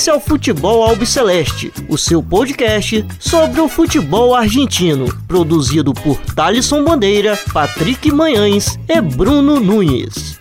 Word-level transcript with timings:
Esse 0.00 0.08
é 0.08 0.14
o 0.14 0.18
Futebol 0.18 0.82
Albiceleste, 0.82 1.70
o 1.86 1.98
seu 1.98 2.22
podcast 2.22 3.04
sobre 3.20 3.60
o 3.60 3.68
futebol 3.68 4.34
argentino, 4.34 5.14
produzido 5.26 5.92
por 5.92 6.16
Thalisson 6.34 6.82
Bandeira, 6.82 7.38
Patrick 7.52 8.10
Manhães 8.10 8.78
e 8.88 8.98
Bruno 8.98 9.60
Nunes. 9.60 10.40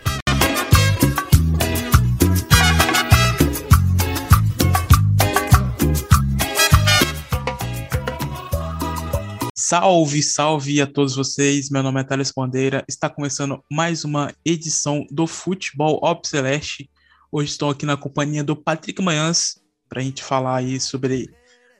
Salve, 9.53 10.23
salve 10.23 10.79
a 10.79 10.87
todos 10.87 11.17
vocês. 11.17 11.69
Meu 11.69 11.83
nome 11.83 11.99
é 11.99 12.03
Thales 12.05 12.31
Bandeira. 12.31 12.85
Está 12.87 13.09
começando 13.09 13.61
mais 13.69 14.05
uma 14.05 14.33
edição 14.45 15.05
do 15.11 15.27
Futebol 15.27 15.99
Albiceleste 16.01 16.89
Hoje 17.31 17.51
estou 17.51 17.69
aqui 17.69 17.85
na 17.85 17.95
companhia 17.95 18.43
do 18.43 18.55
Patrick 18.55 18.99
Manhãs 19.03 19.58
para 19.89 19.99
a 19.99 20.03
gente 20.03 20.23
falar 20.23 20.57
aí 20.57 20.79
sobre 20.79 21.33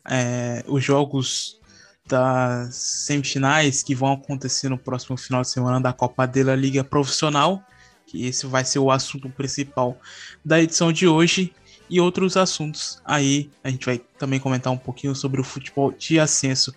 é, 0.10 0.64
os 0.68 0.84
jogos 0.84 1.60
das 2.08 2.76
semifinais 2.76 3.84
que 3.84 3.94
vão 3.94 4.14
acontecer 4.14 4.68
no 4.68 4.78
próximo 4.78 5.16
final 5.16 5.44
de 5.44 5.50
semana 5.50 5.80
da 5.80 5.94
Copa 5.94 6.26
da 6.26 6.56
Liga 6.56 6.84
Profissional, 6.84 7.64
que 8.08 8.26
esse 8.26 8.48
vai 8.48 8.66
ser 8.66 8.80
o 8.80 8.90
assunto 8.90 9.30
principal 9.30 9.96
da 10.44 10.60
edição 10.60 10.92
de 10.92 11.08
hoje 11.08 11.54
e 11.88 12.02
outros 12.02 12.36
assuntos. 12.36 13.00
Aí 13.06 13.52
a 13.64 13.70
gente 13.70 13.86
vai 13.86 14.00
também 14.18 14.40
comentar 14.40 14.74
um 14.74 14.78
pouquinho 14.78 15.14
sobre 15.14 15.40
o 15.40 15.44
futebol 15.44 15.92
de 15.92 16.20
ascenso. 16.20 16.74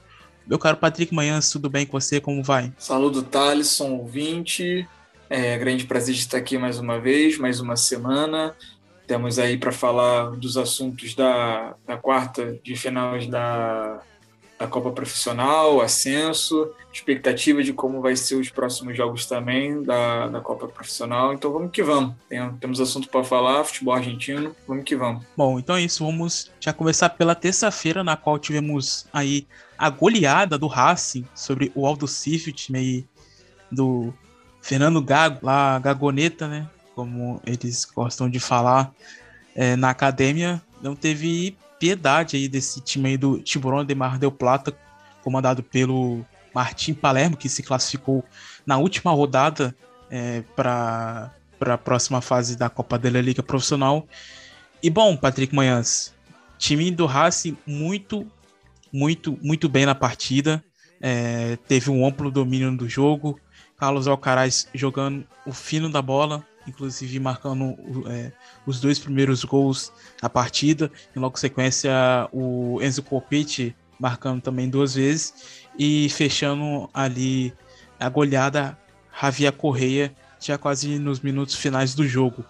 Meu 0.46 0.58
caro 0.58 0.76
Patrick 0.76 1.14
Manhãs, 1.14 1.50
tudo 1.50 1.70
bem 1.70 1.86
com 1.86 1.98
você? 1.98 2.20
Como 2.20 2.42
vai? 2.42 2.72
Saludo, 2.76 3.22
Thaleson, 3.22 3.92
ouvinte. 3.92 4.86
É 5.30 5.56
grande 5.56 5.86
prazer 5.86 6.14
de 6.14 6.20
estar 6.20 6.36
aqui 6.36 6.58
mais 6.58 6.78
uma 6.78 7.00
vez, 7.00 7.38
mais 7.38 7.58
uma 7.58 7.74
semana. 7.74 8.54
Temos 9.06 9.38
aí 9.38 9.56
para 9.58 9.72
falar 9.72 10.30
dos 10.30 10.56
assuntos 10.56 11.14
da, 11.14 11.74
da 11.86 11.96
quarta 11.96 12.58
de 12.62 12.76
finais 12.76 13.26
da, 13.26 14.00
da 14.62 14.66
Copa 14.66 14.90
Profissional, 14.90 15.80
ascenso, 15.80 16.70
expectativa 16.92 17.62
de 17.62 17.72
como 17.72 18.00
vai 18.00 18.14
ser 18.14 18.36
os 18.36 18.48
próximos 18.48 18.96
jogos 18.96 19.26
também 19.26 19.82
da, 19.82 20.28
da 20.28 20.40
Copa 20.40 20.68
Profissional. 20.68 21.34
Então 21.34 21.52
vamos 21.52 21.72
que 21.72 21.82
vamos. 21.82 22.14
Tem, 22.28 22.48
temos 22.54 22.80
assunto 22.80 23.08
para 23.08 23.24
falar, 23.24 23.64
futebol 23.64 23.94
argentino, 23.94 24.54
vamos 24.66 24.84
que 24.84 24.94
vamos. 24.94 25.24
Bom, 25.36 25.58
então 25.58 25.76
é 25.76 25.82
isso. 25.82 26.04
Vamos 26.04 26.50
já 26.60 26.72
começar 26.72 27.10
pela 27.10 27.34
terça-feira, 27.34 28.04
na 28.04 28.16
qual 28.16 28.38
tivemos 28.38 29.06
aí 29.12 29.46
a 29.76 29.90
goleada 29.90 30.56
do 30.56 30.68
Racing 30.68 31.26
sobre 31.34 31.72
o 31.74 31.84
Aldo 31.84 32.06
Cif, 32.06 32.52
time 32.52 32.78
aí 32.78 33.04
do 33.70 34.14
Fernando 34.60 35.02
Gago, 35.02 35.40
lá 35.42 35.78
Gagoneta, 35.80 36.46
né? 36.46 36.68
Como 36.94 37.40
eles 37.46 37.84
gostam 37.84 38.28
de 38.28 38.38
falar 38.38 38.92
é, 39.54 39.76
na 39.76 39.90
academia, 39.90 40.60
não 40.82 40.94
teve 40.94 41.56
piedade 41.78 42.36
aí 42.36 42.48
desse 42.48 42.80
time 42.80 43.10
aí 43.10 43.16
do 43.16 43.40
Tiburão 43.40 43.84
de 43.84 43.94
Mar 43.94 44.18
del 44.18 44.30
Plata, 44.30 44.76
comandado 45.22 45.62
pelo 45.62 46.24
Martim 46.54 46.94
Palermo, 46.94 47.36
que 47.36 47.48
se 47.48 47.62
classificou 47.62 48.24
na 48.66 48.78
última 48.78 49.10
rodada 49.12 49.74
é, 50.10 50.42
para 50.54 51.32
a 51.60 51.78
próxima 51.78 52.20
fase 52.20 52.56
da 52.56 52.68
Copa 52.68 52.98
da 52.98 53.08
Liga 53.08 53.42
Profissional. 53.42 54.06
E 54.82 54.90
bom, 54.90 55.16
Patrick 55.16 55.54
Manhãs, 55.54 56.12
time 56.58 56.90
do 56.90 57.06
Racing 57.06 57.56
muito, 57.66 58.26
muito, 58.92 59.38
muito 59.42 59.68
bem 59.68 59.86
na 59.86 59.94
partida. 59.94 60.62
É, 61.00 61.56
teve 61.66 61.90
um 61.90 62.06
amplo 62.06 62.30
domínio 62.30 62.76
do 62.76 62.88
jogo, 62.88 63.40
Carlos 63.76 64.06
Alcaraz 64.06 64.68
jogando 64.72 65.26
o 65.44 65.52
fino 65.52 65.90
da 65.90 66.00
bola, 66.00 66.46
inclusive 66.66 67.18
marcando 67.18 67.76
é, 68.08 68.32
os 68.66 68.80
dois 68.80 68.98
primeiros 68.98 69.44
gols 69.44 69.92
da 70.20 70.28
partida. 70.28 70.90
Em 71.14 71.20
logo 71.20 71.38
sequência, 71.38 71.92
o 72.32 72.80
Enzo 72.82 73.02
Copete 73.02 73.74
marcando 73.98 74.40
também 74.40 74.68
duas 74.68 74.94
vezes 74.94 75.34
e 75.78 76.08
fechando 76.10 76.88
ali 76.92 77.52
a 77.98 78.08
goleada 78.08 78.76
Javier 79.20 79.52
Correia 79.52 80.14
já 80.40 80.58
quase 80.58 80.98
nos 80.98 81.20
minutos 81.20 81.54
finais 81.54 81.94
do 81.94 82.06
jogo. 82.06 82.44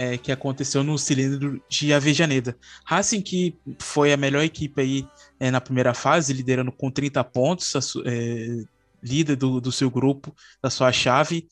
É, 0.00 0.16
que 0.16 0.30
aconteceu 0.30 0.84
no 0.84 0.96
cilindro 0.96 1.60
de 1.68 1.92
Avejaneda. 1.92 2.56
Racing, 2.84 3.20
que 3.20 3.58
foi 3.80 4.12
a 4.12 4.16
melhor 4.16 4.44
equipe 4.44 4.80
aí 4.80 5.08
é, 5.40 5.50
na 5.50 5.60
primeira 5.60 5.92
fase, 5.92 6.32
liderando 6.32 6.70
com 6.70 6.88
30 6.88 7.24
pontos, 7.24 7.74
é, 8.06 8.62
líder 9.02 9.34
do, 9.34 9.60
do 9.60 9.72
seu 9.72 9.90
grupo, 9.90 10.32
da 10.62 10.70
sua 10.70 10.92
chave. 10.92 11.48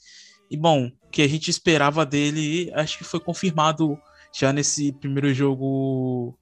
E 0.49 0.57
bom, 0.57 0.93
que 1.17 1.23
a 1.23 1.27
gente 1.27 1.49
esperava 1.49 2.05
dele, 2.05 2.71
acho 2.75 2.99
que 2.99 3.05
foi 3.05 3.19
confirmado 3.19 3.99
já 4.31 4.53
nesse 4.53 4.93
primeiro 4.93 5.33
jogo 5.33 6.35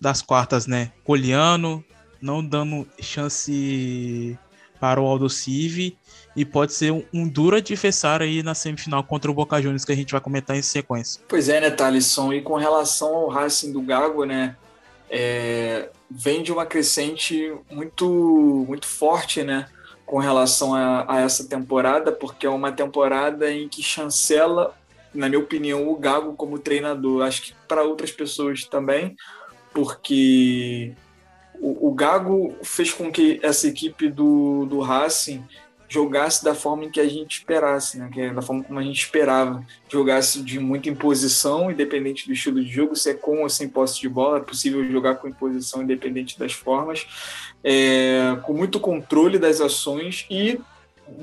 das 0.00 0.22
quartas, 0.22 0.66
né? 0.66 0.90
Coliano, 1.04 1.84
não 2.18 2.42
dando 2.42 2.88
chance 2.98 4.38
para 4.80 4.98
o 4.98 5.04
Aldo 5.04 5.28
Civi 5.28 5.98
e 6.34 6.46
pode 6.46 6.72
ser 6.72 6.92
um, 6.92 7.04
um 7.12 7.28
duro 7.28 7.56
adversário 7.56 8.24
aí 8.24 8.42
na 8.42 8.54
semifinal 8.54 9.04
contra 9.04 9.30
o 9.30 9.34
Boca 9.34 9.60
Juniors 9.60 9.84
que 9.84 9.92
a 9.92 9.94
gente 9.94 10.12
vai 10.12 10.20
comentar 10.22 10.56
em 10.56 10.62
sequência. 10.62 11.20
Pois 11.28 11.50
é, 11.50 11.60
né, 11.60 11.70
Thalisson? 11.70 12.32
E 12.32 12.40
com 12.40 12.54
relação 12.54 13.14
ao 13.14 13.28
Racing 13.28 13.70
do 13.70 13.82
Gago, 13.82 14.24
né? 14.24 14.56
É, 15.10 15.90
vem 16.10 16.42
de 16.42 16.50
uma 16.50 16.64
crescente 16.64 17.52
muito, 17.70 18.64
muito 18.66 18.86
forte, 18.86 19.42
né? 19.42 19.68
Com 20.12 20.18
relação 20.18 20.74
a, 20.74 21.06
a, 21.08 21.20
essa 21.22 21.48
temporada, 21.48 22.12
porque 22.12 22.44
é 22.44 22.50
uma 22.50 22.70
temporada 22.70 23.50
em 23.50 23.66
que 23.66 23.82
chancela, 23.82 24.76
na 25.14 25.26
minha 25.26 25.40
opinião, 25.40 25.88
o 25.88 25.96
Gago 25.96 26.34
como 26.34 26.58
treinador. 26.58 27.22
Acho 27.22 27.44
que 27.44 27.54
para 27.66 27.82
outras 27.82 28.12
pessoas 28.12 28.62
também, 28.66 29.16
porque 29.72 30.92
o, 31.58 31.88
o, 31.88 31.94
Gago 31.94 32.54
fez 32.62 32.92
com 32.92 33.10
que 33.10 33.40
essa 33.42 33.66
equipe 33.66 34.10
do, 34.10 34.66
do 34.66 34.80
Racing 34.80 35.42
jogasse 35.92 36.42
da 36.42 36.54
forma 36.54 36.86
em 36.86 36.90
que 36.90 36.98
a 36.98 37.08
gente 37.08 37.40
esperasse, 37.40 37.98
né? 37.98 38.08
Que 38.10 38.22
é 38.22 38.32
da 38.32 38.40
forma 38.40 38.64
como 38.64 38.78
a 38.78 38.82
gente 38.82 39.00
esperava. 39.00 39.62
Jogasse 39.90 40.42
de 40.42 40.58
muita 40.58 40.88
imposição, 40.88 41.70
independente 41.70 42.26
do 42.26 42.32
estilo 42.32 42.64
de 42.64 42.70
jogo, 42.70 42.96
se 42.96 43.10
é 43.10 43.14
com 43.14 43.42
ou 43.42 43.48
sem 43.50 43.68
posse 43.68 44.00
de 44.00 44.08
bola, 44.08 44.38
é 44.38 44.40
possível 44.40 44.82
jogar 44.90 45.16
com 45.16 45.28
imposição 45.28 45.82
independente 45.82 46.38
das 46.38 46.52
formas, 46.52 47.06
é, 47.62 48.38
com 48.42 48.54
muito 48.54 48.80
controle 48.80 49.38
das 49.38 49.60
ações 49.60 50.24
e 50.30 50.58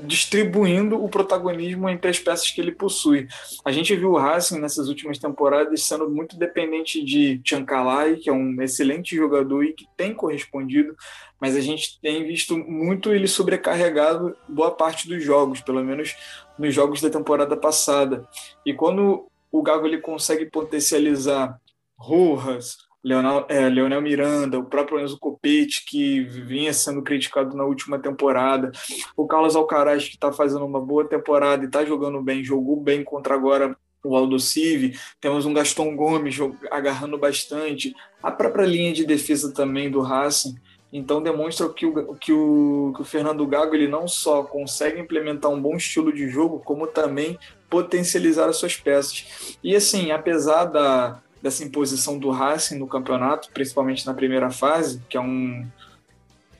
distribuindo 0.04 1.02
o 1.02 1.08
protagonismo 1.08 1.88
entre 1.88 2.10
as 2.10 2.18
peças 2.18 2.50
que 2.50 2.60
ele 2.60 2.72
possui. 2.72 3.28
A 3.64 3.72
gente 3.72 3.94
viu 3.94 4.12
o 4.12 4.18
Racing 4.18 4.58
nessas 4.58 4.88
últimas 4.88 5.18
temporadas 5.18 5.82
sendo 5.82 6.08
muito 6.10 6.36
dependente 6.36 7.04
de 7.04 7.40
Chancalay, 7.44 8.16
que 8.16 8.28
é 8.28 8.32
um 8.32 8.60
excelente 8.62 9.14
jogador 9.14 9.64
e 9.64 9.72
que 9.72 9.86
tem 9.96 10.14
correspondido, 10.14 10.96
mas 11.40 11.56
a 11.56 11.60
gente 11.60 12.00
tem 12.00 12.26
visto 12.26 12.56
muito 12.56 13.12
ele 13.12 13.26
sobrecarregado 13.26 14.36
boa 14.48 14.70
parte 14.70 15.08
dos 15.08 15.22
jogos, 15.22 15.60
pelo 15.60 15.82
menos 15.82 16.16
nos 16.58 16.74
jogos 16.74 17.00
da 17.00 17.08
temporada 17.08 17.56
passada. 17.56 18.28
E 18.64 18.74
quando 18.74 19.26
o 19.50 19.62
Gago 19.62 19.86
ele 19.86 19.98
consegue 19.98 20.46
potencializar 20.46 21.58
Rojas, 21.96 22.76
Leonel, 23.02 23.46
é, 23.48 23.68
Leonel 23.68 24.02
Miranda, 24.02 24.58
o 24.58 24.64
próprio 24.64 25.00
Enzo 25.00 25.18
Copete, 25.18 25.84
que 25.86 26.20
vinha 26.20 26.72
sendo 26.72 27.02
criticado 27.02 27.56
na 27.56 27.64
última 27.64 27.98
temporada, 27.98 28.70
o 29.16 29.26
Carlos 29.26 29.56
Alcaraz, 29.56 30.04
que 30.04 30.14
está 30.14 30.30
fazendo 30.30 30.66
uma 30.66 30.80
boa 30.80 31.04
temporada 31.04 31.64
e 31.64 31.66
está 31.66 31.84
jogando 31.84 32.22
bem, 32.22 32.44
jogou 32.44 32.76
bem 32.76 33.02
contra 33.02 33.34
agora 33.34 33.76
o 34.02 34.16
Aldo 34.16 34.38
Civi, 34.38 34.98
temos 35.20 35.44
um 35.44 35.52
Gaston 35.52 35.94
Gomes 35.94 36.36
agarrando 36.70 37.18
bastante, 37.18 37.94
a 38.22 38.30
própria 38.30 38.64
linha 38.64 38.92
de 38.92 39.04
defesa 39.04 39.52
também 39.52 39.90
do 39.90 40.00
Racing, 40.00 40.54
então 40.92 41.22
demonstra 41.22 41.68
que 41.68 41.86
o, 41.86 42.14
que 42.14 42.32
o, 42.32 42.92
que 42.94 43.02
o 43.02 43.04
Fernando 43.04 43.46
Gago 43.46 43.74
ele 43.74 43.86
não 43.86 44.08
só 44.08 44.42
consegue 44.42 45.00
implementar 45.00 45.50
um 45.50 45.60
bom 45.60 45.76
estilo 45.76 46.12
de 46.12 46.28
jogo, 46.28 46.60
como 46.60 46.86
também 46.86 47.38
potencializar 47.68 48.48
as 48.48 48.56
suas 48.56 48.76
peças. 48.76 49.56
E 49.62 49.76
assim, 49.76 50.10
apesar 50.10 50.64
da, 50.64 51.22
dessa 51.42 51.64
imposição 51.64 52.18
do 52.18 52.30
Racing 52.30 52.78
no 52.78 52.86
campeonato, 52.86 53.50
principalmente 53.52 54.06
na 54.06 54.14
primeira 54.14 54.50
fase, 54.50 55.02
que 55.08 55.16
é 55.16 55.20
um 55.20 55.66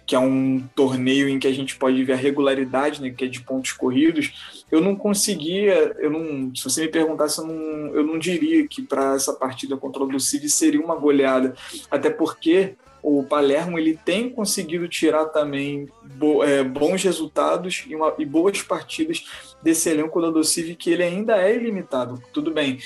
que 0.07 0.17
é 0.17 0.19
um 0.19 0.61
torneio 0.75 1.29
em 1.29 1.39
que 1.39 1.47
a 1.47 1.53
gente 1.53 1.77
pode 1.77 2.03
ver 2.03 2.15
a 2.15 2.17
regularidade, 2.17 3.01
né, 3.01 3.11
que 3.11 3.27
é 3.27 3.29
de 3.29 3.43
pontos 3.43 3.71
corridos, 3.71 4.65
eu 4.69 4.81
não 4.81 4.97
conseguia, 4.97 5.95
eu 6.01 6.11
não, 6.11 6.53
se 6.53 6.65
você 6.65 6.83
me 6.83 6.89
perguntasse, 6.89 7.39
eu 7.39 7.47
não, 7.47 7.95
eu 7.95 8.05
não 8.05 8.19
diria 8.19 8.67
que 8.67 8.83
para 8.83 9.15
essa 9.15 9.33
partida 9.33 9.77
contra 9.77 10.03
o 10.03 10.07
Lucide 10.07 10.51
seria 10.51 10.81
uma 10.81 10.97
goleada, 10.97 11.55
até 11.89 12.11
porque 12.11 12.75
o 13.01 13.23
Palermo 13.23 13.79
ele 13.79 13.97
tem 14.05 14.29
conseguido 14.29 14.89
tirar 14.89 15.27
também 15.27 15.89
bo, 16.17 16.43
é, 16.43 16.65
bons 16.65 17.05
resultados 17.05 17.85
e, 17.89 17.95
uma, 17.95 18.13
e, 18.19 18.27
boas 18.27 18.61
partidas 18.63 19.25
desse 19.63 19.89
elenco 19.89 20.21
da 20.21 20.31
Docive 20.31 20.75
que 20.75 20.91
ele 20.91 21.05
ainda 21.05 21.41
é 21.41 21.55
ilimitado. 21.55 22.21
Tudo 22.33 22.51
bem, 22.51 22.79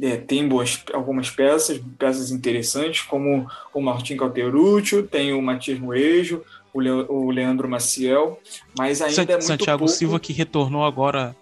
é, 0.00 0.16
tem 0.16 0.46
boas, 0.46 0.82
algumas 0.92 1.30
peças, 1.30 1.80
peças 1.98 2.30
interessantes, 2.30 3.02
como 3.02 3.46
o 3.72 3.80
Martin 3.80 4.16
Calterúcio, 4.16 5.02
tem 5.02 5.32
o 5.32 5.40
Matias 5.40 5.78
Moejo, 5.78 6.42
o, 6.72 6.80
Le, 6.80 6.90
o 6.90 7.30
Leandro 7.30 7.68
Maciel, 7.68 8.38
mas 8.76 9.00
ainda 9.00 9.22
é 9.22 9.26
muito 9.26 9.44
Santiago 9.44 9.80
pouco... 9.80 9.92
Silva 9.92 10.20
que 10.20 10.32
retornou 10.32 10.84
agora 10.84 11.34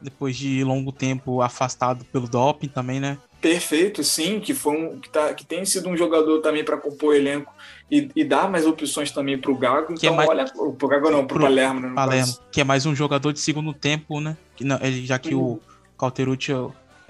depois 0.00 0.36
de 0.36 0.64
longo 0.64 0.92
tempo 0.92 1.42
afastado 1.42 2.04
pelo 2.06 2.28
doping 2.28 2.68
também, 2.68 3.00
né? 3.00 3.18
Perfeito, 3.40 4.04
sim, 4.04 4.38
que 4.38 4.52
foi 4.52 4.76
um, 4.76 5.00
que, 5.00 5.08
tá, 5.08 5.32
que 5.32 5.44
tem 5.46 5.64
sido 5.64 5.88
um 5.88 5.96
jogador 5.96 6.40
também 6.40 6.62
para 6.62 6.76
compor 6.76 7.10
o 7.10 7.14
elenco 7.14 7.52
e, 7.90 8.10
e, 8.14 8.22
dar 8.22 8.50
mais 8.50 8.66
opções 8.66 9.10
também 9.10 9.38
para 9.38 9.50
o 9.50 9.56
Gago. 9.56 9.94
Que 9.94 10.06
é 10.06 10.10
então, 10.10 10.12
é 10.12 10.26
mais, 10.26 10.28
olha, 10.28 10.72
pro 10.74 10.88
Gago 10.88 11.10
não, 11.10 11.26
pro, 11.26 11.38
pro 11.38 11.40
Palermo, 11.40 11.80
né, 11.80 11.92
Palermo, 11.94 12.34
que 12.52 12.60
é 12.60 12.64
mais 12.64 12.84
um 12.84 12.94
jogador 12.94 13.32
de 13.32 13.40
segundo 13.40 13.72
tempo, 13.72 14.20
né? 14.20 14.36
Que 14.54 14.62
não, 14.62 14.78
ele, 14.82 15.06
já 15.06 15.18
que 15.18 15.34
o 15.34 15.58
Calterucci 15.98 16.52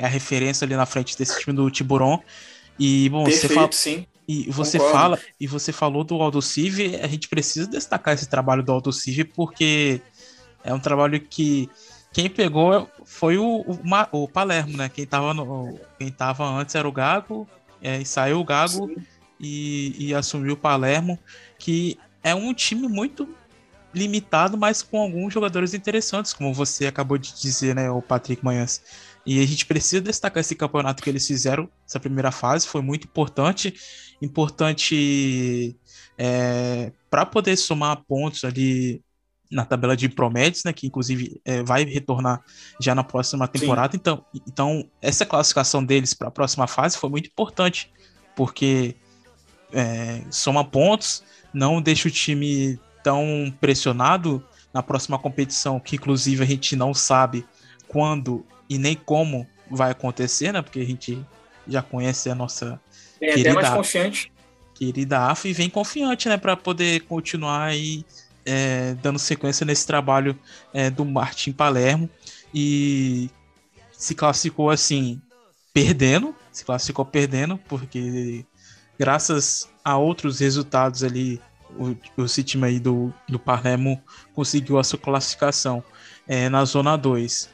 é 0.00 0.06
a 0.06 0.08
referência 0.08 0.64
ali 0.64 0.74
na 0.74 0.86
frente 0.86 1.16
desse 1.16 1.38
time 1.38 1.54
do 1.54 1.70
Tiburon. 1.70 2.18
E 2.78 3.10
bom, 3.10 3.24
Perfeito, 3.24 3.48
você 3.48 3.54
fala, 3.54 3.72
sim. 3.72 4.06
E 4.26 4.50
você 4.50 4.78
Concordo. 4.78 4.98
fala, 4.98 5.18
e 5.38 5.46
você 5.46 5.72
falou 5.72 6.04
do 6.04 6.14
Aldo 6.22 6.40
Civi, 6.40 6.96
a 6.96 7.06
gente 7.06 7.28
precisa 7.28 7.68
destacar 7.68 8.14
esse 8.14 8.26
trabalho 8.26 8.62
do 8.62 8.72
Aldo 8.72 8.92
Civi 8.92 9.24
porque 9.24 10.00
é 10.64 10.72
um 10.72 10.78
trabalho 10.78 11.20
que 11.20 11.68
quem 12.12 12.30
pegou 12.30 12.88
foi 13.04 13.36
o, 13.36 13.60
o, 13.66 13.78
o, 14.12 14.28
Palermo, 14.28 14.76
né? 14.76 14.88
Quem 14.88 15.04
tava, 15.04 15.34
no, 15.34 15.78
quem 15.98 16.10
tava 16.10 16.48
antes 16.48 16.74
era 16.74 16.88
o 16.88 16.92
Gago, 16.92 17.46
é, 17.82 18.00
e 18.00 18.06
saiu 18.06 18.40
o 18.40 18.44
Gago 18.44 18.90
e, 19.38 19.94
e, 19.98 20.14
assumiu 20.14 20.54
o 20.54 20.56
Palermo, 20.56 21.18
que 21.58 21.98
é 22.22 22.34
um 22.34 22.54
time 22.54 22.88
muito 22.88 23.28
limitado, 23.92 24.56
mas 24.56 24.80
com 24.80 25.00
alguns 25.00 25.34
jogadores 25.34 25.74
interessantes, 25.74 26.32
como 26.32 26.54
você 26.54 26.86
acabou 26.86 27.18
de 27.18 27.34
dizer, 27.34 27.74
né, 27.74 27.90
o 27.90 28.00
Patrick 28.00 28.44
Manhãs. 28.44 28.80
E 29.30 29.40
a 29.40 29.46
gente 29.46 29.64
precisa 29.64 30.02
destacar 30.02 30.40
esse 30.40 30.56
campeonato 30.56 31.04
que 31.04 31.08
eles 31.08 31.24
fizeram, 31.24 31.68
essa 31.86 32.00
primeira 32.00 32.32
fase, 32.32 32.66
foi 32.66 32.82
muito 32.82 33.04
importante. 33.04 33.72
Importante 34.20 35.76
é, 36.18 36.90
para 37.08 37.24
poder 37.24 37.56
somar 37.56 38.02
pontos 38.08 38.42
ali 38.42 39.00
na 39.48 39.64
tabela 39.64 39.96
de 39.96 40.08
Promedes, 40.08 40.64
né, 40.64 40.72
que 40.72 40.84
inclusive 40.84 41.40
é, 41.44 41.62
vai 41.62 41.84
retornar 41.84 42.42
já 42.80 42.92
na 42.92 43.04
próxima 43.04 43.46
temporada. 43.46 43.94
Então, 43.94 44.24
então, 44.48 44.90
essa 45.00 45.24
classificação 45.24 45.84
deles 45.84 46.12
para 46.12 46.26
a 46.26 46.32
próxima 46.32 46.66
fase 46.66 46.98
foi 46.98 47.08
muito 47.08 47.28
importante, 47.28 47.88
porque 48.34 48.96
é, 49.72 50.24
soma 50.28 50.64
pontos, 50.64 51.22
não 51.54 51.80
deixa 51.80 52.08
o 52.08 52.10
time 52.10 52.80
tão 53.04 53.54
pressionado 53.60 54.44
na 54.74 54.82
próxima 54.82 55.20
competição, 55.20 55.78
que 55.78 55.94
inclusive 55.94 56.42
a 56.42 56.46
gente 56.46 56.74
não 56.74 56.92
sabe 56.92 57.46
quando 57.86 58.44
e 58.70 58.78
nem 58.78 58.94
como 58.94 59.44
vai 59.68 59.90
acontecer, 59.90 60.52
né? 60.52 60.62
Porque 60.62 60.78
a 60.78 60.84
gente 60.84 61.26
já 61.66 61.82
conhece 61.82 62.30
a 62.30 62.34
nossa 62.34 62.80
Vem 63.20 63.30
querida, 63.30 63.50
até 63.50 63.60
mais 63.60 63.74
confiante. 63.74 64.32
Querida 64.74 65.26
AF 65.28 65.48
e 65.48 65.52
vem 65.52 65.68
confiante, 65.68 66.28
né? 66.28 66.38
Para 66.38 66.56
poder 66.56 67.00
continuar 67.00 67.64
aí 67.64 68.04
é, 68.46 68.94
dando 69.02 69.18
sequência 69.18 69.66
nesse 69.66 69.86
trabalho 69.86 70.38
é, 70.72 70.88
do 70.88 71.04
Martin 71.04 71.52
Palermo 71.52 72.08
e 72.54 73.28
se 73.92 74.14
classificou 74.14 74.70
assim 74.70 75.20
perdendo, 75.74 76.34
se 76.50 76.64
classificou 76.64 77.04
perdendo 77.04 77.58
porque 77.68 78.44
graças 78.98 79.68
a 79.84 79.96
outros 79.96 80.40
resultados 80.40 81.04
ali 81.04 81.40
o, 81.76 81.96
o 82.20 82.26
time 82.26 82.66
aí 82.66 82.80
do, 82.80 83.12
do 83.28 83.38
Palermo 83.38 84.02
conseguiu 84.34 84.78
a 84.78 84.84
sua 84.84 84.98
classificação 84.98 85.84
é, 86.26 86.48
na 86.48 86.64
zona 86.64 86.96
2. 86.96 87.48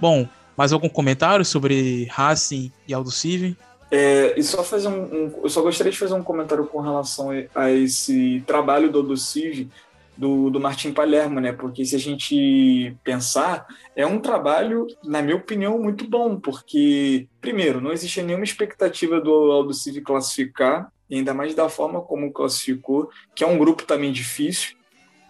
Bom, 0.00 0.28
mais 0.56 0.72
algum 0.72 0.88
comentário 0.88 1.44
sobre 1.44 2.06
Racing 2.06 2.72
e 2.86 2.94
Aldo 2.94 3.10
Civi? 3.10 3.56
É, 3.90 4.34
e 4.38 4.42
só 4.42 4.64
fazer 4.64 4.88
um, 4.88 5.02
um, 5.02 5.40
eu 5.42 5.50
só 5.50 5.60
gostaria 5.60 5.92
de 5.92 5.98
fazer 5.98 6.14
um 6.14 6.22
comentário 6.22 6.66
com 6.66 6.80
relação 6.80 7.28
a 7.54 7.70
esse 7.70 8.42
trabalho 8.46 8.90
do 8.90 8.98
Aldo 8.98 9.16
Civi 9.16 9.68
do, 10.16 10.50
do 10.50 10.60
Martim 10.60 10.92
Palermo, 10.92 11.40
né? 11.40 11.52
Porque 11.52 11.84
se 11.84 11.96
a 11.96 11.98
gente 11.98 12.96
pensar, 13.02 13.66
é 13.96 14.06
um 14.06 14.18
trabalho, 14.18 14.86
na 15.04 15.22
minha 15.22 15.36
opinião, 15.36 15.78
muito 15.78 16.08
bom, 16.08 16.38
porque, 16.38 17.28
primeiro, 17.40 17.80
não 17.80 17.92
existe 17.92 18.22
nenhuma 18.22 18.44
expectativa 18.44 19.20
do 19.20 19.30
Aldo 19.50 19.74
Civi 19.74 20.00
classificar, 20.00 20.90
ainda 21.10 21.34
mais 21.34 21.54
da 21.54 21.68
forma 21.68 22.00
como 22.00 22.32
classificou, 22.32 23.10
que 23.34 23.44
é 23.44 23.46
um 23.46 23.58
grupo 23.58 23.84
também 23.84 24.12
difícil, 24.12 24.76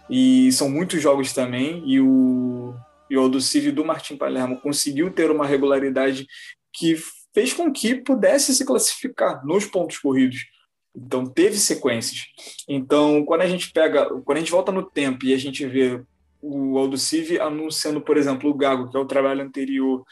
e 0.09 0.51
são 0.51 0.69
muitos 0.69 1.01
jogos 1.01 1.33
também, 1.33 1.83
e 1.85 1.99
o 1.99 2.73
e 3.13 3.17
o 3.17 3.19
Aldocive 3.19 3.71
do 3.71 3.85
Martim 3.85 4.17
Palermo 4.17 4.59
conseguiu 4.59 5.11
ter 5.11 5.29
uma 5.29 5.45
regularidade 5.45 6.25
que 6.73 6.97
fez 7.31 7.53
com 7.53 7.71
que 7.71 7.93
pudesse 7.93 8.55
se 8.55 8.65
classificar 8.65 9.45
nos 9.45 9.65
pontos 9.65 9.99
corridos. 9.99 10.47
Então 10.95 11.23
teve 11.23 11.57
sequências. 11.57 12.25
Então 12.67 13.23
quando 13.23 13.41
a 13.41 13.47
gente 13.47 13.71
pega, 13.71 14.09
quando 14.25 14.37
a 14.37 14.39
gente 14.39 14.51
volta 14.51 14.71
no 14.71 14.81
tempo 14.81 15.25
e 15.27 15.33
a 15.33 15.37
gente 15.37 15.63
vê 15.63 16.01
o 16.41 16.75
Aldocive 16.79 17.39
anunciando, 17.39 18.01
por 18.01 18.17
exemplo, 18.17 18.49
o 18.49 18.53
Gago, 18.55 18.89
que 18.89 18.97
é 18.97 18.99
o 18.99 19.05
trabalho 19.05 19.43
anterior, 19.43 20.03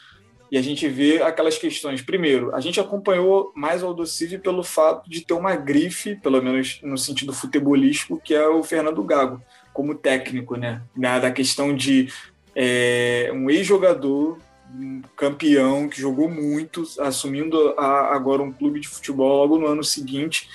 e 0.48 0.56
a 0.56 0.62
gente 0.62 0.86
vê 0.86 1.20
aquelas 1.20 1.58
questões. 1.58 2.02
Primeiro, 2.02 2.54
a 2.54 2.60
gente 2.60 2.78
acompanhou 2.78 3.52
mais 3.56 3.82
o 3.82 3.86
Aldocive 3.86 4.38
pelo 4.38 4.62
fato 4.62 5.10
de 5.10 5.26
ter 5.26 5.34
uma 5.34 5.56
grife, 5.56 6.14
pelo 6.20 6.40
menos 6.40 6.78
no 6.84 6.96
sentido 6.96 7.32
futebolístico, 7.32 8.20
que 8.20 8.32
é 8.32 8.46
o 8.46 8.62
Fernando 8.62 9.02
Gago, 9.02 9.42
como 9.72 9.94
técnico, 9.94 10.54
né? 10.54 10.82
Da 10.94 11.32
questão 11.32 11.74
de 11.74 12.08
é 12.54 13.30
um 13.34 13.50
ex-jogador, 13.50 14.38
um 14.74 15.02
campeão 15.16 15.88
que 15.88 16.00
jogou 16.00 16.28
muito, 16.28 16.84
assumindo 16.98 17.74
a, 17.78 18.14
agora 18.14 18.42
um 18.42 18.52
clube 18.52 18.80
de 18.80 18.88
futebol 18.88 19.38
logo 19.38 19.58
no 19.58 19.66
ano 19.66 19.84
seguinte. 19.84 20.48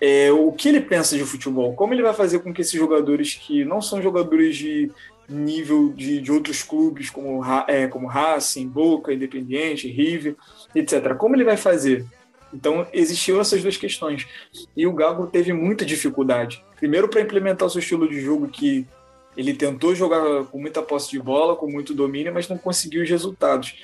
É, 0.00 0.30
o 0.32 0.52
que 0.52 0.68
ele 0.68 0.80
pensa 0.80 1.16
de 1.16 1.24
futebol? 1.24 1.74
Como 1.74 1.94
ele 1.94 2.02
vai 2.02 2.12
fazer 2.12 2.40
com 2.40 2.52
que 2.52 2.60
esses 2.60 2.78
jogadores 2.78 3.34
que 3.34 3.64
não 3.64 3.80
são 3.80 4.02
jogadores 4.02 4.56
de 4.56 4.90
nível 5.28 5.92
de, 5.96 6.20
de 6.20 6.30
outros 6.30 6.62
clubes 6.62 7.08
como, 7.08 7.42
é, 7.66 7.86
como 7.88 8.06
Racing, 8.06 8.68
Boca, 8.68 9.12
Independiente, 9.12 9.88
River, 9.88 10.36
etc. 10.74 11.14
Como 11.14 11.34
ele 11.34 11.44
vai 11.44 11.56
fazer? 11.56 12.04
Então, 12.52 12.86
existiam 12.92 13.40
essas 13.40 13.62
duas 13.62 13.76
questões. 13.76 14.26
E 14.76 14.86
o 14.86 14.92
Gago 14.92 15.26
teve 15.26 15.52
muita 15.52 15.84
dificuldade. 15.84 16.62
Primeiro, 16.76 17.08
para 17.08 17.20
implementar 17.20 17.66
o 17.66 17.70
seu 17.70 17.80
estilo 17.80 18.08
de 18.08 18.20
jogo, 18.20 18.46
que 18.46 18.86
ele 19.36 19.54
tentou 19.54 19.94
jogar 19.94 20.44
com 20.44 20.58
muita 20.58 20.82
posse 20.82 21.10
de 21.10 21.18
bola, 21.18 21.56
com 21.56 21.70
muito 21.70 21.94
domínio, 21.94 22.32
mas 22.32 22.48
não 22.48 22.58
conseguiu 22.58 23.02
os 23.02 23.10
resultados. 23.10 23.74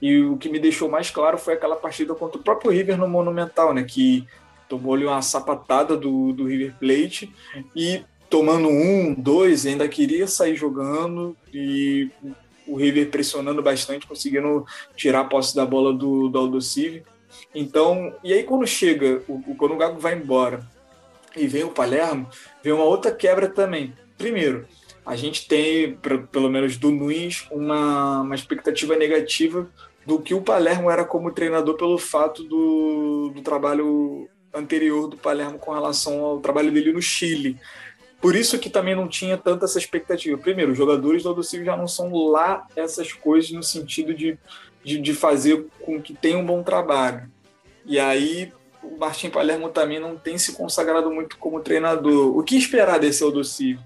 E 0.00 0.20
o 0.22 0.36
que 0.36 0.48
me 0.48 0.58
deixou 0.58 0.88
mais 0.88 1.10
claro 1.10 1.36
foi 1.36 1.54
aquela 1.54 1.76
partida 1.76 2.14
contra 2.14 2.38
o 2.38 2.42
próprio 2.42 2.70
River 2.70 2.96
no 2.96 3.08
Monumental, 3.08 3.74
né? 3.74 3.82
Que 3.84 4.26
tomou-lhe 4.68 5.04
uma 5.04 5.20
sapatada 5.20 5.96
do, 5.96 6.32
do 6.32 6.46
River 6.46 6.74
Plate 6.78 7.30
e 7.74 8.02
tomando 8.30 8.68
um, 8.68 9.12
dois, 9.12 9.66
ainda 9.66 9.88
queria 9.88 10.26
sair 10.28 10.54
jogando 10.54 11.36
e 11.52 12.08
o 12.66 12.76
River 12.76 13.10
pressionando 13.10 13.60
bastante, 13.60 14.06
conseguindo 14.06 14.64
tirar 14.96 15.20
a 15.20 15.24
posse 15.24 15.54
da 15.54 15.66
bola 15.66 15.92
do, 15.92 16.28
do 16.28 16.38
Aldocive. 16.38 17.02
Então, 17.52 18.14
e 18.22 18.32
aí 18.32 18.44
quando 18.44 18.66
chega, 18.66 19.22
o, 19.28 19.54
quando 19.56 19.74
o 19.74 19.76
Gago 19.76 19.98
vai 19.98 20.14
embora 20.14 20.64
e 21.36 21.48
vem 21.48 21.64
o 21.64 21.70
Palermo, 21.70 22.28
vem 22.62 22.72
uma 22.72 22.84
outra 22.84 23.10
quebra 23.10 23.48
também. 23.48 23.92
Primeiro, 24.16 24.66
a 25.04 25.16
gente 25.16 25.48
tem, 25.48 25.98
pelo 26.30 26.50
menos 26.50 26.76
do 26.76 26.90
Nunes, 26.90 27.46
uma, 27.50 28.20
uma 28.20 28.34
expectativa 28.34 28.96
negativa 28.96 29.68
do 30.04 30.20
que 30.20 30.34
o 30.34 30.42
Palermo 30.42 30.90
era 30.90 31.04
como 31.04 31.32
treinador 31.32 31.76
pelo 31.76 31.98
fato 31.98 32.42
do, 32.44 33.32
do 33.34 33.42
trabalho 33.42 34.28
anterior 34.52 35.08
do 35.08 35.16
Palermo 35.16 35.58
com 35.58 35.72
relação 35.72 36.24
ao 36.24 36.40
trabalho 36.40 36.72
dele 36.72 36.92
no 36.92 37.02
Chile. 37.02 37.58
Por 38.20 38.36
isso 38.36 38.58
que 38.58 38.68
também 38.68 38.94
não 38.94 39.08
tinha 39.08 39.36
tanta 39.36 39.64
essa 39.64 39.78
expectativa. 39.78 40.36
Primeiro, 40.36 40.72
os 40.72 40.78
jogadores 40.78 41.22
do 41.22 41.30
Aldocílio 41.30 41.64
já 41.64 41.76
não 41.76 41.88
são 41.88 42.12
lá 42.14 42.66
essas 42.76 43.12
coisas 43.12 43.50
no 43.50 43.62
sentido 43.62 44.12
de, 44.12 44.38
de, 44.84 44.98
de, 44.98 45.14
fazer 45.14 45.66
com 45.80 46.00
que 46.00 46.12
tenha 46.12 46.36
um 46.36 46.44
bom 46.44 46.62
trabalho. 46.62 47.30
E 47.86 47.98
aí 47.98 48.52
o 48.82 48.98
Martim 48.98 49.30
Palermo 49.30 49.70
também 49.70 49.98
não 49.98 50.16
tem 50.16 50.36
se 50.36 50.52
consagrado 50.52 51.10
muito 51.10 51.38
como 51.38 51.60
treinador. 51.60 52.36
O 52.36 52.42
que 52.42 52.56
esperar 52.56 52.98
desse 52.98 53.22
Aldocílio? 53.22 53.80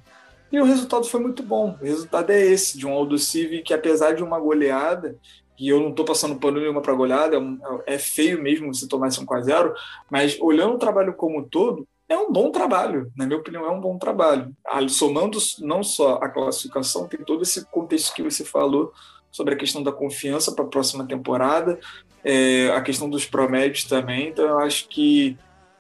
E 0.53 0.61
o 0.61 0.65
resultado 0.65 1.05
foi 1.07 1.21
muito 1.21 1.43
bom. 1.43 1.77
O 1.81 1.85
resultado 1.85 2.31
é 2.31 2.41
esse, 2.41 2.79
de 2.79 2.87
um 2.87 2.93
Aldo 2.93 3.19
Civi 3.19 3.63
que, 3.63 3.75
apesar 3.75 4.13
de 4.13 4.23
uma 4.23 4.39
goleada, 4.39 5.17
e 5.59 5.69
eu 5.69 5.81
não 5.81 5.91
estou 5.91 6.05
passando 6.05 6.37
pano 6.37 6.61
nenhuma 6.61 6.81
para 6.81 6.95
goleada, 6.95 7.37
é, 7.37 7.95
é, 7.95 7.99
feio 7.99 8.43
mesmo 8.43 8.73
você 8.73 8.89
tomar 8.89 9.09
1 9.09 9.35
a 9.35 9.41
0 9.41 9.75
mas 10.11 10.39
olhando 10.41 10.75
o 10.75 10.79
trabalho 10.79 11.15
como 11.15 11.39
um 11.39 11.45
todo, 11.45 11.87
é 12.09 12.17
um 12.17 12.31
bom 12.31 12.51
trabalho. 12.51 13.11
Na 13.17 13.27
minha 13.27 13.39
opinião, 13.39 13.65
é 13.65 13.71
um 13.71 13.81
bom 13.81 13.97
trabalho. 13.99 14.55
Somando 14.89 15.39
não 15.61 15.83
só 15.83 16.17
a 16.17 16.29
classificação, 16.29 17.09
tem 17.09 17.21
todo 17.21 17.43
esse 17.43 17.65
contexto 17.67 18.15
que 18.15 18.23
você 18.23 18.45
falou 18.45 18.93
sobre 19.31 19.55
a 19.55 19.57
questão 19.57 19.83
da 19.83 19.91
confiança 19.91 20.53
para 20.53 20.65
a 20.65 20.69
próxima 20.69 21.07
temporada, 21.07 21.79
é, 22.23 22.71
a 22.71 22.81
questão 22.81 23.09
dos 23.09 23.27
promédios 23.27 23.85
também. 23.85 24.29
Então, 24.29 24.45
eu 24.45 24.59
acho 24.59 24.89
que 24.89 25.37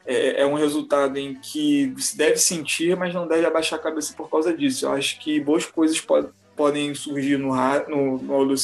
é, 0.06 0.42
é, 0.42 0.46
um 0.46 0.54
resultado 0.54 1.18
em 1.18 1.34
que 1.34 1.94
se 1.99 2.16
deve 2.16 2.37
sentir, 2.37 2.96
mas 2.96 3.14
não 3.14 3.26
deve 3.26 3.46
abaixar 3.46 3.78
a 3.78 3.82
cabeça 3.82 4.14
por 4.14 4.28
causa 4.28 4.54
disso. 4.54 4.87
Eu 4.87 4.92
acho 4.92 5.18
que 5.18 5.40
boas 5.40 5.64
coisas 5.64 6.00
pod 6.00 6.28
podem 6.54 6.94
surgir 6.94 7.38
no, 7.38 7.54
no, 7.88 8.44
no. 8.44 8.54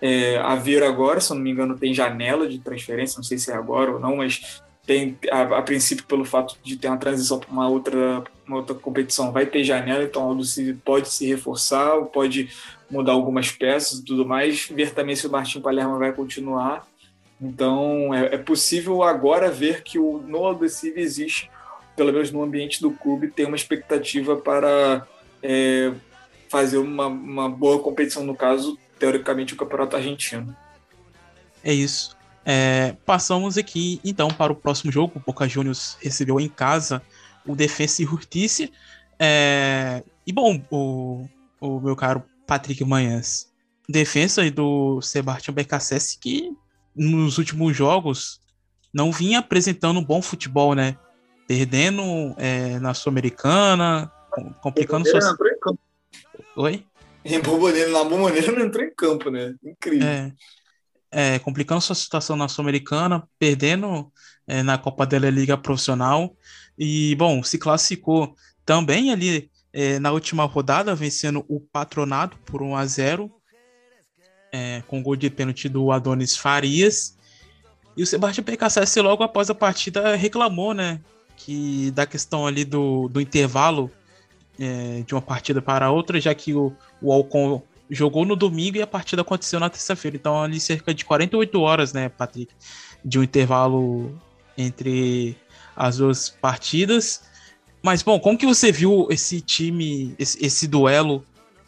É, 0.00 0.38
a 0.38 0.54
ver 0.54 0.82
agora, 0.84 1.20
se 1.20 1.32
eu 1.32 1.36
não 1.36 1.42
me 1.42 1.50
engano, 1.50 1.76
tem 1.76 1.92
janela 1.92 2.48
de 2.48 2.60
transferência, 2.60 3.16
não 3.16 3.24
sei 3.24 3.36
se 3.36 3.50
é 3.50 3.54
agora 3.54 3.92
ou 3.92 3.98
não, 3.98 4.16
mas 4.16 4.62
tem 4.86 5.18
a, 5.30 5.58
a 5.58 5.62
princípio 5.62 6.06
pelo 6.06 6.24
fato 6.24 6.56
de 6.62 6.76
ter 6.76 6.88
uma 6.88 6.96
transição 6.96 7.38
para 7.38 7.50
uma 7.50 7.68
outra, 7.68 8.24
uma 8.46 8.58
outra 8.58 8.74
competição, 8.74 9.32
vai 9.32 9.44
ter 9.44 9.64
janela, 9.64 10.04
então 10.04 10.26
o 10.26 10.30
Alucive 10.30 10.74
pode 10.74 11.10
se 11.10 11.26
reforçar, 11.26 12.00
pode 12.06 12.48
mudar 12.88 13.12
algumas 13.12 13.50
peças 13.50 13.98
e 13.98 14.04
tudo 14.04 14.24
mais, 14.24 14.66
ver 14.68 14.94
também 14.94 15.14
se 15.14 15.26
o 15.26 15.30
Martin 15.30 15.60
Palermo 15.60 15.98
vai 15.98 16.12
continuar 16.12 16.87
Então 17.40 18.12
é, 18.12 18.34
é 18.34 18.38
possível 18.38 19.02
agora 19.02 19.50
ver 19.50 19.82
que 19.82 19.98
o, 19.98 20.18
no 20.18 20.38
Aldecive 20.38 21.00
existe, 21.00 21.50
pelo 21.96 22.12
menos 22.12 22.30
no 22.30 22.42
ambiente 22.42 22.80
do 22.80 22.90
clube, 22.90 23.28
tem 23.28 23.46
uma 23.46 23.56
expectativa 23.56 24.36
para 24.36 25.06
é, 25.42 25.92
fazer 26.48 26.78
uma, 26.78 27.06
uma 27.06 27.48
boa 27.48 27.80
competição, 27.80 28.24
no 28.24 28.34
caso, 28.34 28.78
teoricamente, 28.98 29.54
o 29.54 29.56
Campeonato 29.56 29.96
Argentino. 29.96 30.56
É 31.62 31.72
isso. 31.72 32.16
É, 32.44 32.96
passamos 33.04 33.58
aqui 33.58 34.00
então 34.04 34.28
para 34.28 34.52
o 34.52 34.56
próximo 34.56 34.90
jogo. 34.90 35.12
O 35.16 35.20
Boca 35.20 35.46
Juniors 35.46 35.96
recebeu 36.00 36.40
em 36.40 36.48
casa 36.48 37.02
o 37.46 37.54
Defensa 37.54 38.02
e 38.02 38.06
Justiça. 38.06 38.68
É, 39.18 40.02
e 40.26 40.32
bom, 40.32 40.62
o, 40.70 41.26
o 41.60 41.80
meu 41.80 41.94
caro 41.94 42.22
Patrick 42.46 42.82
Manhãs, 42.84 43.48
defesa 43.88 44.50
do 44.50 45.02
Sebastião 45.02 45.54
BKSS, 45.54 46.18
que 46.18 46.56
nos 46.98 47.38
últimos 47.38 47.76
jogos 47.76 48.40
não 48.92 49.12
vinha 49.12 49.38
apresentando 49.38 50.00
um 50.00 50.04
bom 50.04 50.20
futebol, 50.20 50.74
né? 50.74 50.96
Perdendo 51.46 52.34
é, 52.36 52.78
na 52.80 52.92
Sul-Americana, 52.92 54.10
complicando 54.60 55.08
suas. 55.08 55.24
Oi? 56.56 56.84
Em 57.24 57.40
Bomboneira, 57.40 57.90
na 57.90 58.04
Bomboneira 58.04 58.52
não 58.52 58.66
entrou 58.66 58.84
em 58.84 58.94
campo, 58.94 59.30
né? 59.30 59.54
Incrível. 59.62 60.06
É, 60.08 60.32
é, 61.10 61.38
complicando 61.38 61.80
sua 61.80 61.94
situação 61.94 62.36
na 62.36 62.48
Sul-Americana, 62.48 63.26
perdendo 63.38 64.12
é, 64.46 64.62
na 64.62 64.76
Copa 64.76 65.06
da 65.06 65.18
Liga 65.18 65.56
Profissional. 65.56 66.36
E, 66.78 67.14
bom, 67.16 67.42
se 67.42 67.58
classificou 67.58 68.34
também 68.64 69.12
ali 69.12 69.50
é, 69.72 69.98
na 69.98 70.12
última 70.12 70.44
rodada, 70.44 70.94
vencendo 70.94 71.44
o 71.48 71.60
Patronato 71.60 72.36
por 72.38 72.62
1 72.62 72.76
a 72.76 72.86
0 72.86 73.37
é, 74.52 74.82
com 74.86 75.02
gol 75.02 75.16
de 75.16 75.30
pênalti 75.30 75.68
do 75.68 75.90
Adonis 75.92 76.36
Farias. 76.36 77.16
E 77.96 78.02
o 78.02 78.06
Sebastião 78.06 78.44
PKSS 78.44 79.00
logo 79.00 79.22
após 79.22 79.50
a 79.50 79.54
partida 79.54 80.14
reclamou, 80.14 80.72
né, 80.72 81.00
que 81.36 81.90
da 81.90 82.06
questão 82.06 82.46
ali 82.46 82.64
do, 82.64 83.08
do 83.08 83.20
intervalo 83.20 83.90
é, 84.58 85.02
de 85.06 85.14
uma 85.14 85.22
partida 85.22 85.60
para 85.60 85.90
outra, 85.90 86.20
já 86.20 86.34
que 86.34 86.54
o, 86.54 86.72
o 87.00 87.12
Alcon 87.12 87.62
jogou 87.90 88.24
no 88.24 88.36
domingo 88.36 88.76
e 88.76 88.82
a 88.82 88.86
partida 88.86 89.22
aconteceu 89.22 89.58
na 89.58 89.70
terça-feira. 89.70 90.16
Então, 90.16 90.42
ali 90.42 90.60
cerca 90.60 90.92
de 90.92 91.04
48 91.04 91.60
horas, 91.60 91.92
né, 91.92 92.08
Patrick, 92.08 92.52
de 93.04 93.18
um 93.18 93.22
intervalo 93.22 94.18
entre 94.56 95.36
as 95.74 95.98
duas 95.98 96.28
partidas. 96.28 97.22
Mas, 97.82 98.02
bom, 98.02 98.18
como 98.18 98.36
que 98.36 98.46
você 98.46 98.72
viu 98.72 99.06
esse 99.10 99.40
time, 99.40 100.14
esse, 100.18 100.44
esse 100.44 100.66
duelo 100.66 101.24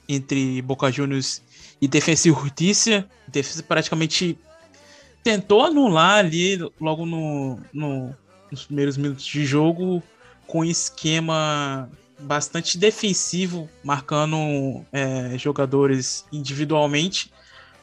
entre 0.08 0.60
Boca 0.62 0.90
Juniors 0.90 1.40
e 1.80 1.88
Defensa 1.88 2.28
e? 2.28 3.08
Defesa 3.26 3.62
praticamente 3.62 4.38
tentou 5.22 5.62
anular 5.62 6.18
ali 6.18 6.58
logo 6.80 7.06
no, 7.06 7.58
no, 7.72 8.14
nos 8.50 8.64
primeiros 8.64 8.96
minutos 8.96 9.24
de 9.24 9.44
jogo 9.44 10.02
com 10.46 10.60
um 10.60 10.64
esquema 10.64 11.88
bastante 12.18 12.76
defensivo, 12.76 13.68
marcando 13.82 14.84
é, 14.92 15.36
jogadores 15.38 16.24
individualmente. 16.32 17.32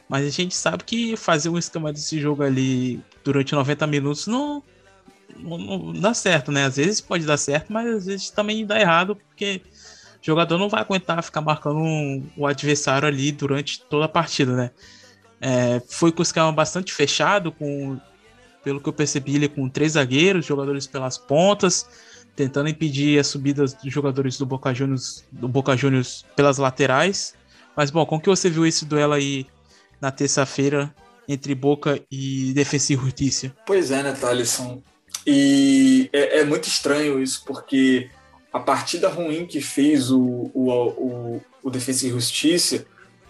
Mas 0.08 0.25
a 0.25 0.30
gente 0.30 0.56
sabe 0.56 0.84
que 0.84 1.18
fazer 1.18 1.50
um 1.50 1.58
esquema 1.58 1.92
desse 1.92 2.20
jogo 2.20 2.44
ali 2.44 3.01
durante 3.24 3.54
90 3.54 3.86
minutos 3.88 4.27
não, 4.27 4.63
não, 5.38 5.58
não, 5.58 5.94
dá 5.94 6.13
certo, 6.13 6.51
né? 6.51 6.66
Às 6.66 6.77
vezes 6.77 7.01
pode 7.01 7.25
dar 7.25 7.38
certo, 7.38 7.74
mas 7.74 7.88
às 7.88 8.06
vezes 8.06 8.30
também 8.30 8.66
dá 8.66 8.80
errado, 8.80 9.16
porque 9.16 9.62
o 10.22 10.26
jogador 10.26 10.58
não 10.58 10.70
vai 10.70 10.82
aguentar 10.82 11.24
ficar 11.24 11.42
marcando 11.42 11.80
um, 11.80 12.28
o 12.36 12.46
adversário 12.46 13.08
ali 13.08 13.32
durante 13.32 13.82
toda 13.82 14.06
a 14.06 14.10
partida, 14.10 14.56
né? 14.56 14.72
É, 15.40 15.82
foi 15.88 16.12
com 16.12 16.20
o 16.20 16.24
esquema 16.24 16.52
bastante 16.52 16.92
fechado, 16.92 17.52
com, 17.52 18.00
pelo 18.64 18.82
que 18.82 18.90
eu 18.90 18.94
percebi, 18.94 19.36
ele 19.36 19.48
com 19.48 19.70
três 19.70 19.94
zagueiros, 19.94 20.46
jogadores 20.46 20.88
pelas 20.88 21.18
pontas 21.18 21.86
tentando 22.38 22.70
impedir 22.70 23.20
as 23.20 23.26
subidas 23.26 23.74
dos 23.74 23.92
jogadores 23.92 24.38
do 24.38 24.46
Boca 24.46 24.72
Juniors, 24.72 25.26
do 25.32 25.48
Boca 25.48 25.76
Juniors 25.76 26.24
pelas 26.36 26.60
laterais. 26.60 27.34
Mas 27.76 27.90
bom, 27.90 28.06
como 28.06 28.22
que 28.22 28.30
você 28.30 28.48
viu 28.48 28.66
esse 28.66 28.86
duelo 28.86 29.14
aí 29.14 29.48
na 30.00 30.12
terça-feira 30.12 30.94
entre 31.28 31.56
Boca 31.56 32.00
e 32.12 32.54
Defensa 32.54 32.94
e 32.94 32.96
Justiça? 32.96 33.56
Pois 33.66 33.90
é, 33.90 34.04
né, 34.04 34.14
Thaleson? 34.14 34.84
E 35.26 36.10
é, 36.14 36.40
é, 36.40 36.46
muito 36.46 36.68
estranho 36.68 37.22
isso, 37.22 37.44
porque 37.44 38.08
a 38.51 38.60
partida 38.60 39.10
ruim 39.10 39.46
que 39.46 39.62
fez 39.62 40.12
o, 40.12 40.50
o, 40.54 40.72
o, 40.72 41.42
o 41.63 41.70
Defensa 41.70 42.08
e 42.08 42.10
Justiça 42.10 42.86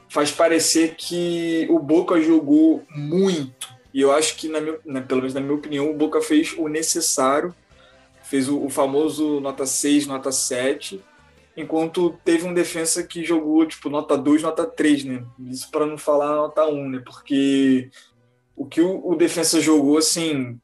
faz 0.09 0.31
parecer 0.31 0.95
que 0.95 1.67
o 1.69 1.79
Boca 1.79 2.21
jogou 2.21 2.83
muito. 2.95 3.75
E 3.93 4.01
eu 4.01 4.12
acho 4.12 4.36
que, 4.36 4.47
na 4.47 4.62
minha, 4.62 4.77
né, 4.86 5.01
pelo 5.01 5.21
menos 5.21 5.33
na 5.33 5.41
minha 5.41 5.55
opinião, 5.55 5.89
o 5.89 5.95
Boca 5.95 6.21
fez 6.21 6.53
o 6.57 6.67
necessário 6.67 7.53
fez 8.27 8.50
o, 8.50 8.63
o, 8.63 8.69
famoso 8.69 9.39
nota 9.39 9.65
6, 9.65 10.05
nota 10.05 10.31
7, 10.31 11.01
enquanto 11.55 12.19
teve 12.25 12.45
um 12.45 12.53
defensa 12.53 13.01
que 13.01 13.24
jogou 13.24 13.65
tipo 13.65 13.89
nota 13.89 14.17
2, 14.17 14.43
nota 14.43 14.65
3, 14.65 15.05
né? 15.05 15.24
Isso 15.45 15.71
para 15.71 15.86
não 15.86 15.97
falar 15.97 16.36
nota 16.36 16.65
1, 16.65 16.89
né? 16.89 17.01
Porque 17.05 17.89
o 18.55 18.65
que 18.65 18.81
o, 18.81 19.13
o, 19.13 19.17
jogou, 19.62 19.97
assim, 19.97 20.59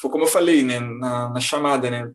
foi 0.00 0.10
como 0.10 0.24
eu 0.24 0.28
falei, 0.28 0.62
né? 0.62 0.78
Na, 0.78 1.30
na 1.30 1.40
chamada, 1.40 1.90
né? 1.90 2.12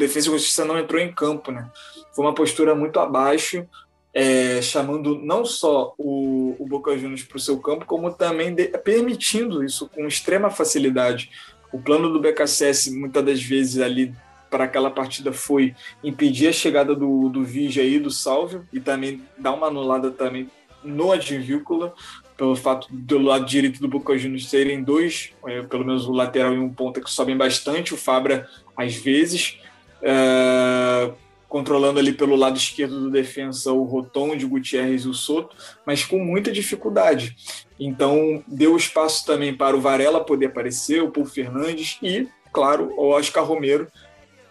O, 0.00 0.06
o 0.06 0.06
defensa 0.06 0.30
de 0.30 0.36
justiça 0.36 0.64
não 0.64 0.78
entrou 0.78 1.00
em 1.00 1.12
campo, 1.12 1.50
né? 1.50 1.70
Foi 2.14 2.24
uma 2.24 2.34
postura 2.34 2.74
muito 2.74 2.98
abaixo, 2.98 3.66
é, 4.12 4.60
chamando 4.60 5.18
não 5.18 5.44
só 5.44 5.94
o, 5.96 6.56
o 6.58 6.66
Boca 6.66 6.96
Juniors 6.96 7.22
para 7.22 7.36
o 7.36 7.40
seu 7.40 7.58
campo, 7.60 7.84
como 7.84 8.12
também 8.12 8.54
de, 8.54 8.66
permitindo 8.78 9.62
isso 9.64 9.88
com 9.88 10.06
extrema 10.06 10.50
facilidade. 10.50 11.30
O 11.72 11.80
plano 11.80 12.12
do 12.12 12.20
BKSS, 12.20 12.90
muitas 12.90 13.24
das 13.24 13.42
vezes, 13.42 13.80
ali 13.80 14.12
para 14.50 14.64
aquela 14.64 14.90
partida 14.90 15.32
foi 15.32 15.74
impedir 16.02 16.48
a 16.48 16.52
chegada 16.52 16.94
do, 16.94 17.28
do 17.28 17.44
Vigia 17.44 17.84
e 17.84 18.00
do 18.00 18.10
Salvio 18.10 18.66
e 18.72 18.80
também 18.80 19.22
dar 19.38 19.52
uma 19.52 19.68
anulada 19.68 20.10
também 20.10 20.50
no 20.82 21.12
Advíncula, 21.12 21.94
pelo 22.36 22.56
fato 22.56 22.88
do 22.90 23.18
lado 23.18 23.44
direito 23.44 23.80
do 23.80 23.86
Boca 23.86 24.16
Juniors 24.18 24.48
serem 24.48 24.82
dois, 24.82 25.32
é, 25.46 25.62
pelo 25.62 25.84
menos 25.84 26.08
o 26.08 26.12
lateral 26.12 26.54
e 26.54 26.58
um 26.58 26.72
ponta 26.72 27.00
que 27.00 27.10
sobem 27.10 27.36
bastante, 27.36 27.92
o 27.94 27.98
Fabra 27.98 28.48
às 28.76 28.96
vezes, 28.96 29.58
é, 30.02 31.12
controlando 31.48 31.98
ali 31.98 32.12
pelo 32.12 32.36
lado 32.36 32.56
esquerdo 32.56 33.00
do 33.00 33.10
defensa 33.10 33.72
o 33.72 33.82
Rotondi, 33.82 34.46
Gutierrez 34.46 35.02
e 35.02 35.08
o 35.08 35.14
Soto, 35.14 35.56
mas 35.84 36.04
com 36.04 36.18
muita 36.18 36.52
dificuldade. 36.52 37.36
Então, 37.78 38.42
deu 38.46 38.76
espaço 38.76 39.26
também 39.26 39.54
para 39.54 39.76
o 39.76 39.80
Varela 39.80 40.24
poder 40.24 40.46
aparecer, 40.46 41.02
o 41.02 41.10
Paul 41.10 41.26
Fernandes 41.26 41.98
e, 42.02 42.28
claro, 42.52 42.92
o 42.96 43.08
Oscar 43.08 43.44
Romero, 43.44 43.88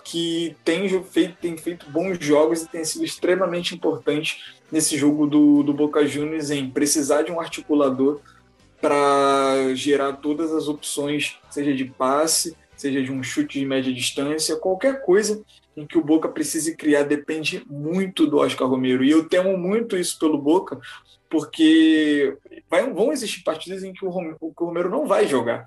que 0.03 0.55
tem 0.65 0.89
feito, 1.03 1.37
tem 1.39 1.55
feito 1.55 1.89
bons 1.89 2.17
jogos 2.19 2.63
e 2.63 2.67
tem 2.67 2.83
sido 2.83 3.05
extremamente 3.05 3.75
importante 3.75 4.55
nesse 4.71 4.97
jogo 4.97 5.25
do, 5.27 5.63
do 5.63 5.73
Boca 5.73 6.05
Juniors 6.05 6.51
em 6.51 6.69
precisar 6.69 7.21
de 7.21 7.31
um 7.31 7.39
articulador 7.39 8.19
para 8.81 9.73
gerar 9.73 10.13
todas 10.13 10.53
as 10.53 10.67
opções, 10.67 11.37
seja 11.49 11.73
de 11.73 11.85
passe, 11.85 12.55
seja 12.79 13.03
de 13.03 13.11
um 13.11 13.21
chute 13.21 13.59
de 13.59 13.65
média 13.65 13.93
distância, 13.93 14.55
qualquer 14.55 15.01
coisa 15.01 15.43
em 15.75 15.85
que 15.85 15.97
o 15.97 16.03
Boca 16.03 16.29
precise 16.29 16.75
criar 16.75 17.03
depende 17.03 17.63
muito 17.69 18.25
do 18.25 18.37
Oscar 18.37 18.67
Romero. 18.67 19.03
E 19.03 19.11
eu 19.11 19.27
temo 19.27 19.57
muito 19.57 19.97
isso 19.97 20.17
pelo 20.17 20.37
Boca, 20.37 20.79
porque 21.29 22.35
vai, 22.69 22.91
vão 22.91 23.11
existir 23.11 23.43
partidas 23.43 23.83
em 23.83 23.93
que 23.93 24.05
o, 24.05 24.09
Romero, 24.09 24.37
o 24.39 24.53
Romero 24.57 24.89
não 24.89 25.05
vai 25.05 25.27
jogar, 25.27 25.65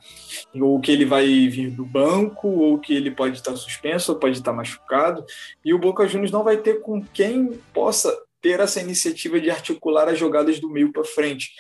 ou 0.55 0.81
que 0.81 0.91
ele 0.91 1.05
vai 1.05 1.27
vir 1.49 1.71
do 1.71 1.85
banco, 1.85 2.49
ou 2.49 2.79
que 2.79 2.95
ele 2.95 3.11
pode 3.11 3.37
estar 3.37 3.55
suspenso, 3.57 4.13
ou 4.13 4.19
pode 4.19 4.39
estar 4.39 4.53
machucado, 4.53 5.25
e 5.65 5.73
o 5.73 5.79
Boca 5.79 6.07
Juniors 6.07 6.33
não 6.33 6.43
vai 6.43 6.57
ter 6.57 6.81
com 6.81 7.03
quem 7.03 7.59
possa 7.73 8.13
ter 8.41 8.59
essa 8.59 8.81
iniciativa 8.81 9.41
de 9.41 9.51
articular 9.51 10.09
as 10.09 10.19
jogadas 10.19 10.59
do 10.59 10.69
meio 10.69 10.93
para 10.93 11.05
frente. 11.05 11.53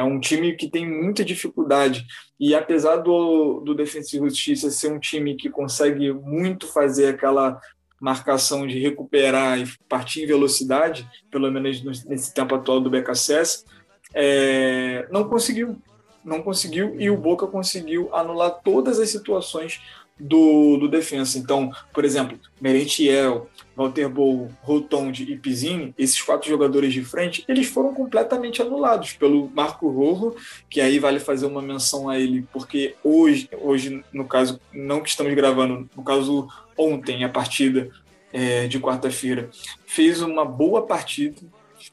É 0.00 0.02
um 0.02 0.18
time 0.18 0.54
que 0.54 0.66
tem 0.66 0.88
muita 0.88 1.22
dificuldade. 1.22 2.06
E 2.38 2.54
apesar 2.54 2.96
do, 2.96 3.60
do 3.60 3.74
Defensivo 3.74 4.30
Justiça 4.30 4.70
ser 4.70 4.90
um 4.90 4.98
time 4.98 5.36
que 5.36 5.50
consegue 5.50 6.10
muito 6.10 6.66
fazer 6.66 7.08
aquela 7.08 7.60
marcação 8.00 8.66
de 8.66 8.78
recuperar 8.78 9.60
e 9.60 9.66
partir 9.86 10.22
em 10.22 10.26
velocidade, 10.26 11.06
pelo 11.30 11.52
menos 11.52 11.84
nesse 12.06 12.32
tempo 12.32 12.54
atual 12.54 12.80
do 12.80 12.88
BKSS, 12.88 13.66
é, 14.14 15.06
não 15.10 15.28
conseguiu. 15.28 15.76
Não 16.24 16.42
conseguiu 16.42 16.98
e 16.98 17.10
o 17.10 17.16
Boca 17.16 17.46
conseguiu 17.46 18.14
anular 18.14 18.60
todas 18.62 18.98
as 18.98 19.10
situações 19.10 19.80
do, 20.18 20.78
do 20.78 20.88
defensa. 20.88 21.38
Então, 21.38 21.70
por 21.92 22.06
exemplo, 22.06 22.38
Merentiel, 22.60 23.48
Walter 23.80 24.10
Bol, 24.10 24.50
Rotondi 24.60 25.32
e 25.32 25.38
Pizzini, 25.38 25.94
esses 25.96 26.20
quatro 26.20 26.46
jogadores 26.46 26.92
de 26.92 27.02
frente, 27.02 27.42
eles 27.48 27.66
foram 27.66 27.94
completamente 27.94 28.60
anulados 28.60 29.14
pelo 29.14 29.50
Marco 29.54 29.88
Rojo, 29.88 30.36
que 30.68 30.82
aí 30.82 30.98
vale 30.98 31.18
fazer 31.18 31.46
uma 31.46 31.62
menção 31.62 32.06
a 32.06 32.18
ele, 32.18 32.46
porque 32.52 32.94
hoje, 33.02 33.48
hoje 33.58 34.04
no 34.12 34.26
caso, 34.26 34.60
não 34.70 35.00
que 35.00 35.08
estamos 35.08 35.34
gravando, 35.34 35.88
no 35.96 36.02
caso 36.02 36.46
ontem, 36.76 37.24
a 37.24 37.28
partida 37.30 37.88
é, 38.30 38.66
de 38.66 38.78
quarta-feira, 38.78 39.48
fez 39.86 40.20
uma 40.20 40.44
boa 40.44 40.82
partida, 40.82 41.40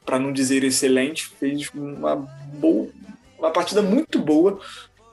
para 0.05 0.19
não 0.19 0.33
dizer 0.33 0.65
excelente, 0.65 1.25
fez 1.39 1.71
uma 1.73 2.17
boa, 2.59 2.89
uma 3.39 3.51
partida 3.51 3.81
muito 3.81 4.19
boa 4.19 4.59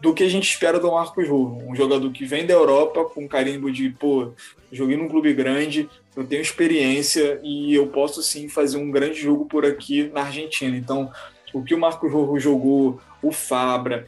do 0.04 0.12
que 0.12 0.22
a 0.22 0.28
gente 0.28 0.50
espera 0.50 0.78
do 0.78 0.92
Marcos 0.92 1.26
Rojo. 1.26 1.66
Um 1.66 1.74
jogador 1.74 2.12
que 2.12 2.26
vem 2.26 2.44
da 2.44 2.52
Europa 2.52 3.06
com 3.06 3.26
carimbo 3.26 3.72
de, 3.72 3.88
pô, 3.88 4.32
joguei 4.70 4.98
num 4.98 5.08
clube 5.08 5.32
grande, 5.32 5.88
eu 6.14 6.26
tenho 6.26 6.42
experiência 6.42 7.40
e 7.42 7.74
eu 7.74 7.86
posso 7.86 8.22
sim 8.22 8.46
fazer 8.46 8.76
um 8.76 8.90
grande 8.90 9.14
jogo 9.14 9.46
por 9.46 9.64
aqui 9.64 10.10
na 10.12 10.24
Argentina. 10.24 10.76
Então, 10.76 11.10
o 11.54 11.64
que 11.64 11.74
o 11.74 11.80
Marcos 11.80 12.12
Rojo 12.12 12.38
jogou, 12.38 13.00
o 13.22 13.32
Fabra, 13.32 14.06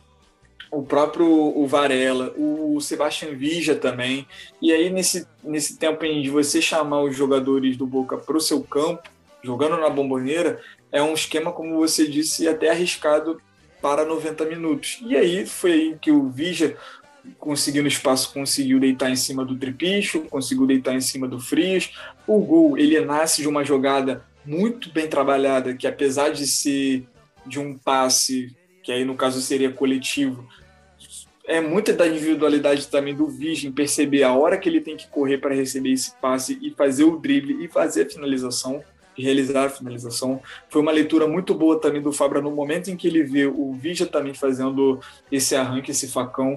o 0.70 0.82
próprio 0.82 1.26
o 1.26 1.66
Varela, 1.66 2.34
o 2.36 2.78
Sebastian 2.78 3.30
Vija 3.34 3.74
também. 3.74 4.26
E 4.60 4.72
aí, 4.72 4.90
nesse, 4.90 5.26
nesse 5.42 5.78
tempo 5.78 6.04
em 6.04 6.20
de 6.20 6.28
você 6.28 6.60
chamar 6.60 7.04
os 7.04 7.16
jogadores 7.16 7.74
do 7.74 7.86
Boca 7.86 8.18
para 8.18 8.36
o 8.36 8.40
seu 8.40 8.62
campo, 8.62 9.08
jogando 9.42 9.78
na 9.78 9.88
bomboneira, 9.88 10.60
é 10.92 11.02
um 11.02 11.14
esquema, 11.14 11.52
como 11.52 11.78
você 11.78 12.06
disse, 12.06 12.46
até 12.46 12.68
arriscado 12.68 13.40
para 13.86 14.04
90 14.04 14.44
minutos. 14.46 14.98
E 15.06 15.16
aí 15.16 15.46
foi 15.46 15.72
aí 15.72 15.96
que 16.02 16.10
o 16.10 16.28
Vija, 16.28 16.76
conseguindo 17.38 17.86
espaço, 17.86 18.32
conseguiu 18.32 18.80
deitar 18.80 19.08
em 19.12 19.14
cima 19.14 19.44
do 19.44 19.54
Tripicho, 19.54 20.22
conseguiu 20.22 20.66
deitar 20.66 20.92
em 20.92 21.00
cima 21.00 21.28
do 21.28 21.38
Frios. 21.38 21.92
O 22.26 22.40
gol, 22.40 22.76
ele 22.76 22.98
nasce 23.02 23.42
de 23.42 23.48
uma 23.48 23.64
jogada 23.64 24.24
muito 24.44 24.92
bem 24.92 25.06
trabalhada, 25.06 25.72
que 25.72 25.86
apesar 25.86 26.30
de 26.30 26.48
ser 26.48 27.06
de 27.46 27.60
um 27.60 27.78
passe, 27.78 28.56
que 28.82 28.90
aí 28.90 29.04
no 29.04 29.14
caso 29.14 29.40
seria 29.40 29.70
coletivo, 29.70 30.44
é 31.46 31.60
muita 31.60 31.92
da 31.92 32.08
individualidade 32.08 32.88
também 32.88 33.14
do 33.14 33.28
Virgem 33.28 33.70
perceber 33.70 34.24
a 34.24 34.32
hora 34.32 34.58
que 34.58 34.68
ele 34.68 34.80
tem 34.80 34.96
que 34.96 35.06
correr 35.06 35.38
para 35.38 35.54
receber 35.54 35.92
esse 35.92 36.12
passe 36.20 36.58
e 36.60 36.72
fazer 36.72 37.04
o 37.04 37.20
drible 37.20 37.64
e 37.64 37.68
fazer 37.68 38.02
a 38.02 38.10
finalização 38.10 38.82
realizar 39.22 39.66
a 39.66 39.70
finalização. 39.70 40.40
Foi 40.68 40.82
uma 40.82 40.92
leitura 40.92 41.26
muito 41.26 41.54
boa 41.54 41.80
também 41.80 42.02
do 42.02 42.12
Fabra 42.12 42.40
no 42.40 42.50
momento 42.50 42.90
em 42.90 42.96
que 42.96 43.06
ele 43.06 43.22
vê 43.22 43.46
o 43.46 43.72
Vija 43.72 44.06
também 44.06 44.34
fazendo 44.34 45.00
esse 45.30 45.54
arranque, 45.54 45.90
esse 45.90 46.08
facão. 46.08 46.54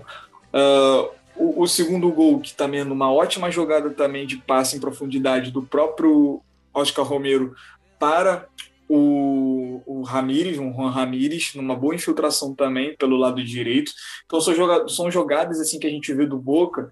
Uh, 0.54 1.10
o, 1.36 1.64
o, 1.64 1.68
segundo 1.68 2.12
gol, 2.12 2.40
que 2.40 2.54
também 2.54 2.82
é 2.82 2.84
numa 2.84 3.12
ótima 3.12 3.50
jogada 3.50 3.90
também 3.92 4.26
de 4.26 4.38
passe 4.38 4.76
em 4.76 4.80
profundidade 4.80 5.52
do 5.52 5.64
próprio 5.64 6.42
Oscar 6.74 7.06
Romero 7.06 7.56
para 7.98 8.48
o, 8.90 9.82
o 9.86 10.02
Ramires, 10.02 10.58
um 10.58 10.74
Juan 10.74 10.90
Ramires, 10.90 11.54
numa 11.54 11.76
boa 11.76 11.96
infiltração 11.96 12.56
também 12.56 12.96
pelo 12.98 13.18
lado 13.18 13.44
direito. 13.44 13.92
Então 14.26 14.42
são 14.42 14.54
jogadas, 14.54 14.96
são 14.96 15.12
jogadas 15.12 15.60
assim 15.60 15.80
que 15.80 15.88
a 15.88 15.92
gente 15.92 16.14
vê 16.14 16.26
do 16.26 16.38
Boca 16.38 16.92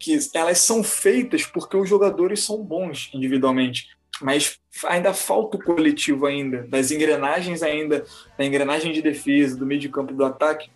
que 0.00 0.18
elas 0.34 0.58
são 0.58 0.82
feitas 0.82 1.44
porque 1.44 1.76
os 1.76 1.88
jogadores 1.88 2.42
são 2.42 2.64
bons 2.64 3.10
individualmente, 3.12 3.88
mas 4.22 4.58
ainda 4.84 5.12
falta 5.12 5.56
o 5.56 5.62
coletivo 5.62 6.26
ainda, 6.26 6.66
das 6.68 6.90
engrenagens 6.90 7.62
ainda, 7.62 8.04
da 8.38 8.44
engrenagem 8.44 8.92
de 8.92 9.02
defesa, 9.02 9.56
do 9.56 9.66
meio 9.66 9.80
de 9.80 9.88
campo 9.88 10.14
do 10.14 10.24
ataque, 10.24 10.70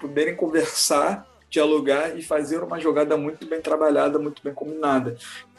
poderem 0.00 0.36
conversar, 0.36 1.26
dialogar 1.50 2.16
e 2.16 2.22
fazer 2.22 2.62
uma 2.62 2.80
jogada 2.80 3.16
muito 3.16 3.46
bem 3.46 3.60
trabalhada, 3.60 4.18
muito 4.18 4.42
bem 4.42 4.54
combinada. 4.54 5.16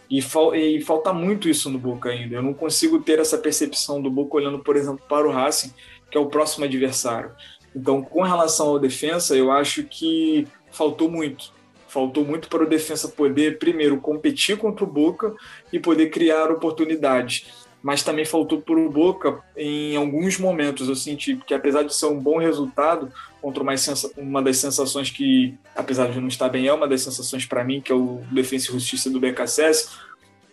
E, 0.10 0.22
fal 0.22 0.56
e, 0.56 0.82
falta 0.82 1.14
muito 1.14 1.50
isso 1.50 1.70
no 1.70 1.80
Boca 1.80 2.10
ainda. 2.10 2.36
Eu 2.36 2.44
não 2.44 2.54
consigo 2.54 3.00
ter 3.00 3.20
essa 3.20 3.38
percepção 3.38 4.02
do 4.02 4.10
Boca 4.10 4.38
olhando, 4.38 4.60
por 4.60 4.76
exemplo, 4.76 5.04
para 5.08 5.28
o 5.28 5.32
Racing, 5.32 5.74
que 6.10 6.18
é 6.18 6.22
o 6.22 6.28
próximo 6.28 6.66
adversário. 6.66 7.32
Então, 7.76 8.02
com 8.02 8.22
relação 8.22 8.76
à 8.76 8.80
defesa, 8.80 9.36
eu 9.36 9.52
acho 9.52 9.84
que 9.84 10.48
faltou 10.72 11.10
muito. 11.10 11.52
Faltou 11.88 12.26
muito 12.26 12.48
para 12.48 12.64
o 12.64 12.70
defesa 12.70 13.08
poder, 13.08 13.60
primeiro, 13.60 14.00
competir 14.00 14.58
contra 14.58 14.84
o 14.84 14.88
Boca 14.88 15.34
e 15.72 15.80
poder 15.80 16.10
criar 16.10 16.52
oportunidades. 16.52 17.63
Mas 17.84 18.02
também 18.02 18.24
faltou 18.24 18.62
para 18.62 18.80
o 18.80 18.90
Boca 18.90 19.42
em 19.58 19.96
alguns 19.98 20.40
momentos. 20.40 20.88
Eu 20.88 20.96
senti 20.96 21.36
que, 21.36 21.54
apesar 21.54 21.84
de 21.84 21.94
ser 21.94 22.06
um 22.06 22.18
bom 22.18 22.38
resultado, 22.38 23.12
contra 23.42 23.62
uma, 23.62 23.74
uma 24.16 24.42
das 24.42 24.56
sensações 24.58 25.10
que, 25.10 25.54
apesar 25.76 26.10
de 26.10 26.20
não 26.22 26.30
estar 26.30 26.48
bem, 26.48 26.66
é 26.66 26.74
uma 26.74 26.88
das 26.88 27.02
sensações 27.02 27.46
para 27.46 27.62
mim, 27.62 27.82
que 27.82 27.92
é 27.92 27.96
o 27.96 28.22
Defensa 28.32 28.70
e 28.70 28.74
Justiça 28.74 29.10
do 29.10 29.20
BKSS, 29.20 29.90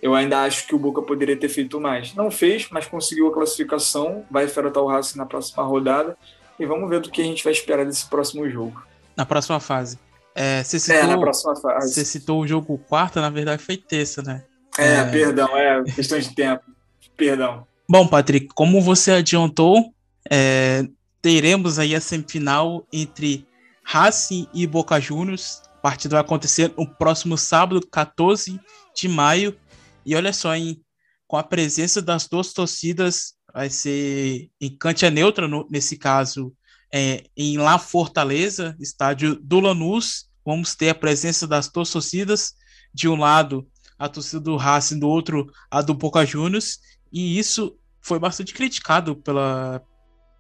eu 0.03 0.15
ainda 0.15 0.43
acho 0.43 0.67
que 0.67 0.75
o 0.75 0.79
Boca 0.79 1.01
poderia 1.03 1.37
ter 1.37 1.49
feito 1.49 1.81
mais. 1.81 2.15
Não 2.15 2.31
fez, 2.31 2.69
mas 2.71 2.87
conseguiu 2.87 3.29
a 3.29 3.33
classificação, 3.33 4.25
vai 4.31 4.47
enfrentar 4.47 4.81
o 4.81 4.89
Racing 4.89 5.19
na 5.19 5.27
próxima 5.27 5.63
rodada 5.63 6.17
e 6.59 6.67
vamos 6.67 6.89
ver 6.89 7.01
do 7.01 7.11
que 7.11 7.21
a 7.21 7.25
gente 7.25 7.45
vai 7.45 7.53
esperar 7.53 7.87
desse 7.87 8.07
próximo 8.07 8.49
jogo. 8.49 8.83
Na 9.17 9.25
próxima 9.25 9.61
fase. 9.61 9.99
É, 10.35 10.63
você, 10.63 10.79
citou, 10.79 10.97
é, 10.97 11.07
na 11.07 11.19
próxima 11.19 11.57
fase. 11.57 11.93
você 11.93 12.05
citou 12.05 12.41
o 12.41 12.47
jogo 12.47 12.79
quarta, 12.79 13.21
na 13.21 13.31
verdade 13.31 13.63
foi 13.63 13.77
terça, 13.77 14.23
né? 14.23 14.45
É, 14.79 14.97
é... 14.97 15.05
perdão, 15.05 15.49
é 15.57 15.83
questão 15.85 16.19
de 16.19 16.35
tempo. 16.35 16.63
Perdão. 17.21 17.67
Bom, 17.87 18.09
Patrick, 18.09 18.49
como 18.55 18.81
você 18.81 19.11
adiantou, 19.11 19.93
é, 20.31 20.89
teremos 21.21 21.79
aí 21.79 21.95
a 21.95 22.01
semifinal 22.01 22.87
entre 22.91 23.47
Racing 23.85 24.49
e 24.55 24.67
Boca 24.67 24.99
Juniors. 24.99 25.61
A 25.67 25.81
partida 25.83 26.15
vai 26.15 26.23
acontecer 26.23 26.73
no 26.79 26.87
próximo 26.87 27.37
sábado, 27.37 27.87
14 27.87 28.59
de 28.97 29.07
maio. 29.07 29.55
E 30.07 30.17
olha 30.17 30.33
só, 30.33 30.57
hein, 30.57 30.81
com 31.29 31.37
a 31.37 31.43
presença 31.43 32.01
das 32.01 32.27
duas 32.27 32.55
torcidas, 32.55 33.35
vai 33.53 33.69
ser 33.69 34.49
em 34.59 34.75
Cantia 34.75 35.11
Neutra, 35.11 35.47
no, 35.47 35.69
nesse 35.71 35.99
caso, 35.99 36.55
é, 36.91 37.25
em 37.37 37.59
La 37.59 37.79
Fortaleza, 37.79 38.75
estádio 38.81 39.35
do 39.35 39.61
Lanús. 39.61 40.27
Vamos 40.43 40.75
ter 40.75 40.89
a 40.89 40.95
presença 40.95 41.47
das 41.47 41.69
duas 41.69 41.91
torcidas. 41.91 42.55
De 42.95 43.07
um 43.09 43.17
lado, 43.17 43.69
a 43.99 44.09
torcida 44.09 44.41
do 44.41 44.57
Racing, 44.57 44.99
do 44.99 45.07
outro, 45.07 45.53
a 45.71 45.83
do 45.83 45.93
Boca 45.93 46.25
Juniors. 46.25 46.79
E 47.13 47.39
isso 47.39 47.77
foi 48.01 48.19
bastante 48.19 48.55
criticado 48.55 49.17
pela, 49.17 49.83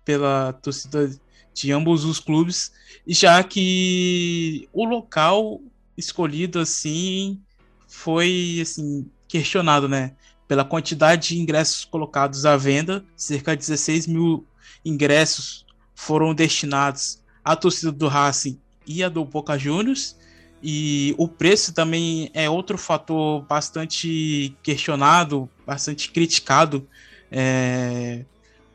pela 0.04 0.52
torcida 0.52 1.10
de 1.52 1.72
ambos 1.72 2.04
os 2.04 2.20
clubes, 2.20 2.72
já 3.06 3.42
que 3.42 4.68
o 4.72 4.84
local 4.84 5.60
escolhido 5.96 6.58
assim 6.58 7.40
foi 7.86 8.58
assim 8.62 9.10
questionado, 9.28 9.88
né? 9.88 10.14
Pela 10.48 10.64
quantidade 10.64 11.28
de 11.28 11.40
ingressos 11.40 11.84
colocados 11.84 12.46
à 12.46 12.56
venda, 12.56 13.04
cerca 13.16 13.56
de 13.56 13.60
16 13.60 14.06
mil 14.06 14.46
ingressos 14.84 15.66
foram 15.94 16.34
destinados 16.34 17.22
à 17.44 17.54
torcida 17.54 17.92
do 17.92 18.08
Racing 18.08 18.58
e 18.86 19.04
a 19.04 19.08
do 19.08 19.24
Boca 19.24 19.58
Juniors. 19.58 20.16
E 20.62 21.14
o 21.16 21.26
preço 21.26 21.72
também 21.72 22.30
é 22.34 22.48
outro 22.50 22.76
fator 22.76 23.42
bastante 23.42 24.54
questionado, 24.62 25.48
bastante 25.66 26.10
criticado 26.10 26.86
é, 27.30 28.24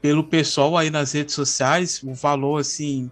pelo 0.02 0.24
pessoal 0.24 0.78
aí 0.78 0.90
nas 0.90 1.12
redes 1.12 1.36
sociais, 1.36 2.02
o 2.04 2.14
valor 2.14 2.62
assim 2.62 3.12